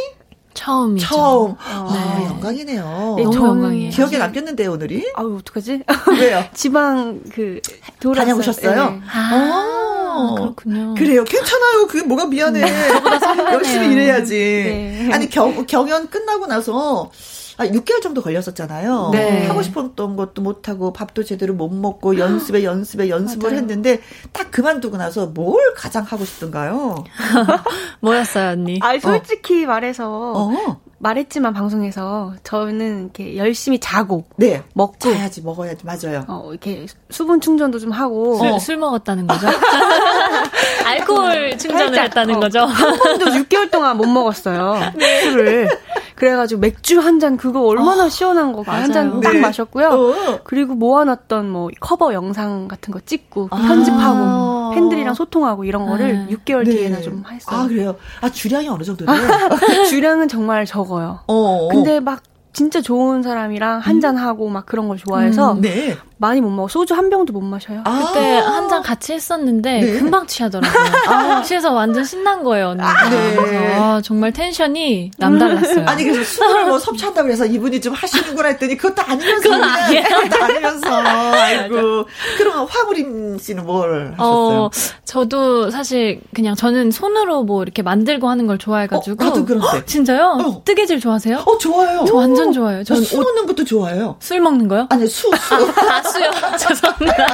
처음이죠. 0.53 1.05
처음. 1.07 1.55
아, 1.63 2.17
네. 2.19 2.25
영광이네요. 2.27 3.13
네, 3.17 3.23
너무 3.23 3.33
전 3.33 3.43
영광이에요. 3.49 3.91
기억에 3.91 4.17
남겠는데요, 4.17 4.71
오늘이? 4.73 5.11
아유, 5.15 5.37
어떡하지? 5.39 5.83
왜요? 6.19 6.43
지방 6.53 7.21
그 7.33 7.61
돌았어요. 7.99 8.25
다녀오셨어요? 8.25 8.89
네. 8.91 9.01
아, 9.13 10.15
어. 10.17 10.35
그렇군요. 10.35 10.93
그래요. 10.95 11.23
괜찮아요. 11.23 11.87
그게 11.87 12.03
뭐가 12.03 12.25
미안해. 12.25 12.61
열심히 13.53 13.91
일해야지. 13.93 14.35
네. 14.35 15.09
아니, 15.13 15.29
경, 15.29 15.65
경연 15.65 16.09
끝나고 16.09 16.47
나서 16.47 17.09
아, 17.57 17.65
6개월 17.65 18.01
정도 18.01 18.21
걸렸었잖아요. 18.21 19.09
네. 19.11 19.47
하고 19.47 19.61
싶었던 19.61 20.15
것도 20.15 20.41
못하고 20.41 20.93
밥도 20.93 21.23
제대로 21.23 21.53
못 21.53 21.69
먹고 21.69 22.17
연습에 22.17 22.63
연습에 22.63 23.09
연습을 23.09 23.49
맞아요. 23.51 23.61
했는데 23.61 23.99
딱 24.31 24.51
그만두고 24.51 24.97
나서 24.97 25.27
뭘 25.27 25.73
가장 25.75 26.03
하고 26.03 26.25
싶던가요? 26.25 27.03
뭐였어요, 28.01 28.51
언니? 28.51 28.79
아, 28.81 28.97
솔직히 28.99 29.65
말해서 29.65 30.33
어. 30.35 30.79
말했지만 31.01 31.53
방송에서 31.53 32.33
저는 32.43 33.03
이렇게 33.05 33.35
열심히 33.35 33.79
자고 33.79 34.25
네. 34.35 34.63
먹고 34.73 34.97
자야지, 34.99 35.41
먹어야지. 35.41 35.83
맞아요. 35.85 36.25
어, 36.27 36.49
이렇게 36.51 36.85
수분 37.09 37.41
충전도 37.41 37.79
좀 37.79 37.91
하고 37.91 38.35
술, 38.35 38.47
어, 38.47 38.59
술 38.59 38.77
먹었다는 38.77 39.25
거죠? 39.27 39.47
알코올 40.85 41.57
충전을 41.57 41.99
했다는 42.03 42.35
어. 42.35 42.39
거죠? 42.39 42.59
한 42.61 42.97
번도 42.97 43.25
6개월 43.25 43.69
동안 43.71 43.97
못 43.97 44.07
먹었어요. 44.07 44.79
술을. 45.23 45.69
그래가지고 46.15 46.61
맥주 46.61 46.99
한 46.99 47.19
잔 47.21 47.37
그거 47.37 47.61
얼마나 47.67 48.09
시원한 48.09 48.51
거 48.51 48.63
한잔 48.63 49.09
맞아요. 49.09 49.21
딱 49.21 49.33
네. 49.33 49.39
마셨고요. 49.41 49.87
어. 49.89 50.39
그리고 50.43 50.73
모아놨던 50.73 51.49
뭐 51.49 51.69
커버 51.79 52.13
영상 52.13 52.67
같은 52.67 52.91
거 52.91 52.99
찍고 52.99 53.49
아. 53.51 53.57
편집하고 53.57 54.73
팬들이랑 54.73 55.13
소통하고 55.13 55.65
이런 55.65 55.85
거를 55.85 56.25
네. 56.27 56.35
6개월 56.35 56.65
네. 56.65 56.71
뒤에나 56.71 57.01
좀 57.01 57.23
했어요. 57.29 57.59
아, 57.59 57.67
그래요? 57.67 57.95
아, 58.21 58.29
주량이 58.29 58.67
어느 58.69 58.83
정도 58.83 59.05
돼요? 59.05 59.15
주량은 59.89 60.27
정말 60.29 60.65
적어요. 60.65 61.19
어. 61.27 61.67
근데 61.71 61.99
막 61.99 62.23
진짜 62.53 62.81
좋은 62.81 63.21
사람이랑 63.23 63.79
한잔 63.79 64.17
하고 64.17 64.49
막 64.49 64.65
그런 64.65 64.87
걸 64.87 64.97
좋아해서 64.97 65.57
네. 65.61 65.95
많이 66.21 66.39
못 66.39 66.49
먹어. 66.51 66.67
소주 66.67 66.93
한 66.93 67.09
병도 67.09 67.33
못 67.33 67.41
마셔요. 67.41 67.81
아. 67.83 68.05
그때 68.13 68.37
한 68.37 68.69
잔 68.71 68.81
같이 68.83 69.11
했었는데 69.11 69.81
네. 69.81 69.91
금방 69.99 70.25
취하더라고요. 70.27 71.41
취해서 71.43 71.73
완전 71.73 72.05
신난 72.05 72.41
거예요, 72.43 72.69
언니가. 72.69 73.09
네. 73.09 73.35
그래서 73.35 73.83
아, 73.83 74.01
정말 74.01 74.31
텐션이 74.31 75.11
남달랐어요. 75.17 75.85
아니 75.87 76.05
그래서 76.05 76.23
술을 76.23 76.65
뭐 76.67 76.79
섭취한다고 76.79 77.25
그래서 77.25 77.45
이분이 77.45 77.81
좀 77.81 77.93
하시는구나 77.93 78.49
했더니 78.49 78.77
그것도 78.77 79.01
아니면서 79.05 79.41
그건 79.41 79.63
아니에요. 79.63 80.03
그것도 80.03 80.43
아니면서 80.45 80.87
아이고 80.95 82.05
그러면 82.37 82.67
화구림 82.69 83.37
씨는 83.39 83.65
뭘 83.65 84.13
하셨어요? 84.17 84.17
어, 84.19 84.69
저도 85.03 85.69
사실 85.71 86.21
그냥 86.33 86.55
저는 86.55 86.91
손으로 86.91 87.43
뭐 87.43 87.63
이렇게 87.63 87.81
만들고 87.81 88.29
하는 88.29 88.47
걸 88.47 88.57
좋아해가지고. 88.57 89.21
어, 89.21 89.27
나도 89.27 89.45
그런데. 89.45 89.85
진짜요? 89.85 90.37
어. 90.39 90.61
뜨개질 90.63 90.99
좋아하세요? 91.01 91.43
어 91.45 91.57
좋아요. 91.57 92.05
저 92.07 92.15
완전 92.15 92.53
좋아해요. 92.53 92.83
저 92.85 92.93
저는 92.93 93.03
수 93.05 93.17
넣는 93.17 93.47
것도 93.47 93.65
좋아해요. 93.65 94.15
술 94.19 94.39
먹는 94.39 94.67
거요? 94.69 94.87
아니 94.89 95.07
수 95.07 95.29
수. 95.29 95.31
아, 96.11 96.57
수요? 96.57 96.57
죄송합니다. 96.57 97.27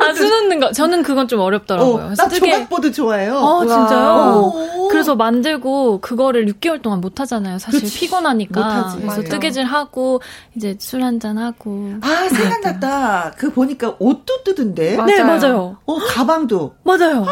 아, 0.00 0.12
수 0.14 0.28
넣는 0.28 0.60
거. 0.60 0.72
저는 0.72 1.02
그건 1.02 1.28
좀 1.28 1.40
어렵더라고요. 1.40 2.04
어, 2.04 2.14
나 2.16 2.28
뜨개- 2.28 2.52
조각보드 2.52 2.92
좋아해요. 2.92 3.36
어, 3.36 3.60
진짜요? 3.66 4.52
오. 4.54 4.88
그래서 4.88 5.14
만들고 5.16 6.00
그거를 6.00 6.46
6개월 6.46 6.82
동안 6.82 7.00
못 7.00 7.18
하잖아요. 7.20 7.58
사실 7.58 7.80
그치. 7.80 8.00
피곤하니까. 8.00 8.60
못하지. 8.60 8.96
그래서 8.98 9.16
맞아요. 9.16 9.28
뜨개질 9.30 9.64
하고 9.64 10.20
이제 10.56 10.76
술 10.78 11.02
한잔 11.02 11.38
하고. 11.38 11.92
아 12.02 12.28
생각났다. 12.28 13.32
그 13.36 13.50
보니까 13.52 13.94
옷도 13.98 14.42
뜨던데. 14.44 14.96
맞아요. 14.96 15.06
네, 15.06 15.22
맞아요. 15.22 15.76
어 15.86 15.96
가방도. 15.98 16.74
맞아요. 16.84 17.24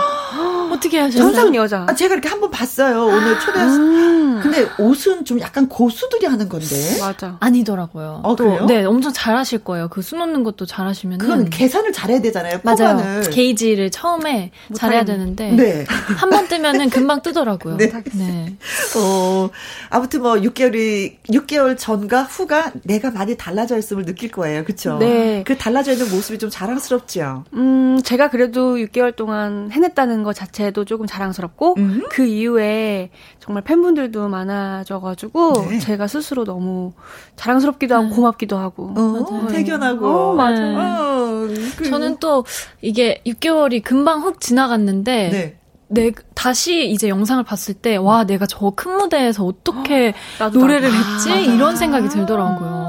어떻게 0.73 0.99
하셨어요? 0.99 1.23
천상 1.33 1.55
여자. 1.55 1.85
아 1.89 1.95
제가 1.95 2.15
이렇게 2.15 2.29
한 2.29 2.41
번 2.41 2.51
봤어요. 2.51 3.05
오늘 3.07 3.39
초대해서. 3.39 3.77
음. 3.77 4.41
근데 4.43 4.67
옷은 4.79 5.25
좀 5.25 5.39
약간 5.41 5.69
고수들이 5.69 6.27
하는 6.27 6.49
건데. 6.49 6.67
맞아. 7.01 7.37
아니더라고요. 7.39 8.21
어, 8.25 8.35
또, 8.35 8.45
그래요? 8.45 8.67
네, 8.67 8.85
엄청 8.85 9.13
잘하실 9.13 9.61
거예요. 9.63 9.89
그 9.89 10.03
수 10.03 10.17
놓는 10.17 10.43
것도 10.43 10.67
잘하시면. 10.67 11.19
그건 11.19 11.49
계산을 11.49 11.93
잘해 11.93 12.12
야 12.13 12.21
되잖아요. 12.21 12.61
맞아요. 12.63 12.97
코만을. 12.97 13.31
게이지를 13.31 13.91
처음에 13.91 14.51
잘해야 14.75 15.01
못하겠네. 15.03 15.05
되는데 15.37 15.51
네. 15.53 15.85
한 16.17 16.31
번 16.31 16.49
뜨면은 16.49 16.89
금방 16.91 17.23
뜨더라고요. 17.23 17.77
네. 17.79 17.91
네. 18.15 18.57
어, 18.97 19.49
아무튼 19.91 20.23
뭐 20.23 20.35
6개월이 20.35 21.17
6개월 21.31 21.77
전과 21.79 22.23
후가 22.25 22.73
내가 22.85 23.11
많이 23.11 23.37
달라져 23.37 23.77
있음을 23.79 24.05
느낄 24.05 24.31
거예요. 24.31 24.65
그렇죠? 24.65 24.99
네. 24.99 25.43
그 25.47 25.57
달라져 25.57 25.93
있는 25.93 26.11
모습이 26.11 26.39
좀 26.39 26.51
자랑스럽죠. 26.51 27.45
음, 27.55 28.01
제가 28.05 28.31
그래도 28.31 28.77
6개월 28.77 29.15
동안 29.17 29.71
해냈다는 29.73 30.23
것 30.23 30.35
자체도 30.35 30.85
조금 30.85 31.07
자랑스럽고, 31.07 31.75
음. 31.79 32.03
그 32.11 32.25
이후에 32.25 33.11
정말 33.41 33.63
팬분들도 33.65 34.29
많아져 34.29 35.01
가지고, 35.01 35.53
네. 35.69 35.79
제가 35.79 36.07
스스로 36.07 36.45
너무 36.45 36.93
자랑스럽기도 37.37 37.95
하고, 37.95 38.11
고맙기도 38.11 38.57
하고. 38.59 38.93
어, 38.97 39.01
맞아요. 39.31 39.49
대견하고. 39.49 40.07
어, 40.07 40.35
맞아. 40.35 40.61
네. 40.61 40.77
어, 40.77 41.22
그리고- 41.49 41.85
저는 41.91 42.17
또 42.21 42.45
이게 42.81 43.21
6개월이 43.27 43.83
금방 43.83 44.23
훅 44.23 44.41
지나갔는데 44.41 45.29
네. 45.31 45.57
내 45.89 46.11
다시 46.35 46.89
이제 46.89 47.09
영상을 47.11 47.43
봤을 47.45 47.75
때 47.75 47.97
와 47.97 48.25
내가 48.25 48.47
저 48.47 48.71
큰 48.75 48.97
무대에서 48.97 49.45
어떻게 49.45 50.15
노래를. 50.53 50.91
했지 50.91 51.31
아. 51.31 51.37
이런 51.39 51.77
생각이 51.77 52.09
들더라고요. 52.09 52.82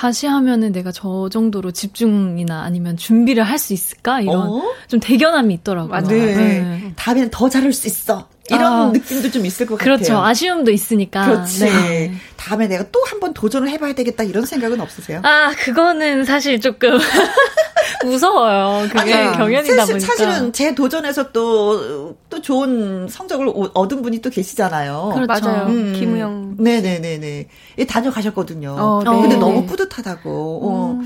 다시 0.00 0.26
하면은 0.26 0.72
내가 0.72 0.92
저 0.92 1.28
정도로 1.28 1.72
집중이나 1.72 2.62
아니면 2.62 2.96
준비를 2.96 3.42
할 3.44 3.58
수 3.58 3.74
있을까 3.74 4.22
이런 4.22 4.48
어? 4.48 4.62
좀 4.88 4.98
대견함이 4.98 5.52
있더라고요. 5.56 5.90
맞아요. 5.90 6.08
네. 6.08 6.92
다음에는 6.96 7.28
더 7.30 7.50
잘할 7.50 7.70
수 7.74 7.86
있어. 7.86 8.26
이런 8.48 8.62
아. 8.64 8.86
느낌도 8.86 9.30
좀 9.30 9.44
있을 9.44 9.66
것 9.66 9.76
그렇죠. 9.76 10.14
같아요. 10.14 10.24
아쉬움도 10.24 10.70
있으니까. 10.70 11.26
그렇지. 11.26 11.64
네. 11.66 12.14
다음에 12.38 12.66
내가 12.66 12.84
또 12.90 13.00
한 13.04 13.20
번 13.20 13.34
도전을 13.34 13.68
해봐야 13.68 13.92
되겠다 13.92 14.24
이런 14.24 14.46
생각은 14.46 14.80
없으세요? 14.80 15.20
아, 15.22 15.52
그거는 15.58 16.24
사실 16.24 16.58
조금 16.60 16.96
무서워요. 18.04 18.88
그게 18.90 19.14
아니, 19.14 19.36
경연이다 19.36 19.76
사실, 19.76 19.94
보니까. 19.94 20.06
사실은 20.06 20.52
제 20.52 20.74
도전에서 20.74 21.32
또, 21.32 22.16
또 22.28 22.40
좋은 22.40 23.08
성적을 23.08 23.48
오- 23.48 23.70
얻은 23.74 24.02
분이 24.02 24.20
또 24.20 24.30
계시잖아요. 24.30 25.12
그렇죠. 25.14 25.46
맞아요. 25.48 25.66
음. 25.66 25.92
김우영. 25.98 26.56
네네네네. 26.58 27.48
예, 27.78 27.84
다녀가셨거든요. 27.86 28.70
어, 28.78 29.02
네. 29.04 29.10
근데 29.22 29.36
어. 29.36 29.38
너무 29.38 29.66
뿌듯하다고. 29.66 30.60
어, 30.64 31.00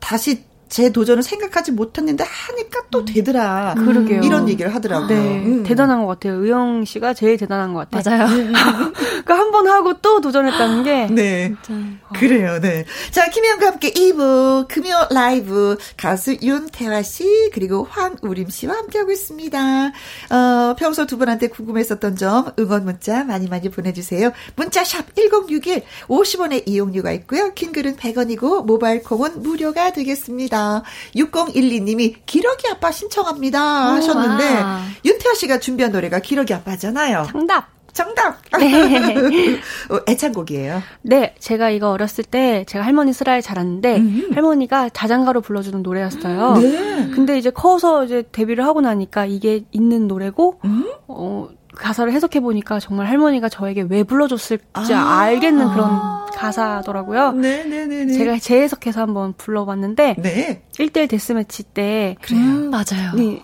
다시 0.00 0.44
제 0.72 0.90
도전을 0.90 1.22
생각하지 1.22 1.70
못했는데 1.72 2.24
하니까 2.24 2.80
또 2.90 3.04
되더라. 3.04 3.74
음. 3.76 3.84
그러게요. 3.84 4.22
이런 4.22 4.48
얘기를 4.48 4.74
하더라고요. 4.74 5.06
네, 5.08 5.14
음. 5.44 5.62
대단한 5.64 6.00
것 6.00 6.06
같아요. 6.06 6.42
의영 6.42 6.86
씨가 6.86 7.12
제일 7.12 7.36
대단한 7.36 7.74
것 7.74 7.90
같아요. 7.90 8.16
맞아요. 8.16 8.30
그러니까 9.22 9.38
한 9.38 9.52
번 9.52 9.68
하고 9.68 9.92
또 10.00 10.22
도전했다는 10.22 10.82
게 10.82 11.06
네. 11.12 11.54
진짜. 11.62 11.78
그래요, 12.18 12.58
네. 12.58 12.86
자, 13.10 13.28
김혜영과 13.28 13.66
함께 13.66 13.92
2부, 13.92 14.66
금요 14.66 15.08
라이브, 15.10 15.76
가수 15.98 16.38
윤태화 16.40 17.02
씨, 17.02 17.50
그리고 17.52 17.86
황우림 17.90 18.48
씨와 18.48 18.74
함께하고 18.76 19.12
있습니다. 19.12 19.86
어, 20.30 20.74
평소 20.78 21.04
두 21.06 21.18
분한테 21.18 21.48
궁금했었던 21.48 22.16
점, 22.16 22.46
응원 22.58 22.86
문자 22.86 23.24
많이 23.24 23.46
많이 23.46 23.68
보내주세요. 23.68 24.32
문자 24.56 24.82
샵 24.84 25.14
1061, 25.14 25.82
50원의 26.08 26.62
이용료가 26.66 27.12
있고요. 27.12 27.52
긴 27.52 27.72
글은 27.72 27.96
100원이고, 27.96 28.64
모바일 28.64 29.02
콩은 29.02 29.42
무료가 29.42 29.92
되겠습니다. 29.92 30.61
6012님이 31.16 32.16
기러기 32.26 32.68
아빠 32.68 32.90
신청합니다 32.90 33.60
하셨는데, 33.94 34.54
와. 34.54 34.80
윤태화 35.04 35.34
씨가 35.34 35.58
준비한 35.60 35.92
노래가 35.92 36.20
기러기 36.20 36.54
아빠잖아요. 36.54 37.26
정답. 37.30 37.72
정답! 37.92 38.38
네. 38.58 39.60
어, 39.90 40.00
애창곡이에요. 40.08 40.82
네, 41.02 41.34
제가 41.38 41.70
이거 41.70 41.90
어렸을 41.90 42.24
때 42.24 42.64
제가 42.66 42.84
할머니 42.84 43.12
슬하에 43.12 43.40
자랐는데 43.42 43.96
음. 43.96 44.30
할머니가 44.32 44.88
자장가로 44.88 45.42
불러주는 45.42 45.82
노래였어요. 45.82 46.54
네. 46.54 47.10
근데 47.14 47.36
이제 47.36 47.50
커서 47.50 48.04
이제 48.04 48.24
데뷔를 48.32 48.64
하고 48.64 48.80
나니까 48.80 49.26
이게 49.26 49.64
있는 49.72 50.08
노래고 50.08 50.60
음? 50.64 50.90
어, 51.06 51.48
가사를 51.74 52.12
해석해 52.12 52.40
보니까 52.40 52.80
정말 52.80 53.06
할머니가 53.08 53.48
저에게 53.48 53.82
왜 53.88 54.02
불러줬을지 54.02 54.64
아. 54.94 55.18
알겠는 55.20 55.70
그런 55.70 56.00
가사더라고요. 56.34 57.32
네네네네. 57.32 58.12
제가 58.12 58.38
재해석해서 58.38 59.00
한번 59.00 59.32
불러봤는데 59.34 60.16
네. 60.18 60.62
1대1 60.78 61.08
death 61.08 61.35
match 61.35 61.62
때 61.64 62.16
음, 62.32 62.70
맞아요. 62.70 63.12
네, 63.16 63.42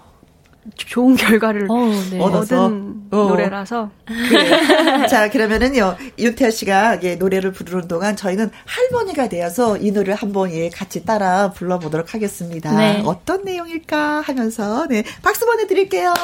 좋은 0.76 1.16
결과를 1.16 1.66
어, 1.70 1.76
네. 2.10 2.20
얻어서? 2.20 2.66
얻은 2.66 3.02
어. 3.10 3.16
노래라서. 3.16 3.90
자, 5.08 5.30
그러면은요, 5.30 5.96
윤태아 6.18 6.50
씨가 6.50 7.02
예, 7.02 7.16
노래를 7.16 7.52
부르는 7.52 7.88
동안 7.88 8.16
저희는 8.16 8.50
할머니가 8.64 9.28
되어서 9.28 9.76
이 9.76 9.90
노래를 9.90 10.14
한번 10.14 10.52
예, 10.52 10.70
같이 10.70 11.04
따라 11.04 11.50
불러보도록 11.52 12.14
하겠습니다. 12.14 12.72
네. 12.76 13.02
어떤 13.04 13.44
내용일까 13.44 14.20
하면서, 14.20 14.86
네, 14.88 15.02
박수 15.22 15.46
보내드릴게요. 15.46 16.14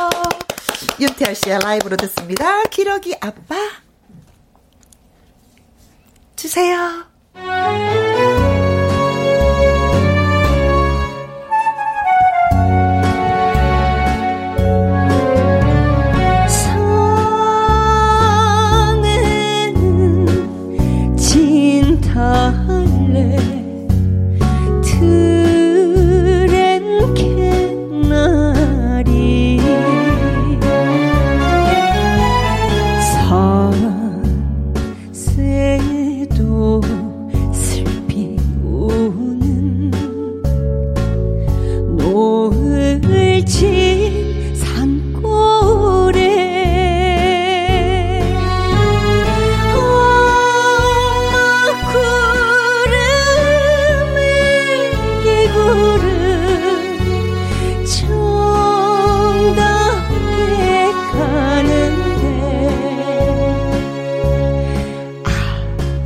윤태아 1.01 1.35
씨의 1.35 1.59
라이브로 1.61 1.97
듣습니다. 1.97 2.63
기러기 2.65 3.17
아빠. 3.21 3.57
주세요. 6.37 7.05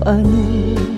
아 0.09 0.98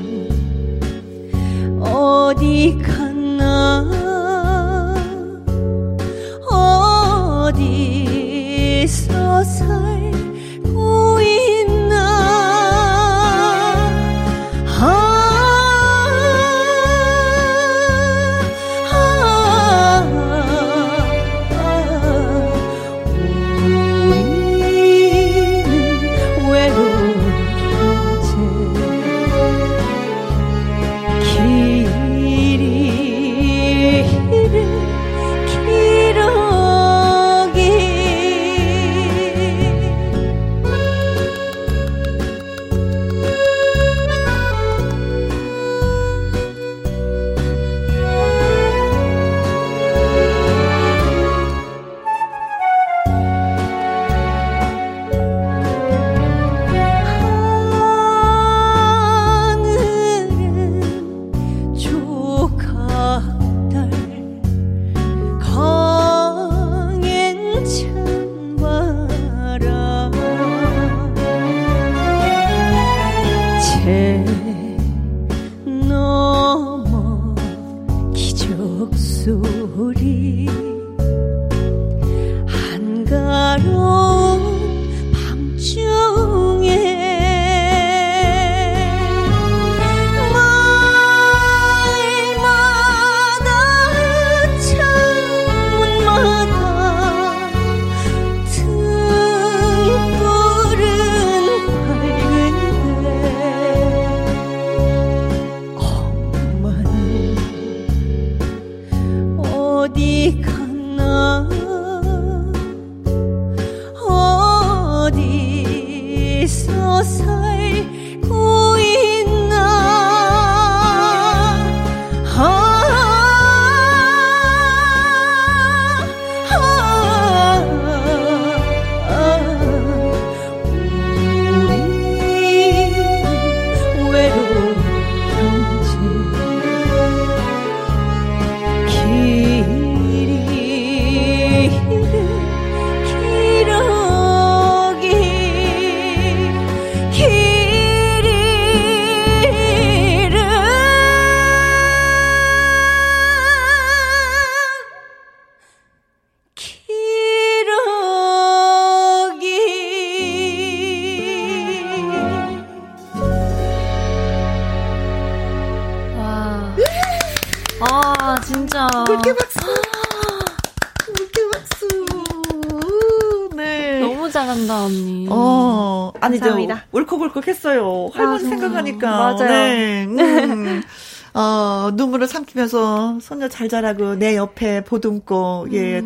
생각하니까. 179.01 179.45
맞아요. 179.45 179.49
네. 179.49 180.05
음. 180.07 180.83
어, 181.33 181.91
눈물을 181.95 182.27
삼키면서 182.27 183.19
손녀 183.21 183.49
잘 183.49 183.69
자라고 183.69 184.17
내 184.17 184.37
옆에 184.37 184.83
보듬고, 184.83 185.69
예, 185.71 186.01
맞아요. 186.01 186.05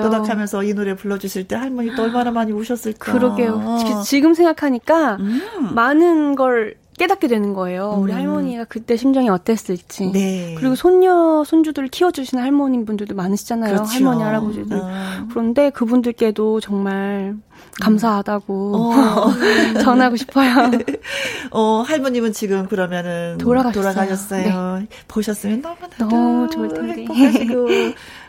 도닥도닥 0.00 0.30
하면서 0.30 0.62
이 0.62 0.72
노래 0.72 0.96
불러주실 0.96 1.46
때 1.46 1.56
할머니도 1.56 2.02
얼마나 2.02 2.30
많이 2.30 2.52
우셨을까. 2.52 3.12
그러게요. 3.12 3.78
지- 3.80 4.08
지금 4.10 4.32
생각하니까 4.32 5.16
음. 5.20 5.42
많은 5.74 6.36
걸 6.36 6.76
깨닫게 6.98 7.26
되는 7.28 7.52
거예요. 7.52 7.96
우리 7.98 8.12
할머니가 8.12 8.64
그때 8.64 8.96
심정이 8.96 9.28
어땠을지. 9.28 10.10
네. 10.12 10.54
그리고 10.58 10.74
손녀, 10.74 11.42
손주들을 11.44 11.88
키워주시는 11.88 12.42
할머님 12.42 12.86
분들도 12.86 13.14
많으시잖아요. 13.14 13.74
그렇죠. 13.74 13.92
할머니, 13.92 14.22
할아버지들. 14.22 14.76
어. 14.78 14.88
그런데 15.30 15.68
그분들께도 15.70 16.60
정말 16.60 17.34
감사하다고 17.80 18.76
어. 18.76 19.32
전하고 19.82 20.16
싶어요. 20.16 20.70
어, 21.50 21.82
할머님은 21.86 22.32
지금 22.32 22.66
그러면은 22.68 23.38
돌아가셨어요. 23.38 23.82
돌아가셨어요. 23.92 24.82
보셨으면 25.08 25.60
너무나도 25.62 26.08
너무 26.08 26.48
좋을 26.50 26.68
텐데. 26.68 26.92
행복하시고 27.02 27.68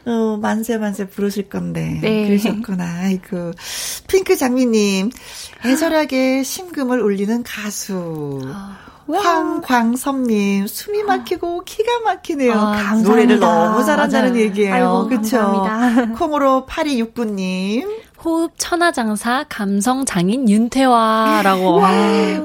어, 0.05 0.37
만세 0.41 0.77
만세 0.77 1.07
부르실 1.07 1.49
건데 1.49 1.99
네. 2.01 2.27
그러셨구나. 2.27 2.83
아이고 3.03 3.51
핑크 4.07 4.35
장미님 4.37 5.11
애절하게 5.65 6.43
심금을 6.43 7.01
울리는 7.01 7.43
가수. 7.43 8.41
황광섭님 9.05 10.65
숨이 10.67 11.03
막히고 11.03 11.63
기가 11.65 11.99
막히네요. 12.05 12.53
아, 12.53 12.55
감사합니다. 12.71 13.09
노래를 13.09 13.39
너무 13.39 13.83
잘한다는 13.83 14.29
맞아요. 14.31 14.41
얘기예요. 14.43 15.05
그렇죠. 15.09 15.65
콩으로 16.17 16.65
8269님 16.69 17.89
호흡 18.23 18.51
천하장사 18.57 19.45
감성 19.49 20.05
장인 20.05 20.47
윤태화라고. 20.49 21.81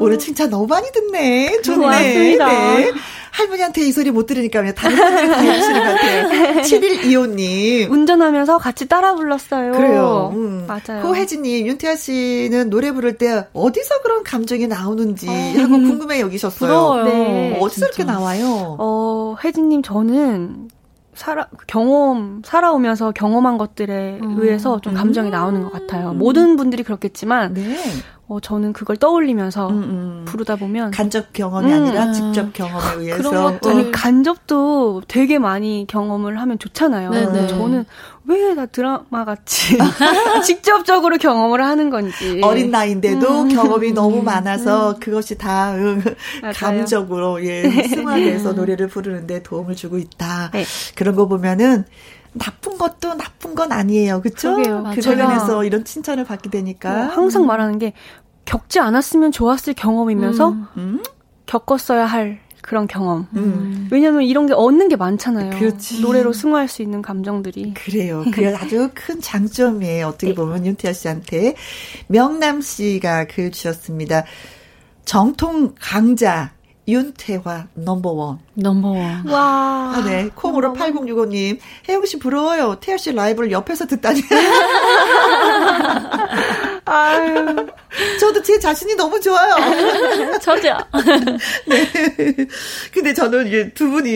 오늘 0.01 0.19
칭찬 0.19 0.51
너무 0.51 0.67
많이 0.67 0.91
듣네. 0.93 1.63
좋네. 1.63 1.77
고맙습니다. 1.79 2.47
네. 2.77 2.93
할머니한테 3.31 3.83
이 3.83 3.93
소리 3.93 4.11
못 4.11 4.27
들으니까 4.27 4.61
그냥 4.61 4.75
다른 4.75 4.97
분들이 4.97 5.29
다 5.29 5.39
해주시는 5.41 5.85
것 5.85 5.93
같아요. 5.95 6.63
7125님. 6.63 7.91
운전하면서 7.91 8.59
같이 8.59 8.89
따라 8.89 9.15
불렀어요. 9.15 9.73
그래요. 9.73 10.33
음. 10.35 10.67
맞아요. 10.67 11.03
호혜진님, 11.05 11.67
윤태아 11.69 11.95
씨는 11.95 12.71
노래 12.71 12.91
부를 12.91 13.17
때 13.17 13.47
어디서 13.53 14.03
그런 14.03 14.25
감정이 14.25 14.67
나오는지 14.67 15.29
하고 15.29 15.69
궁금해 15.71 16.21
여기셨어요. 16.21 16.59
부러워요. 16.59 17.05
네. 17.05 17.59
어디서 17.61 17.87
이렇게 17.87 18.03
나와요? 18.03 18.77
어, 18.81 19.37
혜진님, 19.45 19.83
저는 19.83 20.69
살아, 21.19 21.49
경험, 21.67 22.43
살아오면서 22.45 23.11
경험한 23.11 23.59
것들에 23.59 24.21
음. 24.23 24.37
의해서 24.39 24.81
좀 24.81 24.95
감정이 24.95 25.31
나오는 25.31 25.65
것 25.65 25.73
같아요. 25.73 26.13
모든 26.13 26.57
분들이 26.57 26.85
그렇겠지만, 26.85 27.55
네. 27.55 27.77
어, 28.31 28.41
저는 28.41 28.75
그걸 28.75 28.97
떠올리면서 28.99 29.69
음, 29.71 29.77
음. 29.83 30.25
부르다 30.27 30.57
보면, 30.57 30.91
간접 30.91 31.33
경험이 31.33 31.73
음. 31.73 31.83
아니라 31.83 32.13
직접 32.13 32.53
경험에 32.53 33.03
의해서. 33.03 33.31
그런 33.31 33.43
것들. 33.59 33.71
아니, 33.71 33.91
간접도 33.93 35.03
되게 35.09 35.39
많이 35.39 35.87
경험을 35.89 36.39
하면 36.39 36.59
좋잖아요. 36.59 37.11
네네. 37.11 37.25
근데 37.27 37.47
저는 37.49 37.85
왜 38.27 38.55
다 38.55 38.67
드라마 38.67 39.25
같이 39.25 39.79
직접적으로 40.45 41.17
경험을 41.17 41.65
하는 41.65 41.89
건지. 41.89 42.41
어린 42.45 42.71
나이인데도 42.71 43.43
음. 43.45 43.49
경험이 43.49 43.93
너무 43.93 44.23
많아서 44.23 44.97
그것이 45.01 45.39
다 45.39 45.73
응, 45.75 46.03
맞아요. 46.43 46.53
감적으로 46.55 47.43
예, 47.47 47.63
승화돼서 47.89 48.53
노래를 48.53 48.89
부르는데 48.89 49.43
도움을 49.43 49.75
주고 49.77 49.97
있다. 49.97 50.51
네. 50.53 50.65
그런 50.95 51.15
거 51.17 51.27
보면은 51.27 51.85
나쁜 52.33 52.79
것도 52.79 53.15
나쁜 53.15 53.55
건 53.55 53.73
아니에요. 53.73 54.21
그렇죠? 54.21 54.55
그러게요. 54.55 54.77
그 54.77 54.83
맞아요. 54.83 55.01
관련해서 55.01 55.65
이런 55.65 55.85
칭찬을 55.85 56.25
받게 56.25 56.49
어, 56.49 56.51
되니까 56.51 57.09
항상 57.09 57.47
말하는 57.47 57.79
게 57.79 57.93
겪지 58.45 58.81
않았으면 58.81 59.33
좋았을 59.33 59.75
경험이면서 59.75 60.51
음. 60.77 61.03
겪었어야 61.47 62.07
할 62.07 62.41
그런 62.63 62.87
경험. 62.87 63.27
음. 63.35 63.89
왜냐면 63.91 64.23
이런 64.23 64.47
게 64.47 64.53
얻는 64.53 64.89
게 64.89 64.97
많잖아요. 64.97 65.59
그렇지. 65.59 66.03
노래로 66.03 66.33
승화할 66.35 66.69
수 66.69 66.83
있는 66.83 67.01
감정들이. 67.01 67.73
그래요. 67.75 68.25
그게 68.31 68.55
아주 68.55 68.91
큰 68.95 69.21
장점이에요. 69.21 70.07
어떻게 70.09 70.35
보면 70.35 70.67
윤태아 70.67 70.93
씨한테 70.93 71.55
명남 72.09 72.61
씨가 72.61 73.27
글 73.27 73.51
주셨습니다. 73.51 74.25
정통 75.07 75.75
강자 75.81 76.53
윤태화 76.89 77.67
넘버원. 77.75 78.39
넘버원. 78.55 79.29
와. 79.29 79.93
아, 79.95 80.03
네. 80.05 80.31
콩으로 80.35 80.73
8065님. 80.73 81.59
혜영 81.89 82.07
씨 82.07 82.19
부러워요. 82.19 82.79
태아 82.81 82.97
씨 82.97 83.13
라이브를 83.13 83.53
옆에서 83.53 83.87
듣다니. 83.87 84.23
아유. 86.91 87.67
저도 88.21 88.43
제 88.43 88.59
자신이 88.59 88.95
너무 88.95 89.21
좋아요. 89.21 89.55
저도요. 90.41 90.79
네. 91.67 91.91
근데 92.93 93.13
저는 93.15 93.47
이게 93.47 93.73
두 93.73 93.91
분이 93.91 94.11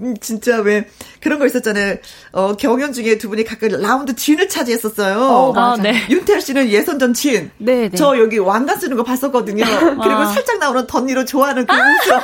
음, 0.00 0.14
진짜 0.20 0.58
왜 0.60 0.88
그런 1.20 1.38
거 1.38 1.46
있었잖아요. 1.46 1.96
어, 2.32 2.56
경연 2.56 2.92
중에 2.92 3.18
두 3.18 3.28
분이 3.28 3.44
각각 3.44 3.70
라운드 3.72 4.14
진을 4.14 4.48
차지했었어요. 4.48 5.18
어, 5.18 5.52
아, 5.56 5.76
네. 5.76 6.06
윤태아 6.08 6.40
씨는 6.40 6.68
예선전 6.68 7.14
진. 7.14 7.50
네, 7.58 7.88
네. 7.88 7.96
저 7.96 8.18
여기 8.18 8.38
왕관 8.38 8.78
쓰는 8.78 8.96
거 8.96 9.02
봤었거든요. 9.02 9.64
그리고 9.64 10.00
와. 10.00 10.26
살짝 10.26 10.58
나오는 10.58 10.86
덧니로 10.86 11.24
좋아하는 11.24 11.66
그 11.66 11.74
웃음. 11.74 12.20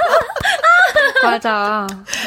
맞아. 1.22 1.86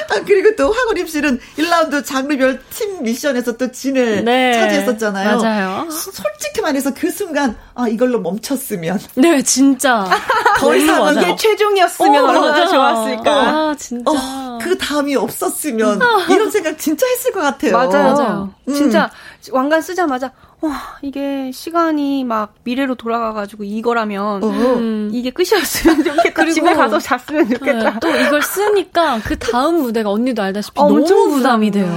아, 0.09 0.22
그리고 0.26 0.55
또 0.55 0.72
황우림 0.72 1.05
씨는 1.07 1.39
1라운드 1.57 2.03
장르별 2.05 2.59
팀 2.70 3.03
미션에서 3.03 3.57
또 3.57 3.72
진을 3.72 4.24
네. 4.24 4.53
차지했었잖아요. 4.53 5.38
맞아요. 5.38 5.89
소- 5.91 6.11
솔직히 6.11 6.61
말해서 6.61 6.93
그 6.93 7.11
순간 7.11 7.55
아 7.74 7.88
이걸로 7.88 8.20
멈췄으면 8.22 8.99
네, 9.16 9.41
진짜. 9.43 10.06
더 10.60 10.70
맞아. 10.70 11.22
이게 11.22 11.36
최종이었으면 11.36 12.24
어, 12.24 12.28
얼마나 12.28 12.51
맞아. 12.51 12.68
좋았을까. 12.68 13.32
아, 13.32 13.76
진짜. 13.78 14.12
어, 14.12 14.60
그 14.62 14.78
다음이 14.78 15.16
없었으면 15.16 15.99
이런 16.32 16.49
생각 16.51 16.78
진짜 16.78 17.06
했을 17.08 17.32
것 17.32 17.41
같아요. 17.41 17.74
맞아요. 17.74 18.14
맞아요. 18.14 18.53
음. 18.68 18.74
진짜 18.74 19.10
왕관 19.51 19.82
쓰자마자 19.82 20.32
와 20.62 20.82
이게 21.01 21.51
시간이 21.53 22.24
막 22.24 22.53
미래로 22.64 22.95
돌아가가지고 22.95 23.66
이거라면 23.66 24.43
어. 24.43 24.47
음. 24.47 25.10
이게 25.14 25.30
끝이었으면 25.32 25.97
좋겠다. 26.03 26.34
그리고- 26.34 26.53
집에 26.53 26.74
가서 26.74 26.97
잤으면 26.99 27.49
좋겠다. 27.49 27.91
네, 27.93 27.99
또 28.01 28.10
이걸 28.10 28.41
쓰니까 28.41 29.20
그 29.24 29.38
다음 29.38 29.82
무대가 29.82 30.10
언니도 30.10 30.41
알다시피 30.41 30.80
어, 30.80 30.88
너무 30.88 31.03
부담이. 31.06 31.72
돼요. 31.72 31.94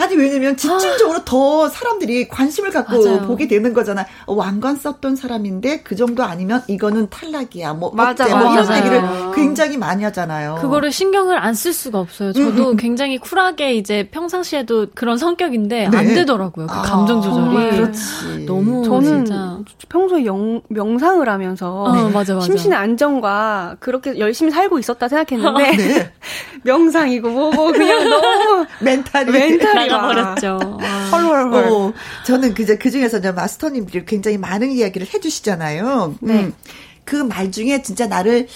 아니 0.00 0.16
왜냐면 0.16 0.56
집중적으로 0.56 1.24
더 1.24 1.68
사람들이 1.68 2.28
관심을 2.28 2.70
갖고 2.70 3.04
맞아요. 3.04 3.20
보게 3.26 3.46
되는 3.46 3.72
거잖아. 3.74 4.06
어, 4.26 4.34
왕관 4.34 4.76
썼던 4.76 5.14
사람인데 5.16 5.82
그 5.82 5.94
정도 5.94 6.24
아니면 6.24 6.62
이거는 6.68 7.08
탈락이야. 7.10 7.74
뭐 7.74 7.92
맞아, 7.94 8.24
어때? 8.24 8.34
뭐 8.34 8.52
이런 8.52 8.66
맞아요. 8.66 8.78
얘기를 8.78 9.02
굉장히 9.34 9.76
많이 9.76 10.02
하잖아요. 10.04 10.58
그거를 10.60 10.90
신경을 10.90 11.38
안 11.38 11.54
쓸 11.60 11.74
수가 11.74 11.98
없어요. 11.98 12.32
저도 12.32 12.74
굉장히 12.76 13.18
쿨하게 13.18 13.74
이제 13.74 14.08
평상시에도 14.10 14.86
그런 14.94 15.18
성격인데 15.18 15.86
안 15.86 16.06
네. 16.06 16.14
되더라고요. 16.14 16.68
그 16.68 16.72
아, 16.72 16.80
감정 16.80 17.20
조절이. 17.20 17.70
그렇지. 17.76 18.46
너무 18.46 18.82
저는 18.82 19.26
진짜. 19.26 19.58
평소에 19.90 20.24
영, 20.24 20.62
명상을 20.68 21.28
하면서 21.28 21.82
어, 21.82 22.08
맞아, 22.08 22.32
맞아. 22.34 22.40
심신의 22.46 22.78
안정과 22.78 23.76
그렇게 23.78 24.18
열심히 24.18 24.50
살고 24.52 24.78
있었다 24.78 25.06
생각했는데 25.08 25.76
네. 25.76 26.12
명상이고 26.64 27.28
뭐고 27.28 27.72
그냥 27.72 28.08
너무 28.08 28.66
멘탈이 28.80 29.30
멘탈이 29.30 29.89
나가 29.90 30.06
버렸죠. 30.08 30.58
아. 30.80 31.10
헐헐헐. 31.12 31.68
어, 31.68 31.92
저는 32.26 32.54
그저 32.54 32.76
그 32.78 32.90
중에서 32.90 33.20
마스터님들이 33.32 34.04
굉장히 34.04 34.38
많은 34.38 34.70
이야기를 34.70 35.08
해주시잖아요. 35.12 36.16
네. 36.20 36.52
그말 37.04 37.50
중에 37.50 37.82
진짜 37.82 38.06
나를 38.06 38.46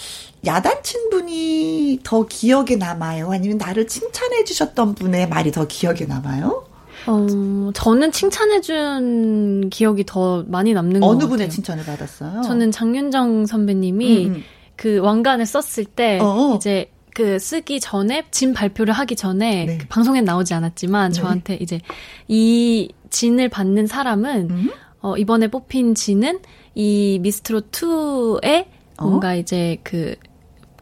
야단친 0.47 1.11
분이 1.11 2.01
더 2.05 2.27
기억에 2.27 2.77
남아요? 2.77 3.31
아니면 3.33 3.59
나를 3.59 3.87
칭찬해 3.87 4.45
주셨던 4.45 4.95
분의 4.95 5.29
말이 5.29 5.51
더 5.51 5.67
기억에 5.67 6.05
남아요? 6.07 6.65
어, 7.07 7.71
저는 7.75 8.13
칭찬해준 8.13 9.71
기억이 9.71 10.05
더 10.07 10.45
많이 10.47 10.73
남는 10.73 11.01
것 11.01 11.07
어느 11.07 11.15
같아요. 11.17 11.29
분의 11.31 11.51
칭찬을 11.51 11.85
받았어요? 11.85 12.43
저는 12.43 12.71
장윤정 12.71 13.47
선배님이 13.47 14.27
음, 14.27 14.35
음. 14.35 14.45
그 14.77 14.99
왕관을 14.99 15.47
썼을 15.47 15.85
때 15.87 16.19
어. 16.21 16.55
이제 16.57 16.91
그 17.15 17.39
쓰기 17.39 17.81
전에 17.81 18.25
진 18.31 18.53
발표를 18.53 18.93
하기 18.93 19.17
전에 19.17 19.65
네. 19.65 19.79
그 19.79 19.87
방송엔 19.87 20.25
나오지 20.25 20.53
않았지만 20.53 21.13
네. 21.13 21.21
저한테 21.21 21.55
이제 21.61 21.81
이 22.29 22.93
진을 23.11 23.49
받는 23.49 23.87
사람은 23.87 24.51
음? 24.51 24.71
어, 25.01 25.17
이번에 25.17 25.49
뽑힌 25.49 25.95
진은 25.95 26.41
이 26.75 27.19
미스트로 27.23 27.63
2의 27.71 28.67
어? 28.99 29.07
뭔가 29.07 29.35
이제 29.35 29.79
그 29.85 30.17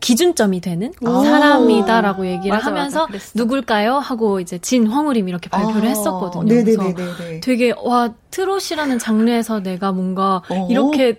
기준점이 0.01 0.61
되는 0.61 0.93
오. 1.01 1.23
사람이다라고 1.23 2.27
얘기를 2.27 2.57
맞아, 2.57 2.67
하면서 2.67 3.07
맞아. 3.07 3.19
누굴까요? 3.35 3.99
하고 3.99 4.41
이제 4.41 4.59
진 4.59 4.87
황우림 4.89 5.29
이렇게 5.29 5.49
발표를 5.49 5.85
아, 5.85 5.91
했었거든요. 5.91 6.47
그래서 6.47 6.83
네네네네. 6.83 7.41
되게 7.41 7.73
와 7.81 8.13
트롯이라는 8.31 8.99
장르에서 8.99 9.61
내가 9.61 9.93
뭔가 9.93 10.43
어. 10.49 10.67
이렇게 10.71 11.19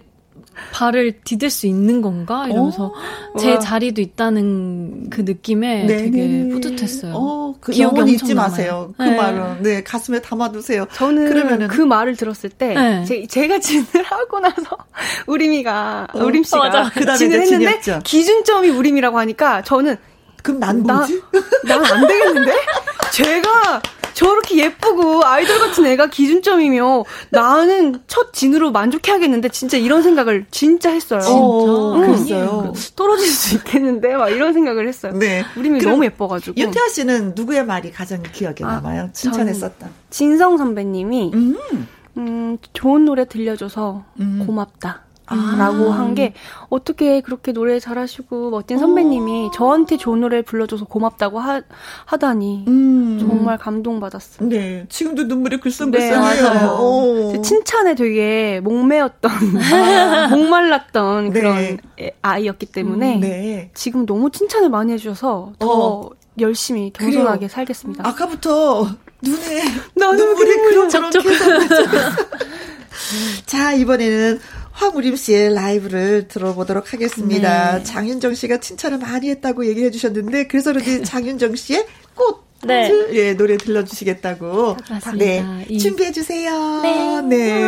발을 0.71 1.21
디딜 1.23 1.49
수 1.49 1.67
있는 1.67 2.01
건가 2.01 2.47
이러면서 2.47 2.85
오, 2.85 2.93
어? 3.33 3.37
제 3.39 3.59
자리도 3.59 4.01
있다는 4.01 5.09
그 5.09 5.21
느낌에 5.21 5.85
네, 5.85 5.97
되게 5.97 6.23
네. 6.25 6.49
뿌듯했어요. 6.49 7.13
어, 7.15 7.55
그 7.59 7.71
기억이 7.71 8.11
잊지 8.13 8.33
남아요. 8.33 8.49
마세요. 8.49 8.93
그 8.97 9.03
네. 9.03 9.15
말은 9.15 9.63
네 9.63 9.83
가슴에 9.83 10.21
담아두세요. 10.21 10.87
저는 10.93 11.29
그러면은 11.29 11.67
그 11.67 11.81
말을 11.81 12.15
들었을 12.15 12.49
때 12.49 12.73
네. 12.73 13.05
제, 13.05 13.25
제가 13.27 13.59
진을 13.59 13.85
하고 14.03 14.39
나서 14.39 14.77
우림이가 15.27 16.07
어, 16.13 16.19
우림 16.19 16.43
씨가 16.43 16.91
그 16.93 17.15
진을 17.17 17.41
했는데 17.41 17.79
기준점이 18.03 18.69
우림이라고 18.69 19.17
하니까 19.19 19.61
저는 19.63 19.97
그럼 20.41 20.59
난 20.59 20.83
뭐지? 20.83 21.21
난 21.65 21.83
안 21.83 22.07
되겠는데? 22.07 22.51
제가 23.13 23.81
저렇게 24.13 24.57
예쁘고 24.57 25.25
아이돌 25.25 25.59
같은 25.59 25.85
애가 25.85 26.07
기준점이며 26.07 27.03
나는 27.29 27.99
첫 28.07 28.33
진으로 28.33 28.71
만족해야겠는데 28.71 29.49
진짜 29.49 29.77
이런 29.77 30.03
생각을 30.03 30.45
진짜 30.51 30.91
했어요. 30.91 31.21
진짜? 31.21 31.35
어, 31.35 31.93
그랬어요. 31.99 32.73
떨어질 32.95 33.27
수 33.27 33.55
있겠는데 33.55 34.15
막 34.15 34.29
이런 34.29 34.53
생각을 34.53 34.87
했어요. 34.87 35.13
네. 35.13 35.43
우림이 35.57 35.79
너무 35.79 36.05
예뻐가지고. 36.05 36.59
윤태아 36.59 36.89
씨는 36.89 37.33
누구의 37.35 37.65
말이 37.65 37.91
가장 37.91 38.23
기억에 38.31 38.57
아, 38.63 38.75
남아요? 38.75 39.09
칭찬했었다. 39.13 39.89
진성 40.09 40.57
선배님이 40.57 41.31
음. 41.33 41.87
음, 42.17 42.57
좋은 42.73 43.05
노래 43.05 43.25
들려줘서 43.25 44.03
음. 44.19 44.43
고맙다. 44.45 45.02
아. 45.27 45.55
라고 45.57 45.91
한게 45.91 46.33
어떻게 46.69 47.21
그렇게 47.21 47.53
노래 47.53 47.79
잘하시고 47.79 48.49
멋진 48.49 48.77
선배님이 48.77 49.31
오. 49.31 49.45
어. 49.47 49.51
저한테 49.51 49.97
좋은 49.97 50.21
노래를 50.21 50.43
불러줘서 50.43 50.85
고맙다고 50.85 51.39
하, 51.39 51.61
하다니 52.05 52.65
음. 52.67 53.17
정말 53.19 53.57
감동받았어요. 53.57 54.49
네, 54.49 54.85
지금도 54.89 55.23
눈물이 55.23 55.59
글썽글썽해요. 55.59 57.31
네, 57.33 57.41
칭찬에 57.41 57.95
되게 57.95 58.59
목매였던 58.61 59.31
목말랐던 60.31 61.31
네. 61.31 61.39
그런 61.39 61.77
아이였기 62.21 62.67
때문에 62.67 63.15
음, 63.15 63.19
네. 63.21 63.71
지금 63.73 64.05
너무 64.05 64.29
칭찬을 64.29 64.69
많이 64.69 64.91
해주셔서 64.93 65.53
더 65.59 65.67
어. 65.67 66.09
열심히 66.39 66.91
겸손하게 66.91 67.37
그래요. 67.37 67.49
살겠습니다. 67.49 68.07
아까부터 68.07 68.87
눈에 69.21 69.63
눈물이 69.95 70.55
그럭저럭 70.55 71.13
자 73.45 73.73
이번에는 73.73 74.39
황우림 74.73 75.15
씨의 75.15 75.53
라이브를 75.53 76.27
들어보도록 76.27 76.93
하겠습니다. 76.93 77.77
네. 77.77 77.83
장윤정 77.83 78.33
씨가 78.33 78.57
칭찬을 78.57 78.97
많이 78.97 79.29
했다고 79.29 79.65
얘기해 79.67 79.91
주셨는데 79.91 80.47
그래서 80.47 80.73
그런지 80.73 81.03
장윤정 81.05 81.55
씨의 81.55 81.85
꽃 82.15 82.43
네. 82.65 82.91
예, 83.11 83.33
노래 83.35 83.57
들려주시겠다고. 83.57 84.77
맞습니다. 84.89 85.13
네. 85.15 85.65
이... 85.69 85.79
준비해 85.79 86.11
주세요. 86.11 86.81
네. 86.81 87.21
네. 87.21 87.61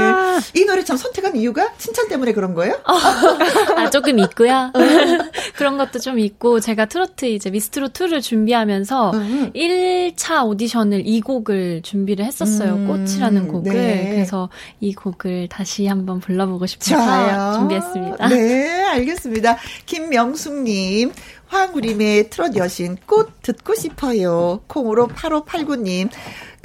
이 0.53 0.65
노래 0.65 0.83
참 0.83 0.97
선택한 0.97 1.35
이유가 1.35 1.73
칭찬 1.77 2.07
때문에 2.07 2.33
그런 2.33 2.53
거예요? 2.53 2.73
어, 2.85 2.93
아, 3.77 3.89
조금 3.89 4.19
있고요. 4.19 4.71
어. 4.73 4.79
그런 5.55 5.77
것도 5.77 5.99
좀 5.99 6.19
있고, 6.19 6.59
제가 6.59 6.85
트로트 6.85 7.25
이제 7.25 7.49
미스트로 7.49 7.89
2를 7.89 8.21
준비하면서 8.21 9.11
음. 9.11 9.51
1차 9.53 10.45
오디션을 10.45 11.03
이 11.05 11.21
곡을 11.21 11.81
준비를 11.83 12.25
했었어요. 12.25 12.73
음. 12.73 12.87
꽃이라는 12.87 13.47
곡을. 13.47 13.73
네. 13.73 14.09
그래서 14.11 14.49
이 14.79 14.93
곡을 14.93 15.47
다시 15.49 15.87
한번 15.87 16.19
불러보고 16.19 16.65
싶어서 16.65 17.57
준비했습니다. 17.57 18.27
네, 18.29 18.83
알겠습니다. 18.83 19.57
김명숙님. 19.85 21.11
황우림의 21.47 22.29
트롯 22.29 22.55
여신 22.55 22.97
꽃 23.05 23.41
듣고 23.41 23.75
싶어요. 23.75 24.61
콩으로 24.67 25.07
8589님. 25.07 26.09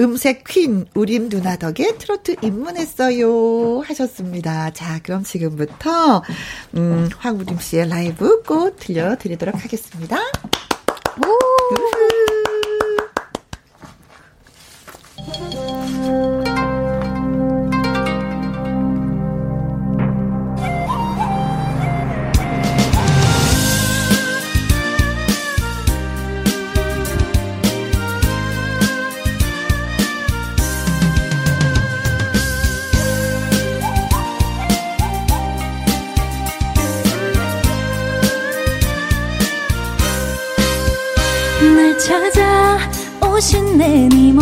음색 0.00 0.44
퀸 0.44 0.86
우림 0.94 1.28
누나 1.28 1.56
덕에 1.56 1.98
트로트 1.98 2.36
입문했어요 2.42 3.80
하셨습니다. 3.80 4.70
자, 4.70 4.98
그럼 5.02 5.24
지금부터 5.24 6.22
음, 6.74 7.10
황우림 7.18 7.58
씨의 7.58 7.88
라이브 7.88 8.42
꽃 8.42 8.76
들려드리도록 8.78 9.62
하겠습니다. 9.62 10.16
오! 11.26 11.99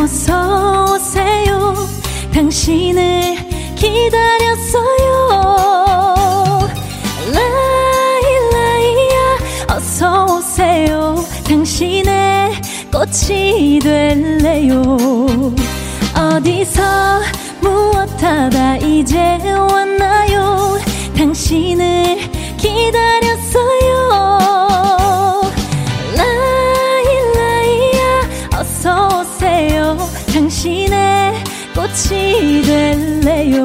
어서 0.01 0.95
오세요. 0.95 1.75
당신을 2.33 3.37
기다렸어요. 3.75 5.29
라일라이야 7.33 9.39
어서 9.71 10.25
오세요. 10.27 11.17
당신의 11.47 12.53
꽃이 12.93 13.81
될래요. 13.81 14.97
어디서 16.15 16.83
무엇하다 17.61 18.77
이제 18.79 19.19
왔나요? 19.53 20.79
당신을 21.17 22.19
기다렸어요 22.57 24.68
꽃이 31.89 32.63
될래요? 32.63 33.65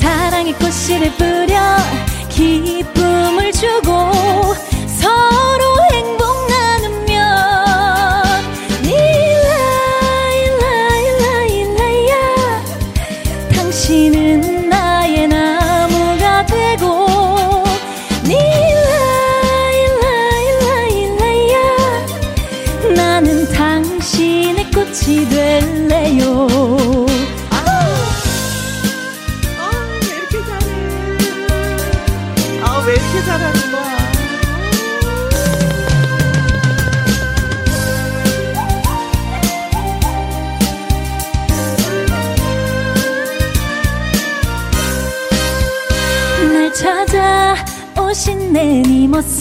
사랑의 0.00 0.54
꽃씨를 0.54 1.12
뿌려 1.16 1.60
기쁨을 2.30 3.52
주고 3.52 3.92
서로 4.86 5.61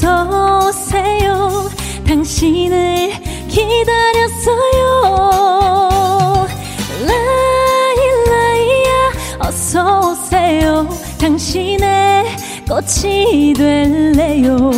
어서 0.03 0.67
오세요. 0.67 1.69
당신을 2.07 3.11
기다렸어요. 3.47 4.81
라일라이야 7.05 9.11
어서 9.41 10.09
오세요. 10.09 10.89
당신의 11.19 12.25
꽃이 12.67 13.53
될래요. 13.53 14.71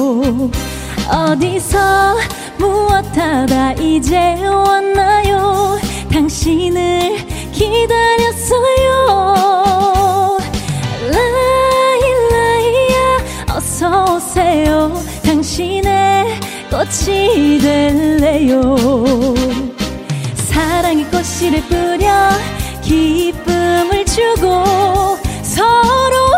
어디서 1.10 2.18
무엇하다 2.58 3.74
이제 3.74 4.18
왔나요? 4.46 5.78
당신을 6.12 7.16
기다렸어요. 7.54 8.94
라일라이야 11.14 12.98
어서 13.56 14.16
오세요 14.16 14.92
당신의 15.44 16.40
꽃이 16.70 17.60
될래요? 17.60 18.78
사랑의 20.36 21.04
꽃씨를 21.12 21.62
뿌려 21.68 22.30
기쁨을 22.82 24.06
주고 24.06 24.64
서로 25.42 26.33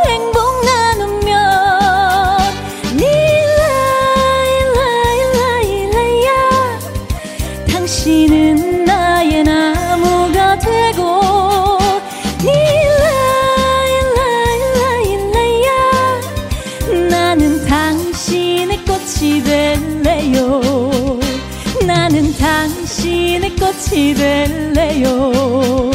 꽃이 23.96 24.14
될래요 24.14 25.92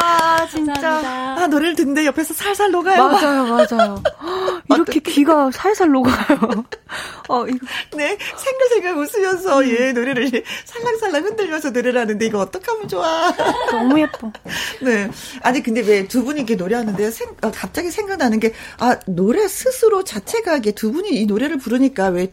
와, 0.00 0.46
진짜. 0.46 1.34
아, 1.36 1.46
노래를 1.48 1.74
듣는데 1.74 2.06
옆에서 2.06 2.34
살살 2.34 2.70
녹아요. 2.70 3.08
맞아요, 3.08 3.44
맞아요. 3.46 4.02
이렇게 4.70 5.00
귀가 5.00 5.50
살살 5.50 5.90
녹아요. 5.90 6.64
어, 7.28 7.46
이거. 7.46 7.58
네, 7.96 8.16
생글생글 8.36 8.94
웃으면서, 8.96 9.68
예, 9.68 9.92
노래를 9.92 10.42
살랑살랑 10.64 11.24
흔들면서 11.24 11.70
노래를 11.70 12.00
하는데, 12.00 12.24
이거 12.26 12.38
어떡하면 12.40 12.88
좋아. 12.88 13.32
너무 13.70 14.00
예뻐. 14.00 14.32
네. 14.82 15.10
아니, 15.42 15.62
근데 15.62 15.80
왜 15.82 16.08
두 16.08 16.24
분이 16.24 16.40
이렇게 16.40 16.54
노래하는데, 16.56 17.10
생, 17.10 17.28
어, 17.42 17.50
갑자기 17.50 17.90
생각나는 17.90 18.40
게, 18.40 18.54
아, 18.78 18.98
노래 19.06 19.46
스스로 19.46 20.04
자체가 20.04 20.56
이게 20.56 20.72
두 20.72 20.90
분이 20.92 21.10
이 21.10 21.26
노래를 21.26 21.58
부르니까 21.58 22.08
왜, 22.08 22.32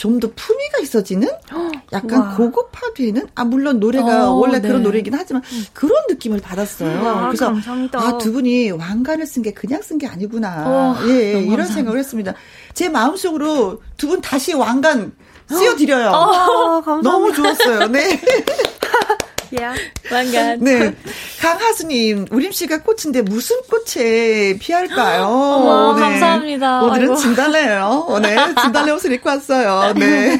좀 0.00 0.18
더 0.18 0.30
품위가 0.34 0.78
있어지는? 0.80 1.28
약간 1.92 2.20
와. 2.20 2.34
고급화되는? 2.34 3.28
아, 3.34 3.44
물론 3.44 3.80
노래가 3.80 4.30
어, 4.30 4.34
원래 4.34 4.58
네. 4.60 4.68
그런 4.68 4.82
노래이긴 4.82 5.12
하지만, 5.14 5.42
그런 5.74 5.92
느낌을 6.08 6.40
받았어요. 6.40 7.04
와, 7.04 7.26
그래서, 7.26 7.46
감사합니다. 7.46 7.98
아, 8.00 8.16
두 8.18 8.32
분이 8.32 8.70
왕관을 8.70 9.26
쓴 9.26 9.42
게 9.42 9.52
그냥 9.52 9.82
쓴 9.82 9.98
게 9.98 10.06
아니구나. 10.06 10.64
어, 10.66 10.96
예, 11.06 11.32
이런 11.32 11.48
감사합니다. 11.48 11.74
생각을 11.74 11.98
했습니다. 11.98 12.34
제 12.72 12.88
마음속으로 12.88 13.82
두 13.98 14.08
분 14.08 14.20
다시 14.22 14.54
왕관 14.54 15.12
씌워드려요. 15.52 16.08
아, 16.08 16.82
감사합니다. 16.84 17.10
너무 17.10 17.32
좋았어요. 17.34 17.88
네. 17.88 18.18
예. 19.58 20.12
왕관. 20.14 20.60
네. 20.60 20.94
강하수님, 21.40 22.26
우림 22.30 22.52
씨가 22.52 22.82
꽃인데 22.82 23.22
무슨 23.22 23.56
꽃에 23.62 24.56
피할까요? 24.58 25.24
어머, 25.24 25.94
감사합니다. 25.94 26.82
오늘은 26.82 27.02
아이고. 27.02 27.16
진달래예요. 27.16 28.18
네, 28.22 28.36
진달래 28.62 28.92
옷을 28.92 29.12
입고 29.12 29.28
왔어요. 29.28 29.92
네. 29.94 30.38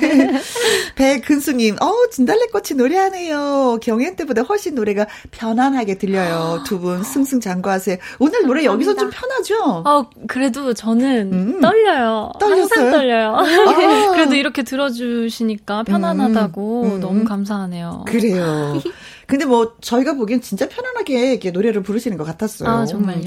백근수님, 0.95 1.77
어, 1.81 1.93
진달래 2.11 2.47
꽃이 2.53 2.77
노래하네요. 2.77 3.79
경연 3.83 4.17
때보다 4.17 4.43
훨씬 4.43 4.75
노래가 4.75 5.07
편안하게 5.31 5.99
들려요. 5.99 6.63
두 6.67 6.81
분 6.81 7.03
승승장구하세요. 7.05 7.99
오늘 8.21 8.47
노래 8.47 8.65
여기서 8.65 8.95
좀 8.95 9.11
편하죠? 9.11 9.83
어, 9.85 10.09
그래도 10.29 10.73
저는 10.73 11.31
음. 11.33 11.61
떨려요. 11.61 12.33
떨렸어요? 12.41 12.61
항상 12.63 12.91
떨려요. 12.91 13.37
아. 13.37 13.43
그래도 14.17 14.35
이렇게 14.35 14.63
들어주시니까 14.63 15.83
편안하다고 15.83 16.83
음, 16.85 16.91
음. 16.95 17.01
너무 17.01 17.25
감사하네요. 17.25 18.05
그래요. 18.07 18.81
근데 19.27 19.45
뭐 19.45 19.77
저희가 19.81 20.15
보기엔 20.15 20.41
진짜 20.41 20.69
편안하게 20.69 21.33
이렇게 21.33 21.51
노래를 21.51 21.83
부르시는 21.83 22.17
것 22.17 22.25
같았어요. 22.25 22.69
아, 22.69 22.87
정말요? 22.87 23.23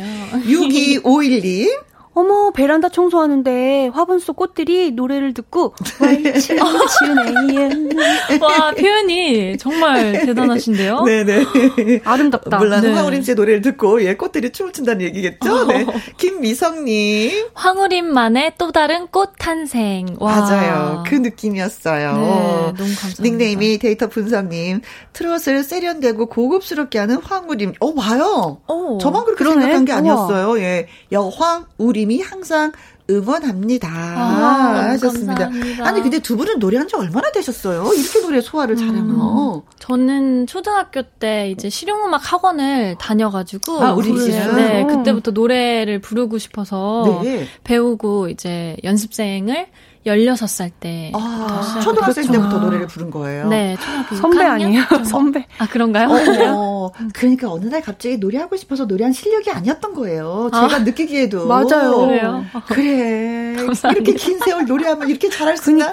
6251님. 0.45 1.83
어머, 2.15 2.51
베란다 2.51 2.89
청소하는데 2.89 3.87
화분 3.93 4.19
속 4.19 4.35
꽃들이 4.35 4.91
노래를 4.91 5.33
듣고 5.33 5.73
왈츠추네요. 5.99 7.89
와, 8.41 8.71
표현이 8.71 9.57
정말 9.57 10.11
대단하신데요? 10.25 11.01
네네. 11.03 11.45
아름답다. 12.05 12.57
물론 12.59 12.81
네. 12.81 12.93
황우림 12.93 13.21
씨의 13.23 13.35
노래를 13.35 13.61
듣고 13.61 14.03
예 14.05 14.15
꽃들이 14.15 14.51
춤을 14.51 14.73
춘다는 14.73 15.01
얘기겠죠. 15.07 15.65
네. 15.65 15.85
김미성님 16.17 17.47
황우림만의 17.53 18.53
또 18.57 18.71
다른 18.71 19.07
꽃 19.07 19.31
탄생. 19.39 20.15
와. 20.19 20.33
맞아요. 20.41 21.03
그 21.07 21.15
느낌이었어요. 21.15 22.11
네, 22.13 22.21
너무 22.21 22.73
감사합니다. 22.75 23.23
닉네임이 23.23 23.79
데이터 23.79 24.07
분석님 24.07 24.81
트롯을 25.13 25.63
세련되고 25.63 26.27
고급스럽게 26.27 26.99
하는 26.99 27.17
황우림. 27.17 27.73
어 27.79 27.93
봐요. 27.93 28.61
오, 28.67 28.97
저만 28.99 29.25
그렇게 29.25 29.43
그러네. 29.43 29.61
생각한 29.61 29.85
게 29.85 29.91
우와. 29.91 29.99
아니었어요. 29.99 30.59
예, 30.59 30.87
여황 31.11 31.65
우림 31.77 32.02
이 32.11 32.21
항상 32.21 32.71
응원합니다. 33.09 33.89
아, 33.89 34.89
하셨습니다. 34.91 35.35
감사합니다. 35.35 35.85
아니 35.85 36.01
근데 36.01 36.19
두 36.19 36.37
분은 36.37 36.59
노래한 36.59 36.87
지 36.87 36.95
얼마나 36.95 37.31
되셨어요? 37.31 37.91
이렇게 37.93 38.21
노래 38.21 38.39
소화를 38.41 38.75
잘하면. 38.77 39.61
저는 39.79 40.47
초등학교 40.47 41.01
때 41.01 41.49
이제 41.51 41.69
실용음악 41.69 42.31
학원을 42.31 42.95
다녀가지고 42.99 43.83
아, 43.83 43.93
우림 43.93 44.15
그-? 44.15 44.25
네, 44.25 44.83
어. 44.83 44.87
그때부터 44.87 45.31
노래를 45.31 45.99
부르고 45.99 46.37
싶어서 46.37 47.21
네. 47.23 47.45
배우고 47.63 48.29
이제 48.29 48.77
연습생을 48.83 49.67
16살 50.05 50.71
때 50.79 51.11
아, 51.15 51.79
초등학생 51.83 52.27
때부터 52.31 52.59
노래를 52.59 52.87
부른 52.87 53.09
거예요. 53.09 53.47
네, 53.47 53.77
초등학교 53.79 54.15
선배 54.15 54.37
6학년? 54.43 54.49
아니에요? 54.49 54.83
선배. 55.05 55.45
아, 55.57 55.67
그런가요? 55.67 56.07
어, 56.55 56.91
그러니까 57.13 57.49
어느 57.51 57.65
날 57.67 57.81
갑자기 57.81 58.17
노래하고 58.17 58.55
싶어서 58.57 58.85
노래한 58.85 59.13
실력이 59.13 59.49
아니었던 59.51 59.93
거예요. 59.93 60.49
제가 60.53 60.79
느끼기에도. 60.79 61.47
맞아요. 61.47 62.07
그래요? 62.07 62.45
그래. 62.67 63.55
감사합니다. 63.55 63.89
이렇게 63.91 64.13
긴 64.13 64.39
세월 64.39 64.65
노래하면 64.65 65.09
이렇게 65.09 65.29
잘할 65.29 65.57
수 65.57 65.71
있나? 65.71 65.91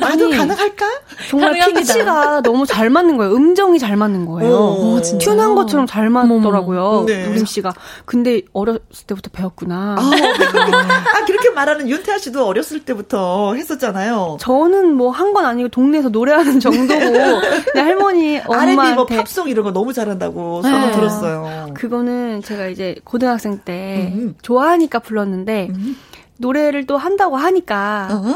나도 0.00 0.26
아니, 0.26 0.36
가능할까? 0.36 0.86
정말 1.28 1.50
가능합니다. 1.50 1.80
피치가 1.80 2.40
너무 2.42 2.64
잘 2.66 2.88
맞는 2.90 3.16
거예요. 3.16 3.34
음정이 3.34 3.78
잘 3.78 3.96
맞는 3.96 4.26
거예요. 4.26 4.52
오, 4.52 4.96
어, 4.96 5.02
진짜요? 5.02 5.36
튜난 5.36 5.54
것처럼 5.54 5.86
잘 5.86 6.08
맞더라고요. 6.08 7.04
네. 7.06 7.26
우림 7.26 7.44
씨가. 7.44 7.74
근데 8.04 8.42
어렸을 8.52 9.06
때부터 9.06 9.30
배웠구나. 9.32 9.96
아, 9.98 10.02
아, 10.02 11.24
그렇게 11.26 11.50
말하는 11.50 11.88
윤태아 11.88 12.18
씨도 12.18 12.46
어렸을 12.46 12.84
때부터 12.84 13.41
했었잖아요. 13.54 14.36
저는 14.40 14.94
뭐 14.94 15.10
한 15.12 15.32
건 15.32 15.44
아니고 15.44 15.68
동네에서 15.68 16.08
노래하는 16.10 16.60
정도고 16.60 17.00
할머니 17.74 18.38
R&B 18.38 18.74
뭐 18.76 18.84
엄마한테 18.84 19.16
팝송 19.16 19.48
이런 19.48 19.64
거 19.64 19.72
너무 19.72 19.92
잘한다고 19.92 20.60
네. 20.62 20.70
저도 20.70 20.92
들었어요. 20.92 21.66
그거는 21.74 22.42
제가 22.42 22.66
이제 22.68 22.96
고등학생 23.04 23.58
때 23.58 24.12
음. 24.14 24.34
좋아하니까 24.42 24.98
불렀는데 25.00 25.68
음. 25.74 25.96
노래를 26.38 26.86
또 26.86 26.96
한다고 26.96 27.36
하니까 27.36 28.08
어, 28.10 28.34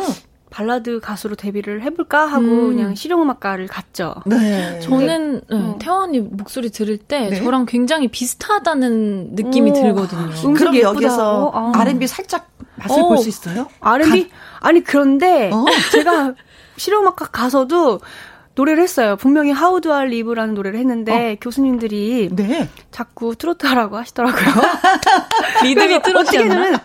발라드 0.56 1.00
가수로 1.00 1.36
데뷔를 1.36 1.82
해볼까 1.82 2.24
하고 2.24 2.46
음. 2.46 2.68
그냥 2.68 2.94
실용음악과를 2.94 3.66
갔죠. 3.66 4.14
네. 4.24 4.80
저는 4.80 5.42
네, 5.50 5.54
어. 5.54 5.76
태화 5.78 5.98
언니 5.98 6.20
목소리 6.20 6.70
들을 6.70 6.96
때 6.96 7.28
네. 7.28 7.36
저랑 7.36 7.66
굉장히 7.66 8.08
비슷하다는 8.08 9.34
느낌이 9.34 9.72
오. 9.72 9.74
들거든요. 9.74 10.30
음. 10.46 10.54
그럼 10.54 10.78
여기서? 10.78 11.52
아. 11.54 11.72
R&B 11.78 12.06
살짝 12.06 12.48
맛을 12.76 13.02
어. 13.02 13.08
볼수 13.08 13.28
있어요? 13.28 13.68
R&B 13.80 14.30
아니 14.60 14.82
그런데 14.82 15.50
어. 15.52 15.66
제가 15.92 16.32
실용음악과 16.78 17.26
가서도 17.26 18.00
노래를 18.54 18.82
했어요. 18.82 19.16
분명히 19.16 19.50
How 19.50 19.82
Do 19.82 19.92
I 19.92 20.06
Live라는 20.06 20.54
노래를 20.54 20.78
했는데 20.78 21.36
교수님들이 21.38 22.30
네. 22.32 22.70
자꾸 22.90 23.36
트로트 23.36 23.66
하라고 23.66 23.98
하시더라고요. 23.98 24.54
리듬이 25.64 26.00
트롯이었나? 26.00 26.80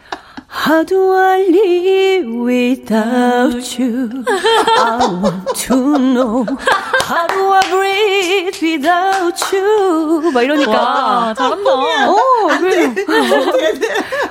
How 0.53 0.83
do 0.83 1.13
I 1.13 1.47
live 1.47 2.27
without 2.27 3.79
you? 3.79 4.09
I 4.27 4.97
want 5.23 5.55
to 5.67 5.75
know. 5.97 6.45
How 7.07 7.25
do 7.27 7.51
I 7.53 7.61
breathe 7.69 8.61
without 8.61 9.55
you? 9.55 10.31
막 10.33 10.43
이러니까. 10.43 10.71
와, 10.71 11.33
잘한다. 11.33 11.71
어, 12.09 12.17
그래. 12.59 12.93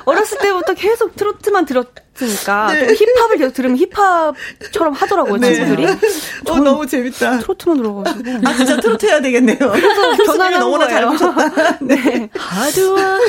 어렸을 0.05 0.37
때부터 0.37 0.73
계속 0.75 1.15
트로트만 1.15 1.65
들었으니까 1.65 2.67
네. 2.73 2.85
또 2.87 2.93
힙합을 2.93 3.37
계속 3.37 3.53
들으면 3.53 3.77
힙합처럼 3.77 4.93
하더라고요, 4.93 5.39
친구들이. 5.39 5.85
어, 5.87 6.55
너무 6.59 6.85
재밌다. 6.85 7.39
트로트만 7.39 7.77
들어가지고. 7.77 8.47
아, 8.47 8.53
진짜 8.53 8.77
트로트 8.79 9.05
해야 9.07 9.19
되겠네요. 9.21 9.57
변화를 10.27 10.53
한 10.55 10.59
너무나 10.59 10.87
잘 10.87 11.03
거예요. 11.03 11.11
보셨다. 11.17 11.77
네. 11.81 12.29
하두아. 12.37 13.19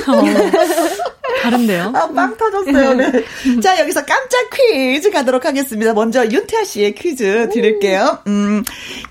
다른데요? 1.43 1.93
아, 1.95 2.09
빵 2.09 2.37
터졌어요. 2.37 2.73
네. 2.95 3.61
자, 3.61 3.79
여기서 3.81 4.05
깜짝 4.05 4.51
퀴즈 4.51 5.11
가도록 5.11 5.45
하겠습니다. 5.45 5.93
먼저 5.95 6.27
윤태아 6.27 6.65
씨의 6.65 6.95
퀴즈 6.95 7.49
드릴게요. 7.53 8.19
음, 8.27 8.63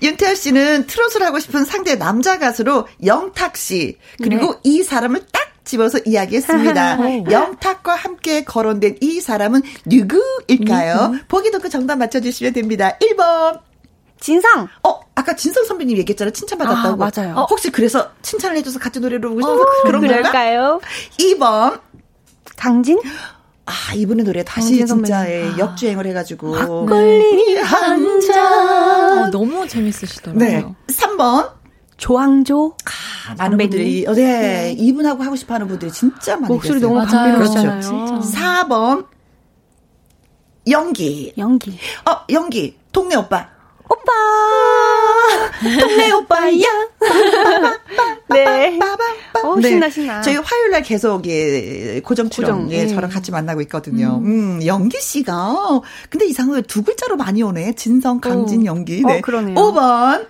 윤태아 0.02 0.34
씨는 0.34 0.86
트롯을 0.86 1.26
하고 1.26 1.38
싶은 1.38 1.64
상대 1.64 1.96
남자 1.96 2.38
가수로 2.38 2.86
영탁 3.04 3.56
씨, 3.56 3.98
그리고 4.22 4.54
이 4.62 4.82
사람을 4.82 5.22
딱 5.32 5.52
집어서 5.64 5.98
이야기했습니다. 6.04 6.98
영탁과 7.30 7.94
함께 7.94 8.44
거론된 8.44 8.98
이 9.00 9.20
사람은 9.20 9.62
누구일까요? 9.86 11.14
보기 11.28 11.50
듣고 11.50 11.68
정답 11.68 11.96
맞춰주시면 11.96 12.52
됩니다. 12.52 12.96
1번. 13.00 13.60
진상! 14.20 14.68
어, 14.84 15.00
아까 15.16 15.34
진성 15.34 15.64
선배님 15.64 15.96
얘기했잖아요. 15.98 16.32
칭찬받았다고. 16.32 17.02
아, 17.04 17.10
맞아요. 17.12 17.34
어, 17.36 17.44
혹시 17.44 17.70
그래서 17.70 18.10
칭찬을 18.22 18.56
해줘서 18.58 18.78
같이 18.78 19.00
노래를 19.00 19.20
부르고 19.20 19.40
싶어서 19.40 19.62
어, 19.62 19.82
그런? 19.84 20.00
그럴까요? 20.00 20.80
2번. 21.18 21.80
강진? 22.56 23.00
아, 23.66 23.94
이분의 23.94 24.24
노래 24.24 24.42
다시 24.42 24.78
강진 24.78 24.86
진짜 24.86 25.18
선배님. 25.24 25.54
예, 25.56 25.58
역주행을 25.58 26.06
해가지고. 26.06 26.50
막걸리 26.52 27.56
한 27.58 28.20
잔. 28.20 29.18
어, 29.24 29.30
너무 29.30 29.66
재밌으시더라고요. 29.68 30.44
네. 30.44 30.64
3번. 30.88 31.52
조항조? 31.96 32.76
아, 33.28 33.34
많은. 33.36 33.56
분들이, 33.58 34.04
어, 34.08 34.12
네, 34.14 34.74
이분하고 34.76 35.22
하고 35.22 35.36
싶어 35.36 35.54
하는 35.54 35.68
분들이 35.68 35.92
진짜 35.92 36.36
많이 36.36 36.52
목소리 36.52 36.80
계세요. 36.80 36.92
너무. 36.92 37.06
감미로우시잖아요. 37.06 37.80
진짜. 37.80 38.64
4번. 38.64 39.06
연기. 40.68 41.32
연기. 41.38 41.78
어, 42.08 42.24
연기. 42.30 42.76
동네 42.90 43.14
오빠. 43.16 43.48
오빠! 43.88 44.12
동네 45.80 46.12
오빠야! 46.12 46.66
네. 48.30 48.78
어, 49.42 49.60
신나, 49.60 49.90
신나. 49.90 50.20
저희 50.22 50.36
화요일 50.36 50.70
날 50.70 50.82
계속 50.82 51.26
예, 51.26 52.00
고정 52.00 52.30
출연 52.30 52.62
고정, 52.62 52.72
예, 52.72 52.84
네. 52.84 52.88
저랑 52.88 53.10
같이 53.10 53.30
만나고 53.30 53.60
있거든요. 53.62 54.20
음, 54.24 54.64
연기 54.64 55.00
씨가 55.00 55.80
근데 56.08 56.26
이상하게 56.26 56.62
두 56.62 56.82
글자로 56.82 57.16
많이 57.16 57.42
오네. 57.42 57.74
진성, 57.74 58.20
강진, 58.20 58.62
어. 58.62 58.64
연기. 58.66 59.02
어, 59.04 59.08
네. 59.08 59.20
그러네요. 59.20 59.54
5번 59.54 60.26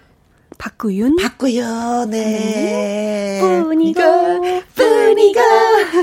박구윤. 0.59 1.17
바꾸요. 1.17 2.07
네. 2.09 3.41
뿐이고, 3.41 4.01
뿐이고, 4.75 5.41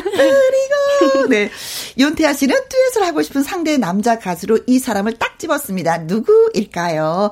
뿐이고. 0.01 1.27
네. 1.29 1.49
윤태아 1.97 2.33
씨는 2.33 2.55
듀엣을 2.67 3.07
하고 3.07 3.21
싶은 3.21 3.41
상대 3.43 3.77
남자 3.77 4.19
가수로 4.19 4.59
이 4.67 4.79
사람을 4.79 5.13
딱 5.13 5.39
집었습니다. 5.39 5.99
누구일까요? 5.99 7.31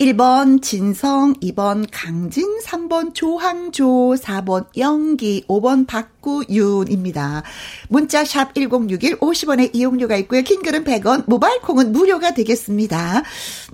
1번 0.00 0.60
진성, 0.60 1.34
2번 1.34 1.86
강진, 1.92 2.58
3번 2.64 3.14
조항조, 3.14 4.16
4번 4.20 4.66
영기, 4.76 5.44
5번 5.48 5.86
박구윤입니다. 5.86 7.42
문자 7.88 8.24
샵 8.24 8.54
1061, 8.54 9.18
50원의 9.20 9.70
이용료가 9.72 10.16
있고요. 10.16 10.42
킹글은 10.42 10.84
100원, 10.84 11.24
모바일 11.26 11.60
콩은 11.60 11.92
무료가 11.92 12.34
되겠습니다. 12.34 13.22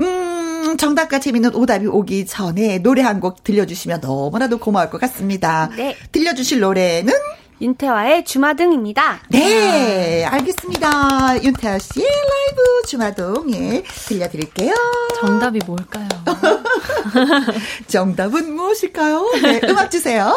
음, 0.01 0.77
정답과 0.77 1.21
재밌는 1.21 1.55
오답이 1.55 1.87
오기 1.87 2.27
전에 2.27 2.79
노래 2.79 3.03
한 3.03 3.21
곡 3.21 3.45
들려주시면 3.45 4.01
너무나도 4.01 4.59
고마울 4.59 4.89
것 4.89 4.99
같습니다. 5.03 5.69
네. 5.77 5.95
들려주실 6.11 6.61
노래는? 6.61 7.13
윤태화의 7.61 8.25
주마등입니다. 8.25 9.21
네, 9.29 10.25
알겠습니다. 10.25 11.43
윤태아 11.45 11.79
씨의 11.79 12.07
라이브 12.07 12.60
주마동, 12.87 13.53
예, 13.55 13.83
들려드릴게요. 14.07 14.75
정답이 15.21 15.61
뭘까요? 15.67 16.09
정답은 17.89 18.53
무엇일까요? 18.55 19.31
네, 19.43 19.61
음악 19.65 19.91
주세요. 19.91 20.33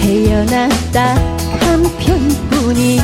태어났다 0.00 1.14
한 1.60 1.82
편뿐인 1.98 3.00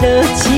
바 0.00 0.49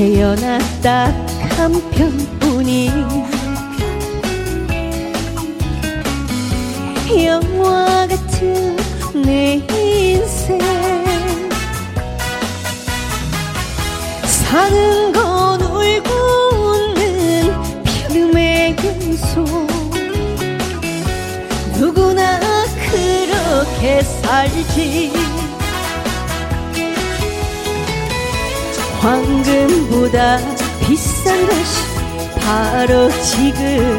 태어났다 0.00 1.12
한 1.58 1.90
편뿐인 1.90 2.90
영화 7.22 8.06
같은 8.06 8.78
내 9.22 9.56
인생. 9.56 10.58
사는 14.24 15.12
건 15.12 15.60
울고 15.60 16.10
웃는 16.54 17.82
피름의 17.84 18.76
연속. 18.82 19.46
누구나 21.78 22.40
그렇게 22.90 24.02
살지 24.02 25.29
황금보다 29.00 30.38
비싼 30.80 31.46
것이 31.46 31.82
바로 32.38 33.10
지금. 33.22 33.98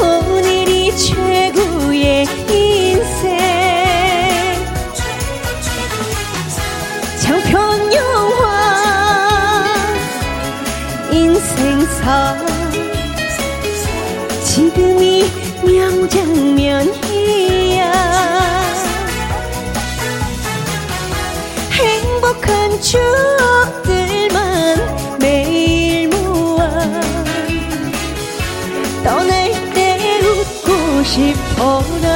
오늘이 0.00 0.96
최고의 0.96 2.26
인생. 2.48 3.38
장편 7.20 7.92
영화 7.92 9.66
인생사. 11.10 12.36
지금이 14.44 15.24
명장면 15.64 17.09
추억들만 22.90 24.30
매일 25.20 26.08
모아 26.08 26.68
떠날 29.04 29.52
때 29.72 30.18
웃고 30.24 31.04
싶어라. 31.04 32.08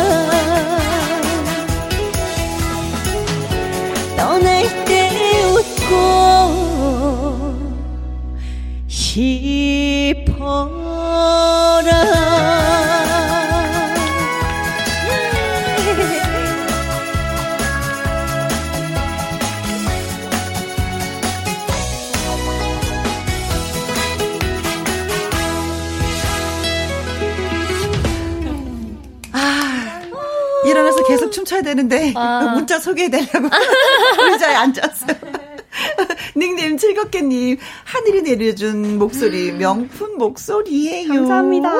떠날 4.17 4.65
때 4.85 5.45
웃고 5.45 5.93
싶 8.89 9.64
춤춰야 31.55 31.63
되는데 31.63 32.13
아. 32.17 32.53
문자 32.55 32.79
소개해달라고 32.79 33.49
의자에 34.33 34.55
앉았어요. 34.57 35.34
닉네임 36.37 36.77
즐겁게님 36.77 37.59
하늘이 37.85 38.23
내려준 38.23 38.99
목소리 38.99 39.53
명품 39.53 40.19
목소리예요. 40.19 41.09
감사합니다. 41.13 41.71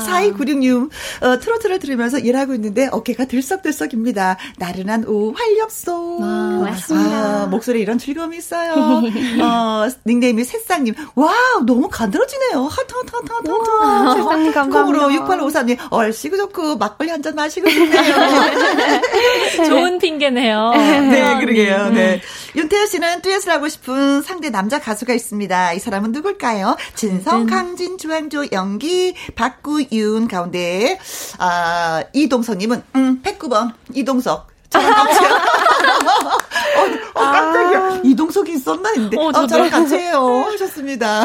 4296님 0.00 0.90
어, 1.22 1.38
트로트를 1.38 1.78
들으면서 1.78 2.18
일하고 2.18 2.54
있는데 2.54 2.88
어깨가 2.90 3.26
들썩들썩입니다. 3.26 4.36
나른한 4.58 5.04
오후 5.06 5.32
활력소. 5.36 6.16
고맙습니다. 6.16 7.42
아, 7.42 7.46
목소리 7.46 7.80
이런 7.80 7.98
즐거움이 7.98 8.36
있어요. 8.36 8.72
어, 9.42 9.88
닉네임이 10.06 10.44
새싹님 10.44 10.94
와우 11.14 11.64
너무 11.64 11.88
간드러지네요. 11.88 12.64
하트 12.64 12.94
하트 12.94 13.10
하트 13.14 13.32
하트 13.32 13.50
하트. 13.50 14.18
새싹님 14.18 14.52
감사합니다. 14.52 14.80
콩으로 15.06 15.08
6854님 15.24 15.76
얼씨구 15.90 16.36
좋고 16.36 16.76
막걸리 16.76 17.10
한 17.10 17.20
잔 17.20 17.34
마시고 17.34 17.68
싶네요. 17.68 18.00
좋은 19.68 19.98
핑계네요. 19.98 20.70
네, 21.10 21.38
그러게요. 21.40 21.90
네. 21.90 22.20
윤태현 22.56 22.86
씨는 22.86 23.20
듀엣을 23.20 23.52
하고 23.52 23.68
싶은 23.68 23.99
싶은 24.00 24.22
상대 24.22 24.48
남자 24.48 24.80
가수가 24.80 25.12
있습니다. 25.12 25.74
이 25.74 25.78
사람은 25.78 26.12
누굴까요? 26.12 26.76
진성, 26.94 27.46
강진, 27.46 27.98
주한조, 27.98 28.46
연기, 28.52 29.14
박구윤 29.34 30.26
가운데 30.26 30.98
아 31.38 32.02
이동석님은 32.14 32.82
음 32.96 33.22
109번 33.22 33.74
이동석. 33.92 34.48
어, 35.90 37.20
어, 37.20 37.20
깜짝이야. 37.32 37.78
아. 37.78 38.00
이동석이 38.04 38.52
있었나 38.52 38.90
했는데. 38.90 39.16
어, 39.18 39.28
어, 39.28 39.46
저랑 39.46 39.70
같이 39.70 39.94
해요. 39.96 40.44
하셨습니다. 40.50 41.24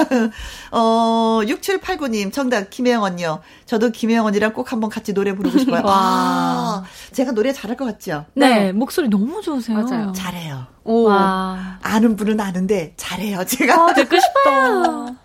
어, 0.72 1.42
6789님, 1.44 2.32
정답, 2.34 2.70
김혜영 2.70 3.04
언니요. 3.04 3.42
저도 3.66 3.92
김혜영 3.92 4.26
언니랑 4.26 4.54
꼭 4.54 4.72
한번 4.72 4.90
같이 4.90 5.14
노래 5.14 5.34
부르고 5.34 5.58
싶어요. 5.60 5.82
와. 5.86 5.94
아, 5.96 6.84
제가 7.12 7.32
노래 7.32 7.54
잘할 7.54 7.78
것 7.78 7.86
같죠? 7.86 8.26
네, 8.34 8.66
네, 8.66 8.72
목소리 8.72 9.08
너무 9.10 9.42
좋으세요. 9.42 9.82
맞아요. 9.82 10.12
잘해요. 10.16 10.66
오. 10.84 11.04
와. 11.06 11.80
아는 11.82 12.16
분은 12.16 12.40
아는데, 12.40 12.94
잘해요, 12.98 13.44
제가. 13.46 13.74
아, 13.90 13.94
듣고 13.94 14.16
싶다. 14.20 15.16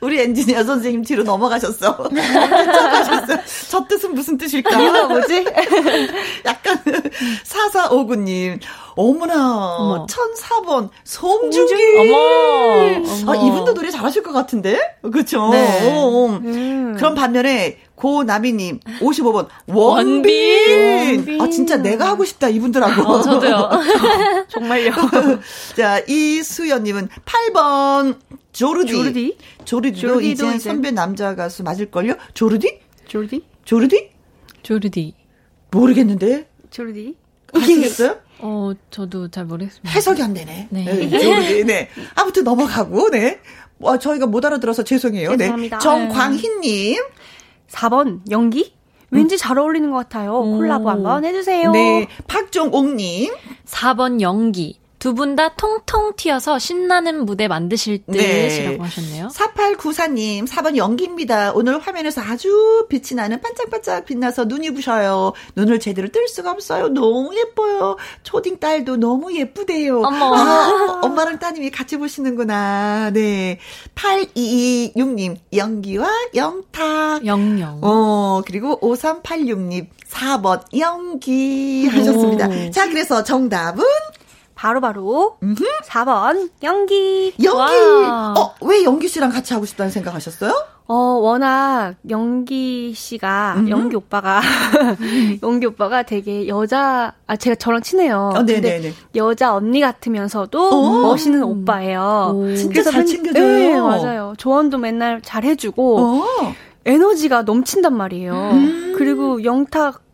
우리 0.00 0.20
엔지니어 0.20 0.64
선생님 0.64 1.04
뒤로 1.04 1.22
넘어가셨어. 1.22 2.08
저 3.70 3.84
뜻은 3.86 4.14
무슨 4.14 4.36
뜻일까? 4.38 4.76
뭐지? 5.08 5.44
약간, 6.44 6.82
4459님. 7.44 8.60
어머나, 8.96 9.76
어머. 9.76 10.06
1004번, 10.06 10.88
송중기. 11.04 11.74
어머, 11.98 12.16
어머. 12.16 13.32
아, 13.32 13.36
이분도 13.36 13.74
노래 13.74 13.90
잘하실 13.90 14.22
것 14.24 14.32
같은데? 14.32 14.78
그쵸? 15.12 15.50
네. 15.50 15.88
어, 15.92 16.00
어. 16.00 16.26
음. 16.26 16.94
그럼 16.96 17.14
반면에, 17.14 17.78
고나미님, 17.98 18.78
55번, 19.00 19.48
원빈. 19.66 21.16
원빈. 21.16 21.40
아, 21.40 21.50
진짜 21.50 21.76
내가 21.76 22.06
하고 22.06 22.24
싶다, 22.24 22.48
이분들하고. 22.48 23.02
어, 23.02 23.20
저도요. 23.22 23.70
정말요. 24.48 24.92
자, 25.76 25.98
이수연님은 26.06 27.08
8번, 27.24 28.18
조르디. 28.52 28.92
조르디? 28.92 29.36
조르디도 29.64 30.20
이제, 30.20 30.46
이제 30.48 30.58
선배 30.60 30.92
남자 30.92 31.34
가수 31.34 31.64
맞을걸요? 31.64 32.14
조르디? 32.34 32.80
조르디? 33.08 33.44
조르디? 33.64 34.10
조르디. 34.62 35.14
모르겠는데. 35.72 36.48
조르디? 36.70 37.16
아시겠어요? 37.52 38.16
어, 38.38 38.72
저도 38.90 39.28
잘 39.28 39.44
모르겠습니다. 39.44 39.90
해석이 39.90 40.22
안 40.22 40.34
되네. 40.34 40.68
네. 40.70 40.84
네, 40.84 41.18
조르디, 41.18 41.64
네. 41.64 41.88
아무튼 42.14 42.44
넘어가고, 42.44 43.10
네. 43.10 43.40
와, 43.80 43.98
저희가 43.98 44.26
못 44.26 44.44
알아들어서 44.44 44.84
죄송해요. 44.84 45.30
네. 45.32 45.38
죄송합니다. 45.46 45.78
네. 45.78 45.82
정광희님. 45.82 47.02
4번, 47.68 48.20
연기? 48.30 48.74
왠지 49.10 49.36
음. 49.36 49.38
잘 49.38 49.58
어울리는 49.58 49.90
것 49.90 49.96
같아요. 49.96 50.40
콜라보 50.42 50.90
한번 50.90 51.24
해주세요. 51.24 51.70
네. 51.72 52.08
박종옥님. 52.26 53.32
4번 53.64 54.20
연기. 54.20 54.78
두 54.98 55.14
분 55.14 55.36
다 55.36 55.50
통통 55.54 56.14
튀어서 56.16 56.58
신나는 56.58 57.24
무대 57.24 57.46
만드실 57.46 58.04
듯이라고 58.10 58.76
네. 58.76 58.82
하셨네요. 58.82 59.28
4894님, 59.28 60.48
4번 60.48 60.76
연기입니다. 60.76 61.52
오늘 61.54 61.78
화면에서 61.78 62.20
아주 62.20 62.86
빛이 62.88 63.14
나는 63.14 63.40
반짝반짝 63.40 64.06
빛나서 64.06 64.46
눈이 64.46 64.72
부셔요. 64.72 65.34
눈을 65.54 65.78
제대로 65.78 66.08
뜰 66.08 66.26
수가 66.26 66.50
없어요. 66.50 66.88
너무 66.88 67.32
예뻐요. 67.36 67.96
초딩 68.24 68.58
딸도 68.58 68.96
너무 68.96 69.32
예쁘대요. 69.36 70.00
어머. 70.02 70.34
아, 70.34 71.00
엄마랑 71.04 71.38
따님이 71.38 71.70
같이 71.70 71.96
보시는구나. 71.96 73.10
네. 73.12 73.60
8226님, 73.94 75.36
연기와 75.54 76.08
영탁. 76.34 77.24
영영. 77.24 77.78
어, 77.82 78.42
그리고 78.44 78.80
5386님, 78.80 79.86
4번 80.10 80.60
연기 80.76 81.86
하셨습니다. 81.86 82.48
오. 82.48 82.70
자, 82.72 82.88
그래서 82.88 83.22
정답은 83.22 83.84
바로바로 84.58 85.38
바로 85.40 85.54
4번 85.86 86.50
연기. 86.64 87.32
연기. 87.40 87.48
와. 87.48 88.34
어, 88.36 88.54
왜 88.62 88.82
연기 88.82 89.06
씨랑 89.06 89.30
같이 89.30 89.54
하고 89.54 89.64
싶다는 89.64 89.92
생각하셨어요? 89.92 90.52
어, 90.88 90.94
워낙 90.94 91.94
연기 92.10 92.92
씨가 92.92 93.54
음흠. 93.58 93.70
연기 93.70 93.94
오빠가 93.96 94.40
연기 95.44 95.66
오빠가 95.66 96.02
되게 96.02 96.48
여자 96.48 97.12
아 97.28 97.36
제가 97.36 97.54
저랑 97.54 97.82
친해요. 97.82 98.32
어, 98.34 98.38
근데 98.38 98.92
여자 99.14 99.54
언니 99.54 99.80
같으면서도 99.80 100.70
오. 100.70 101.02
멋있는 101.02 101.44
오빠예요. 101.44 102.32
오. 102.34 102.54
진짜 102.56 102.82
잘 102.82 103.06
챙겨줘요. 103.06 103.44
네, 103.46 103.80
맞아요. 103.80 104.32
조언도 104.38 104.78
맨날 104.78 105.22
잘 105.22 105.44
해주고 105.44 106.00
오. 106.00 106.24
에너지가 106.84 107.42
넘친단 107.42 107.96
말이에요. 107.96 108.50
음. 108.54 108.94
그리고 108.98 109.44
영탁 109.44 110.07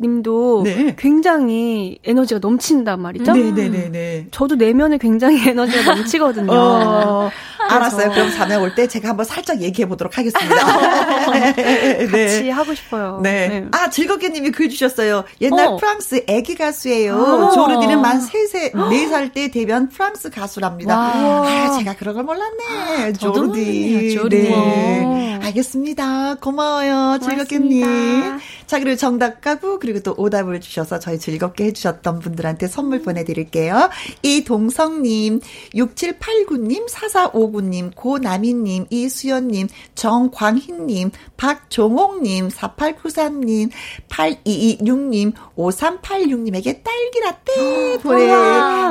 님도 0.00 0.62
네. 0.64 0.94
굉장히 0.98 1.98
에너지가 2.04 2.40
넘친단 2.40 3.00
말이죠. 3.00 3.32
네네네. 3.32 3.52
네, 3.52 3.68
네, 3.68 3.88
네. 3.90 4.26
저도 4.30 4.54
내면에 4.56 4.98
굉장히 4.98 5.40
에너지가 5.48 5.94
넘치거든요. 5.94 6.52
어, 6.52 7.30
알았어요. 7.68 8.10
그럼 8.10 8.30
자매 8.30 8.56
올때 8.56 8.86
제가 8.86 9.10
한번 9.10 9.24
살짝 9.24 9.60
얘기해 9.60 9.88
보도록 9.88 10.18
하겠습니다. 10.18 11.32
네. 11.52 12.06
같이 12.06 12.50
하고 12.50 12.74
싶어요. 12.74 13.20
네. 13.22 13.48
네. 13.48 13.66
아 13.72 13.90
즐겁게님이 13.90 14.50
글 14.50 14.68
주셨어요. 14.68 15.24
옛날 15.40 15.68
어. 15.68 15.76
프랑스 15.76 16.24
애기 16.26 16.54
가수예요. 16.54 17.16
어. 17.16 17.50
조르디는 17.50 18.00
만 18.00 18.20
3세 18.20 18.72
4살 18.72 19.32
때 19.32 19.50
데뷔한 19.50 19.88
프랑스 19.88 20.30
가수랍니다. 20.30 20.96
와. 20.96 21.46
아 21.46 21.78
제가 21.78 21.94
그런 21.94 22.14
걸 22.14 22.24
몰랐네. 22.24 22.64
아, 23.08 23.12
조르디. 23.12 24.14
조르디. 24.14 24.42
네. 24.42 25.38
알겠습니다. 25.42 26.36
고마워요. 26.36 27.18
즐겁게님. 27.22 28.38
자 28.66 28.78
그리고 28.78 28.96
정답 28.96 29.40
가고 29.40 29.78
그리고 29.82 29.98
또 29.98 30.14
오답을 30.16 30.60
주셔서 30.60 31.00
저희 31.00 31.18
즐겁게 31.18 31.64
해주셨던 31.64 32.20
분들한테 32.20 32.68
선물 32.68 33.00
음. 33.00 33.02
보내드릴게요. 33.02 33.90
이동성님, 34.22 35.40
6789님, 35.74 36.88
4459님, 36.88 37.90
고나미님, 37.96 38.86
이수연님, 38.90 39.66
정광희님, 39.96 41.10
박종옥님, 41.36 42.50
4893님, 42.50 43.70
8226님, 44.08 45.32
5386님에게 45.56 46.84
딸기라떼 46.84 47.98
보내, 48.04 48.26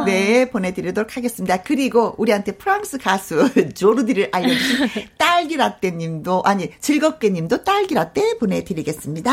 네, 0.05 0.49
보내드리도록 0.49 1.15
하겠습니다. 1.15 1.61
그리고 1.63 2.15
우리한테 2.17 2.57
프랑스 2.57 2.97
가수 2.97 3.47
조르디를 3.75 4.27
알려주신 4.33 4.87
딸기라떼님도, 5.17 6.41
아니, 6.43 6.69
즐겁게님도 6.81 7.63
딸기라떼 7.63 8.39
보내드리겠습니다. 8.39 9.31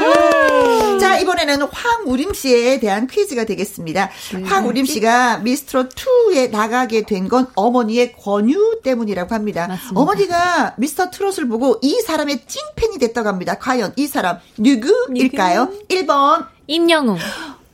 예. 0.00 0.95
자, 0.98 1.18
이번에는 1.18 1.62
황우림 1.70 2.32
씨에 2.34 2.80
대한 2.80 3.06
퀴즈가 3.06 3.44
되겠습니다. 3.44 4.10
음, 4.34 4.44
황우림 4.44 4.84
씨가 4.86 5.38
미스트롯 5.38 5.90
2에 5.94 6.50
나가게 6.50 7.02
된 7.02 7.26
건 7.28 7.48
어머니의 7.56 8.12
권유 8.12 8.80
때문이라고 8.84 9.34
합니다. 9.34 9.66
맞습니다. 9.66 10.00
어머니가 10.00 10.74
미스터 10.78 11.10
트롯을 11.10 11.48
보고 11.48 11.78
이 11.82 12.00
사람의 12.06 12.40
찐팬이 12.46 12.98
됐다고 12.98 13.28
합니다. 13.28 13.58
과연 13.58 13.92
이 13.96 14.06
사람 14.06 14.38
누구일까요? 14.58 15.66
누구? 15.70 15.86
1번 15.88 16.46
임영웅. 16.68 17.18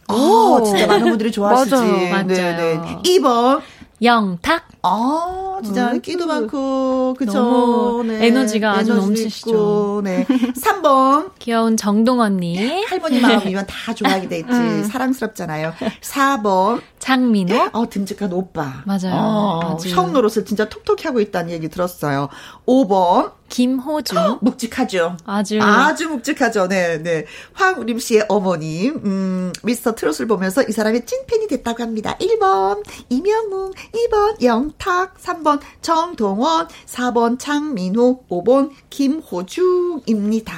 오, 0.09 0.63
진짜 0.65 0.87
많은 0.87 1.09
분들이 1.11 1.31
좋아하시지. 1.31 1.71
맞아요. 1.77 2.11
맞아요. 2.11 2.27
네, 2.27 2.57
네. 2.57 2.81
2번 3.05 3.61
영탁. 4.03 4.65
아, 4.83 5.61
진짜 5.65 5.93
음, 5.93 6.01
끼도 6.01 6.27
많고, 6.27 7.15
그쵸. 7.17 8.03
네. 8.05 8.27
에너지가 8.27 8.73
아주 8.73 8.95
넘치시죠. 8.95 10.01
네. 10.05 10.27
3번. 10.27 11.31
귀여운 11.39 11.77
정동 11.77 12.21
언니. 12.21 12.83
할머니 12.85 13.21
마음이면 13.21 13.67
다 13.69 13.95
좋아하게 13.95 14.29
돼 14.29 14.39
있지. 14.39 14.51
음. 14.51 14.85
사랑스럽잖아요. 14.85 15.73
4번. 16.01 16.81
장민호. 17.03 17.71
어, 17.73 17.89
듬직한 17.89 18.33
오빠. 18.33 18.85
맞아요. 18.87 19.13
어, 19.13 19.77
형 19.89 20.13
노릇을 20.13 20.45
진짜 20.45 20.69
톡톡히 20.69 21.09
하고 21.09 21.21
있다는 21.21 21.51
얘기 21.51 21.69
들었어요. 21.69 22.29
5번. 22.65 23.33
김호중. 23.53 24.17
어, 24.17 24.39
묵직하죠. 24.41 25.19
아주. 25.27 25.61
아주 25.61 26.09
묵직하죠. 26.09 26.69
네, 26.69 27.03
네. 27.03 27.27
황우림 27.53 27.99
씨의 27.99 28.25
어머님, 28.29 29.03
음, 29.05 29.53
미스터 29.63 29.95
트롯을 29.95 30.27
보면서 30.27 30.63
이 30.63 30.73
사람의 30.73 31.05
찐팬이 31.05 31.49
됐다고 31.49 31.83
합니다. 31.83 32.17
1번, 32.19 32.83
이명웅. 33.11 33.73
2번, 33.93 34.43
영탁. 34.43 35.19
3번, 35.21 35.61
정동원. 35.83 36.69
4번, 36.87 37.39
장민호. 37.39 38.25
5번, 38.31 38.71
김호중입니다. 38.89 40.55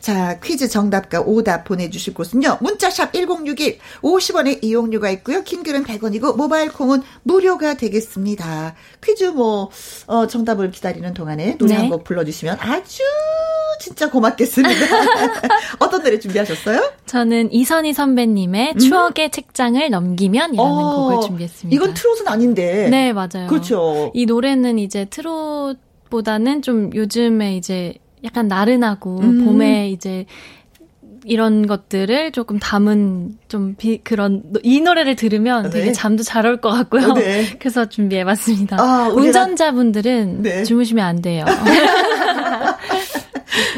자, 0.00 0.40
퀴즈 0.40 0.68
정답과 0.68 1.20
오답 1.20 1.64
보내주실 1.64 2.14
곳은요. 2.14 2.58
문자샵 2.60 3.12
1061, 3.12 3.78
50원의 4.02 4.64
이용료가 4.64 5.10
있고요. 5.10 5.44
킹글은 5.66 5.84
100원이고, 5.84 6.36
모바일 6.36 6.72
콩은 6.72 7.02
무료가 7.24 7.74
되겠습니다. 7.74 8.74
퀴즈 9.02 9.24
뭐, 9.24 9.70
어, 10.06 10.26
정답을 10.26 10.70
기다리는 10.70 11.12
동안에 11.12 11.58
노래 11.58 11.74
네. 11.74 11.80
한곡 11.80 12.04
불러주시면 12.04 12.58
아주 12.60 13.02
진짜 13.80 14.08
고맙겠습니다. 14.10 14.74
어떤 15.80 16.02
노래 16.02 16.18
준비하셨어요? 16.18 16.92
저는 17.06 17.52
이선희 17.52 17.92
선배님의 17.92 18.72
음? 18.74 18.78
추억의 18.78 19.30
책장을 19.30 19.90
넘기면이라는 19.90 20.58
어, 20.58 21.08
곡을 21.08 21.26
준비했습니다. 21.26 21.74
이건 21.74 21.94
트롯은 21.94 22.28
아닌데. 22.28 22.88
네, 22.88 23.12
맞아요. 23.12 23.48
그렇죠. 23.48 24.12
이 24.14 24.24
노래는 24.24 24.78
이제 24.78 25.06
트롯보다는 25.06 26.62
좀 26.62 26.90
요즘에 26.94 27.56
이제 27.56 27.94
약간 28.24 28.48
나른하고 28.48 29.18
음. 29.18 29.44
봄에 29.44 29.90
이제 29.90 30.26
이런 31.26 31.66
것들을 31.66 32.32
조금 32.32 32.58
담은 32.58 33.38
좀 33.48 33.74
비, 33.76 33.98
그런 34.04 34.42
이 34.62 34.80
노래를 34.80 35.16
들으면 35.16 35.66
아, 35.66 35.70
네. 35.70 35.80
되게 35.80 35.92
잠도 35.92 36.22
잘 36.22 36.46
올 36.46 36.60
것 36.60 36.70
같고요. 36.70 37.10
아, 37.10 37.14
네. 37.14 37.56
그래서 37.58 37.88
준비해봤습니다. 37.88 38.76
아, 38.80 39.08
운전자분들은 39.08 40.42
네. 40.42 40.62
주무시면 40.64 41.04
안 41.04 41.20
돼요. 41.22 41.44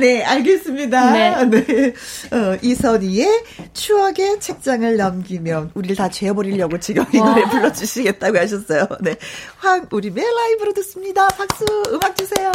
네, 0.00 0.22
알겠습니다. 0.24 1.12
네. 1.12 1.44
네. 1.46 1.92
어, 2.32 2.56
이선희의 2.62 3.26
추억의 3.72 4.40
책장을 4.40 4.96
넘기면 4.96 5.70
우리를 5.74 5.96
다 5.96 6.08
죄어버리려고 6.08 6.78
지금 6.78 7.04
이 7.12 7.18
노래 7.18 7.42
불러주시겠다고 7.48 8.38
하셨어요. 8.38 8.86
네. 9.00 9.16
황우림의 9.58 10.24
라이브로 10.24 10.72
듣습니다. 10.74 11.28
박수, 11.28 11.64
음악 11.92 12.16
주세요. 12.16 12.50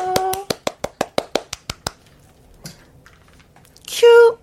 큐! 3.88 4.38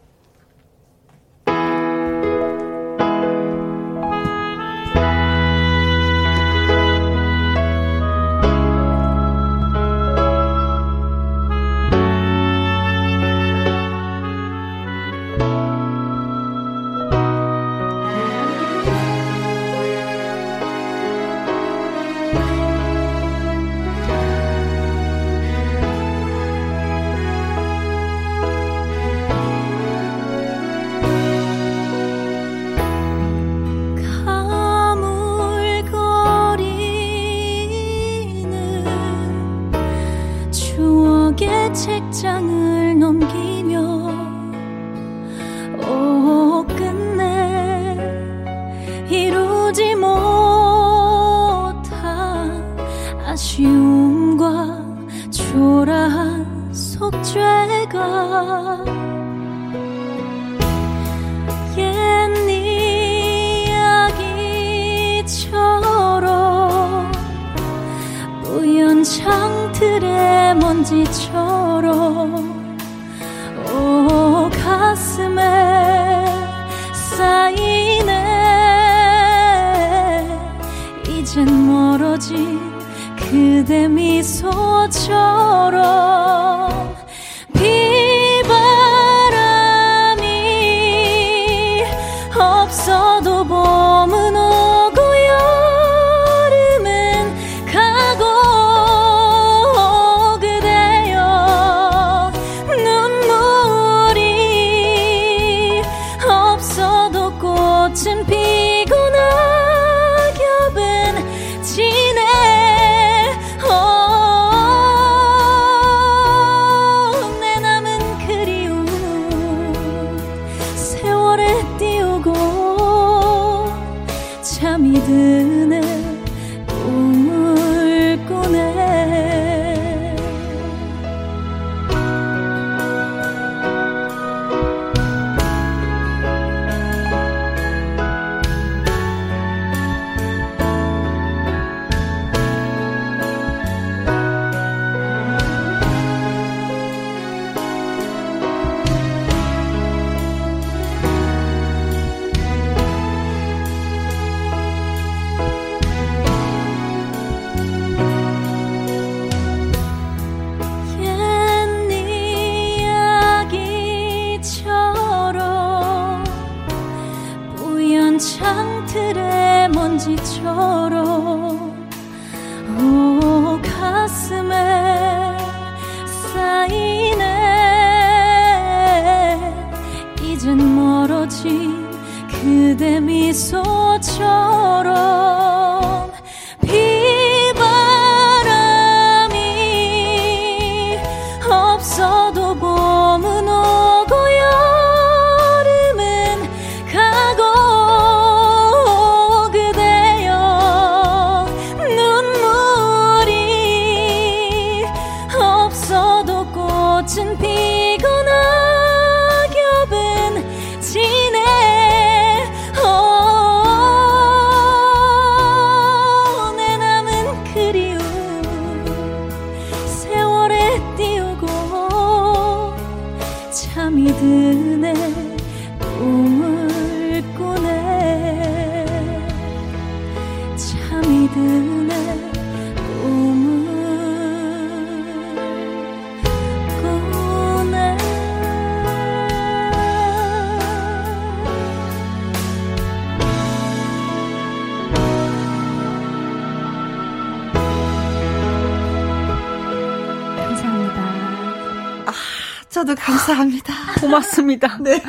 고맙습니다. 254.11 254.79
네. 254.83 255.01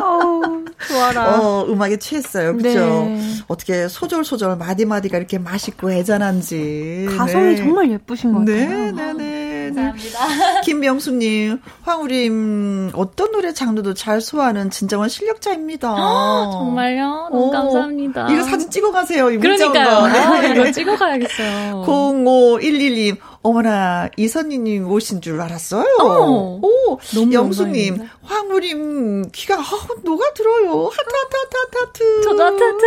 어우, 0.00 0.64
좋아라. 0.88 1.40
어, 1.40 1.66
음악에 1.68 1.98
취했어요. 1.98 2.52
네. 2.52 2.62
그죠? 2.62 2.80
네. 2.80 3.20
어떻게 3.48 3.88
소절소절 3.88 4.56
마디마디가 4.56 5.18
이렇게 5.18 5.38
맛있고 5.38 5.90
애잔한지. 5.92 7.08
가성이 7.16 7.50
네. 7.50 7.56
정말 7.56 7.90
예쁘신 7.90 8.32
것 8.32 8.42
네, 8.44 8.66
같아요. 8.66 8.92
네네 8.92 9.12
네. 9.12 9.56
감사합니다. 9.74 10.60
김명수님, 10.62 11.60
황우림, 11.82 12.90
어떤 12.94 13.32
노래 13.32 13.52
장르도 13.52 13.94
잘 13.94 14.20
소화하는 14.20 14.70
진정한 14.70 15.08
실력자입니다. 15.08 15.88
아, 15.90 16.50
정말요? 16.52 17.28
너무 17.30 17.46
오, 17.46 17.50
감사합니다. 17.50 18.28
이거 18.30 18.42
사진 18.44 18.70
찍어 18.70 18.92
가세요. 18.92 19.30
이 19.30 19.38
그러니까요. 19.38 19.88
아, 20.04 20.44
이거 20.46 20.70
찍어 20.70 20.96
가야겠어요. 20.96 21.82
05112 21.84 23.16
어머나, 23.46 24.08
이선희님 24.16 24.90
오신 24.90 25.20
줄 25.20 25.40
알았어요. 25.40 25.84
어머, 26.00 26.58
오, 26.62 26.98
영수님. 27.32 28.08
황우림, 28.22 29.30
귀가, 29.30 29.54
아, 29.54 29.64
녹아 30.02 30.32
들어요. 30.34 30.86
하트 30.88 31.08
하트 31.16 31.56
하트 31.56 31.78
하트. 31.78 32.22
저도 32.22 32.42
하트 32.42 32.62
하트 32.64 32.84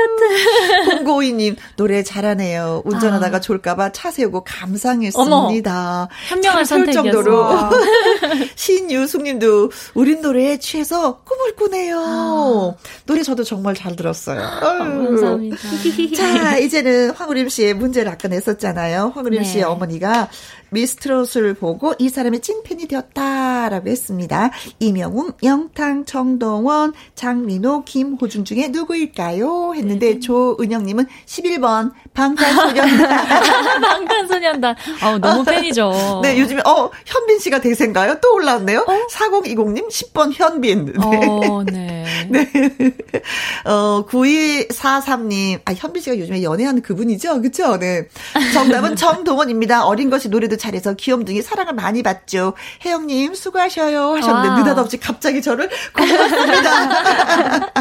하트. 0.89 1.03
0952님, 1.05 1.55
노래 1.77 2.03
잘하네요. 2.03 2.81
운전하다가 2.83 3.39
졸까봐 3.39 3.93
차 3.93 4.11
세우고 4.11 4.43
감상했습니다. 4.43 6.07
현명한. 6.27 6.65
선택이었습니다. 6.65 7.69
신유숙님도 8.55 9.71
우린 9.93 10.21
노래에 10.21 10.57
취해서 10.59 11.21
꿈을 11.23 11.55
꾸네요. 11.55 12.75
노래 13.05 13.23
저도 13.23 13.43
정말 13.45 13.75
잘 13.75 13.95
들었어요. 13.95 14.41
아유. 14.41 14.77
감사합니다. 14.79 15.57
자, 16.17 16.57
이제는 16.57 17.11
황우림 17.11 17.47
씨의 17.47 17.75
문제를 17.75 18.11
아까 18.11 18.27
냈었잖아요. 18.27 19.13
황우림 19.15 19.41
네. 19.41 19.45
씨의 19.47 19.63
어머니가 19.63 20.27
미스트롯을 20.71 21.55
보고 21.55 21.93
이 21.99 22.09
사람의 22.09 22.41
찐팬이 22.41 22.87
되었다라고 22.87 23.89
했습니다. 23.89 24.51
이명웅, 24.79 25.33
영탕, 25.43 26.05
정동원, 26.05 26.93
장민호, 27.15 27.83
김호중 27.85 28.43
중에 28.43 28.69
누구일까요? 28.69 29.73
했는데 29.75 30.13
네. 30.13 30.19
조은영님은 30.19 31.07
11번 31.25 31.91
방탄소년단. 32.13 33.81
방탄소년단. 33.81 34.75
아우, 35.01 35.17
너무 35.19 35.43
팬이죠. 35.43 36.19
네, 36.23 36.39
요즘에 36.39 36.61
어 36.65 36.89
현빈 37.05 37.39
씨가 37.39 37.61
대세인가요? 37.61 38.19
또 38.21 38.33
올라왔네요. 38.33 38.85
4020님 39.11 39.87
10번 39.87 40.31
현빈. 40.33 40.85
네. 40.85 41.27
어, 41.27 41.63
네. 41.63 42.05
네. 42.29 42.47
어, 43.65 44.05
9243님. 44.05 45.61
아, 45.65 45.73
현빈 45.73 46.01
씨가 46.01 46.17
요즘에 46.19 46.43
연애하는 46.43 46.81
그분이죠? 46.81 47.41
그쵸? 47.41 47.77
네. 47.77 48.07
정답은 48.53 48.95
정동원입니다. 48.95 49.85
어린 49.85 50.09
것이 50.09 50.29
노래도 50.29 50.57
잘해서 50.59 50.93
귀염둥이 50.93 51.41
사랑을 51.41 51.73
많이 51.73 52.03
받죠. 52.03 52.53
혜영님, 52.85 53.33
수고하셔요. 53.33 54.15
하셨는데, 54.17 54.49
와. 54.49 54.57
느닷없이 54.59 54.99
갑자기 54.99 55.41
저를 55.41 55.69
고맙습니다. 55.93 56.87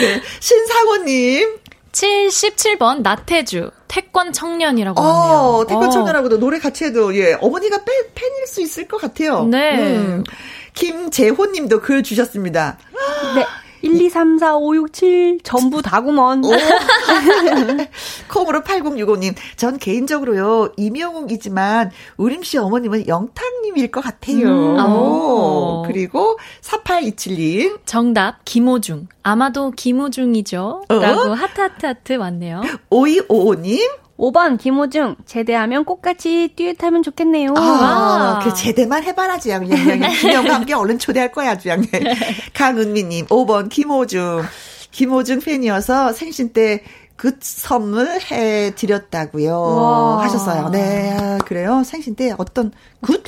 네. 0.00 0.20
신상호님. 0.40 1.58
77번 1.92 3.00
나태주 3.00 3.70
태권 3.88 4.32
청년이라고 4.32 5.00
하네요. 5.00 5.38
어, 5.38 5.66
태권 5.66 5.86
어. 5.86 5.90
청년하고도 5.90 6.38
노래 6.38 6.58
같이 6.58 6.84
해도, 6.84 7.16
예, 7.16 7.34
어머니가 7.40 7.78
팬, 7.78 7.94
팬일 8.14 8.46
수 8.46 8.60
있을 8.60 8.86
것 8.86 9.00
같아요. 9.00 9.44
네. 9.44 9.78
음. 9.78 10.24
김재호 10.74 11.46
님도 11.46 11.80
글 11.80 12.02
주셨습니다. 12.02 12.78
네. 13.34 13.46
1, 13.82 14.00
2, 14.00 14.10
3, 14.10 14.38
4, 14.38 14.56
5, 14.56 14.76
6, 14.76 14.92
7 14.92 15.38
전부 15.42 15.82
다구먼. 15.82 16.44
오. 16.44 16.50
콩으로 18.32 18.62
8065님. 18.62 19.34
전 19.56 19.78
개인적으로요, 19.78 20.72
이명웅이지만, 20.76 21.90
우림 22.16 22.42
씨 22.42 22.58
어머님은 22.58 23.06
영탁님일 23.08 23.90
것 23.90 24.00
같아요. 24.02 24.48
음, 24.48 24.78
오. 24.78 25.82
오. 25.82 25.82
그리고 25.86 26.38
4827님. 26.62 27.80
정답 27.86 28.44
김호중. 28.44 29.08
아마도 29.22 29.70
김호중이죠. 29.70 30.82
어? 30.88 30.94
라고 30.94 31.34
하트 31.34 31.60
하트 31.60 31.86
하트 31.86 32.12
왔네요. 32.14 32.62
5255님. 32.90 34.07
5번 34.18 34.58
김호중 34.58 35.16
제대하면 35.26 35.84
꽃같이 35.84 36.54
듀엣하면 36.56 37.02
좋겠네요. 37.02 37.54
아, 37.56 37.60
와. 37.60 38.40
그 38.42 38.52
제대만 38.52 39.04
해봐라지, 39.04 39.50
그냥. 39.50 39.68
그냥 39.86 40.12
김영과 40.12 40.54
함께 40.54 40.74
얼른 40.74 40.98
초대할 40.98 41.30
거야, 41.30 41.56
그냥. 41.56 41.84
강은미님, 42.52 43.26
5번 43.26 43.68
김호중. 43.68 44.42
김호중 44.90 45.40
팬이어서 45.40 46.12
생신 46.12 46.52
때그 46.52 47.36
선물 47.40 48.08
해 48.32 48.72
드렸다고요. 48.74 49.60
와. 49.60 50.24
하셨어요. 50.24 50.70
네, 50.70 51.16
아, 51.16 51.38
그래요. 51.44 51.82
생신 51.84 52.16
때 52.16 52.34
어떤 52.36 52.72
굿즈? 53.00 53.22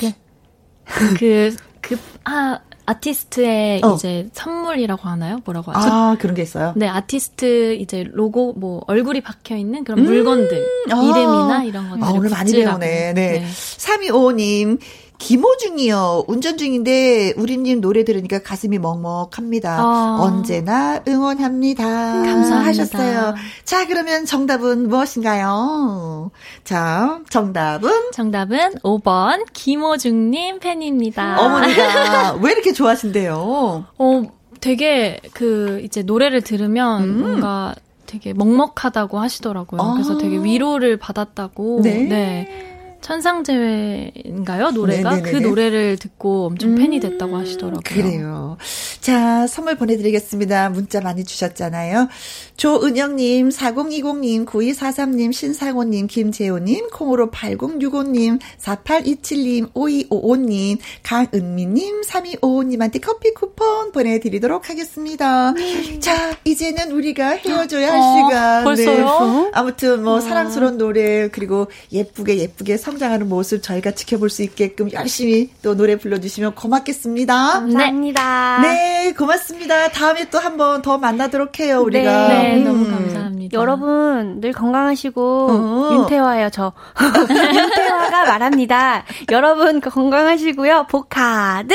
그, 1.17 1.55
그, 1.81 1.97
아, 2.25 2.59
아티스트의 2.91 3.81
어. 3.85 3.95
이제 3.95 4.29
선물이라고 4.33 5.09
하나요? 5.09 5.39
뭐라고 5.45 5.73
하죠? 5.73 5.89
아, 5.89 6.17
그런 6.19 6.35
게 6.35 6.43
있어요. 6.43 6.73
네, 6.77 6.89
아티스트 6.89 7.75
이제 7.75 8.05
로고, 8.11 8.53
뭐, 8.55 8.83
얼굴이 8.87 9.21
박혀 9.21 9.57
있는 9.57 9.85
그런 9.85 10.05
물건들, 10.05 10.67
아. 10.91 10.95
이름이나 10.97 11.65
이런 11.65 11.91
것들. 11.91 12.05
아, 12.05 12.11
오늘 12.11 12.31
많이 12.31 12.53
배우네. 12.53 13.13
네. 13.15 13.47
3255님, 13.47 14.79
김호중이요. 15.21 16.25
운전 16.29 16.57
중인데, 16.57 17.35
우리님 17.37 17.81
노래 17.83 18.05
들으니까 18.05 18.43
가슴이 18.43 18.79
먹먹합니다. 18.79 19.79
아. 19.79 20.19
언제나 20.21 21.01
응원합니다. 21.07 21.85
감사합니다. 21.85 22.65
하셨어요. 22.67 23.35
자, 23.65 23.87
그러면 23.87 24.25
정답은 24.25 24.89
무엇인가요? 24.89 26.31
자, 26.65 27.21
정답은 27.29 27.91
정답은 28.13 28.77
5번 28.83 29.45
김호중 29.53 30.31
님 30.31 30.59
팬입니다. 30.59 31.39
어머니가 31.39 32.39
왜 32.43 32.53
이렇게 32.53 32.73
좋아하신대요? 32.73 33.85
어, 33.99 34.23
되게 34.61 35.21
그 35.35 35.81
이제 35.85 36.03
노래를 36.03 36.41
들으면 36.41 37.03
음. 37.05 37.21
뭔가 37.21 37.75
되게 38.07 38.33
먹먹하다고 38.33 39.19
하시더라고요. 39.19 39.81
아. 39.81 39.93
그래서 39.93 40.17
되게 40.19 40.39
위로를 40.39 40.97
받았다고. 40.97 41.83
네. 41.83 42.70
천상재회인가요? 43.01 44.71
노래가? 44.71 45.17
네네네네. 45.17 45.31
그 45.31 45.37
노래를 45.47 45.97
듣고 45.97 46.47
엄청 46.47 46.75
팬이 46.75 47.01
됐다고 47.01 47.35
음, 47.35 47.41
하시더라고요. 47.41 47.81
그래요. 47.85 48.57
자, 49.01 49.47
선물 49.47 49.77
보내드리겠습니다. 49.77 50.71
문자 50.71 51.01
많이 51.01 51.25
주셨잖아요. 51.25 52.09
조은영님, 52.57 53.49
4020님, 53.49 54.47
9243님, 54.47 55.33
신상호님, 55.33 56.07
김재호님, 56.07 56.89
콩으로 56.91 57.31
8065님, 57.31 58.39
4827님, 58.59 59.73
5255님, 59.73 60.79
강은미님, 61.03 62.03
3255님한테 62.03 63.01
커피 63.03 63.33
쿠폰 63.35 63.93
보내드리도록 63.93 64.69
하겠습니다. 64.69 65.55
자, 66.01 66.37
이제는 66.45 66.93
우리가 66.93 67.31
헤어져야 67.31 67.93
할 67.93 67.99
어, 67.99 68.29
시간. 68.29 68.65
벌써요? 68.65 69.51
아무튼 69.53 70.03
뭐 70.05 70.21
사랑스러운 70.21 70.77
노래 70.79 71.29
그리고 71.29 71.69
예쁘게 71.93 72.37
예쁘게 72.39 72.77
성장하는 72.91 73.29
모습 73.29 73.63
저희가 73.63 73.93
지켜볼 73.93 74.31
수 74.31 74.43
있게끔 74.43 74.91
열심히 74.93 75.51
또 75.63 75.77
노래 75.77 75.97
불러주시면 75.97 76.55
고맙겠습니다. 76.55 77.35
감사합니다. 77.53 78.61
네, 78.63 79.13
고맙습니다. 79.17 79.89
다음에 79.91 80.29
또 80.31 80.39
한 80.39 80.57
번 80.57 80.83
더 80.83 80.99
만나도록 80.99 81.59
해요, 81.61 81.81
우리가. 81.83 82.29
네, 82.29 82.57
음. 82.59 82.65
너무 82.65 82.91
감사합니다. 82.91 83.59
여러분 83.59 84.41
늘 84.41 84.53
건강하시고 84.53 85.49
어. 85.51 85.91
윤태화예요 85.95 86.51
저 86.51 86.73
윤태화가 87.31 88.25
말합니다. 88.27 89.05
여러분 89.31 89.81
건강하시고요 89.81 90.87
복 90.89 91.09
가득. 91.09 91.75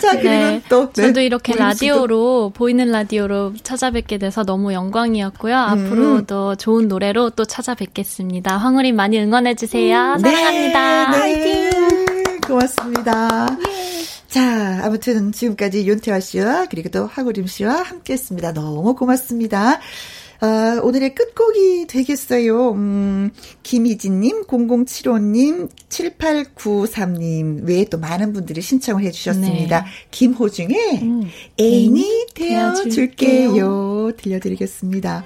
자, 0.00 0.12
그리고 0.12 0.28
네. 0.28 0.62
또. 0.68 0.92
네, 0.92 1.02
저도 1.02 1.20
이렇게. 1.20 1.54
라디오로 1.54 2.52
보이는 2.54 2.90
라디오로 2.90 3.54
찾아뵙게 3.62 4.18
돼서 4.18 4.44
너무 4.44 4.72
영광이었고요. 4.72 5.56
앞으로도 5.56 6.56
좋은 6.56 6.88
노래로 6.88 7.30
또 7.30 7.44
찾아뵙겠습니다. 7.44 8.56
황우림 8.56 8.96
많이 8.96 9.18
응원해 9.18 9.54
주세요. 9.54 10.16
사랑합니다. 10.20 11.10
네, 11.10 11.70
네, 11.70 12.36
고맙습니다. 12.46 13.48
자, 14.28 14.80
아무튼 14.84 15.32
지금까지 15.32 15.86
윤태화 15.86 16.20
씨와 16.20 16.66
그리고 16.70 16.88
또 16.88 17.06
하구림 17.06 17.46
씨와 17.46 17.82
함께 17.82 18.12
했습니다. 18.12 18.52
너무 18.52 18.94
고맙습니다. 18.94 19.80
아, 20.40 20.80
오늘의 20.82 21.14
끝곡이 21.14 21.86
되겠어요. 21.86 22.72
음, 22.72 23.30
김희진님, 23.62 24.46
0075님, 24.46 25.68
7893님, 25.88 27.66
외에 27.66 27.84
또 27.84 27.98
많은 27.98 28.32
분들이 28.32 28.62
신청을 28.62 29.04
해주셨습니다. 29.04 29.80
네. 29.82 29.86
김호중의 30.10 31.00
애인이 31.60 32.26
되어줄게요. 32.34 34.12
들려드리겠습니다. 34.16 35.24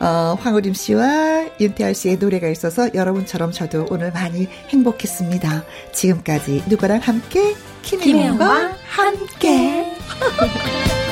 어, 0.00 0.36
황우림 0.40 0.74
씨와 0.74 1.58
윤태할 1.60 1.94
씨의 1.94 2.18
노래가 2.18 2.48
있어서 2.48 2.88
여러분처럼 2.94 3.50
저도 3.50 3.86
오늘 3.90 4.12
많이 4.12 4.46
행복했습니다. 4.68 5.64
지금까지 5.92 6.64
누구랑 6.68 7.00
함께? 7.00 7.54
김혜영과 7.82 8.76
함께. 8.86 9.92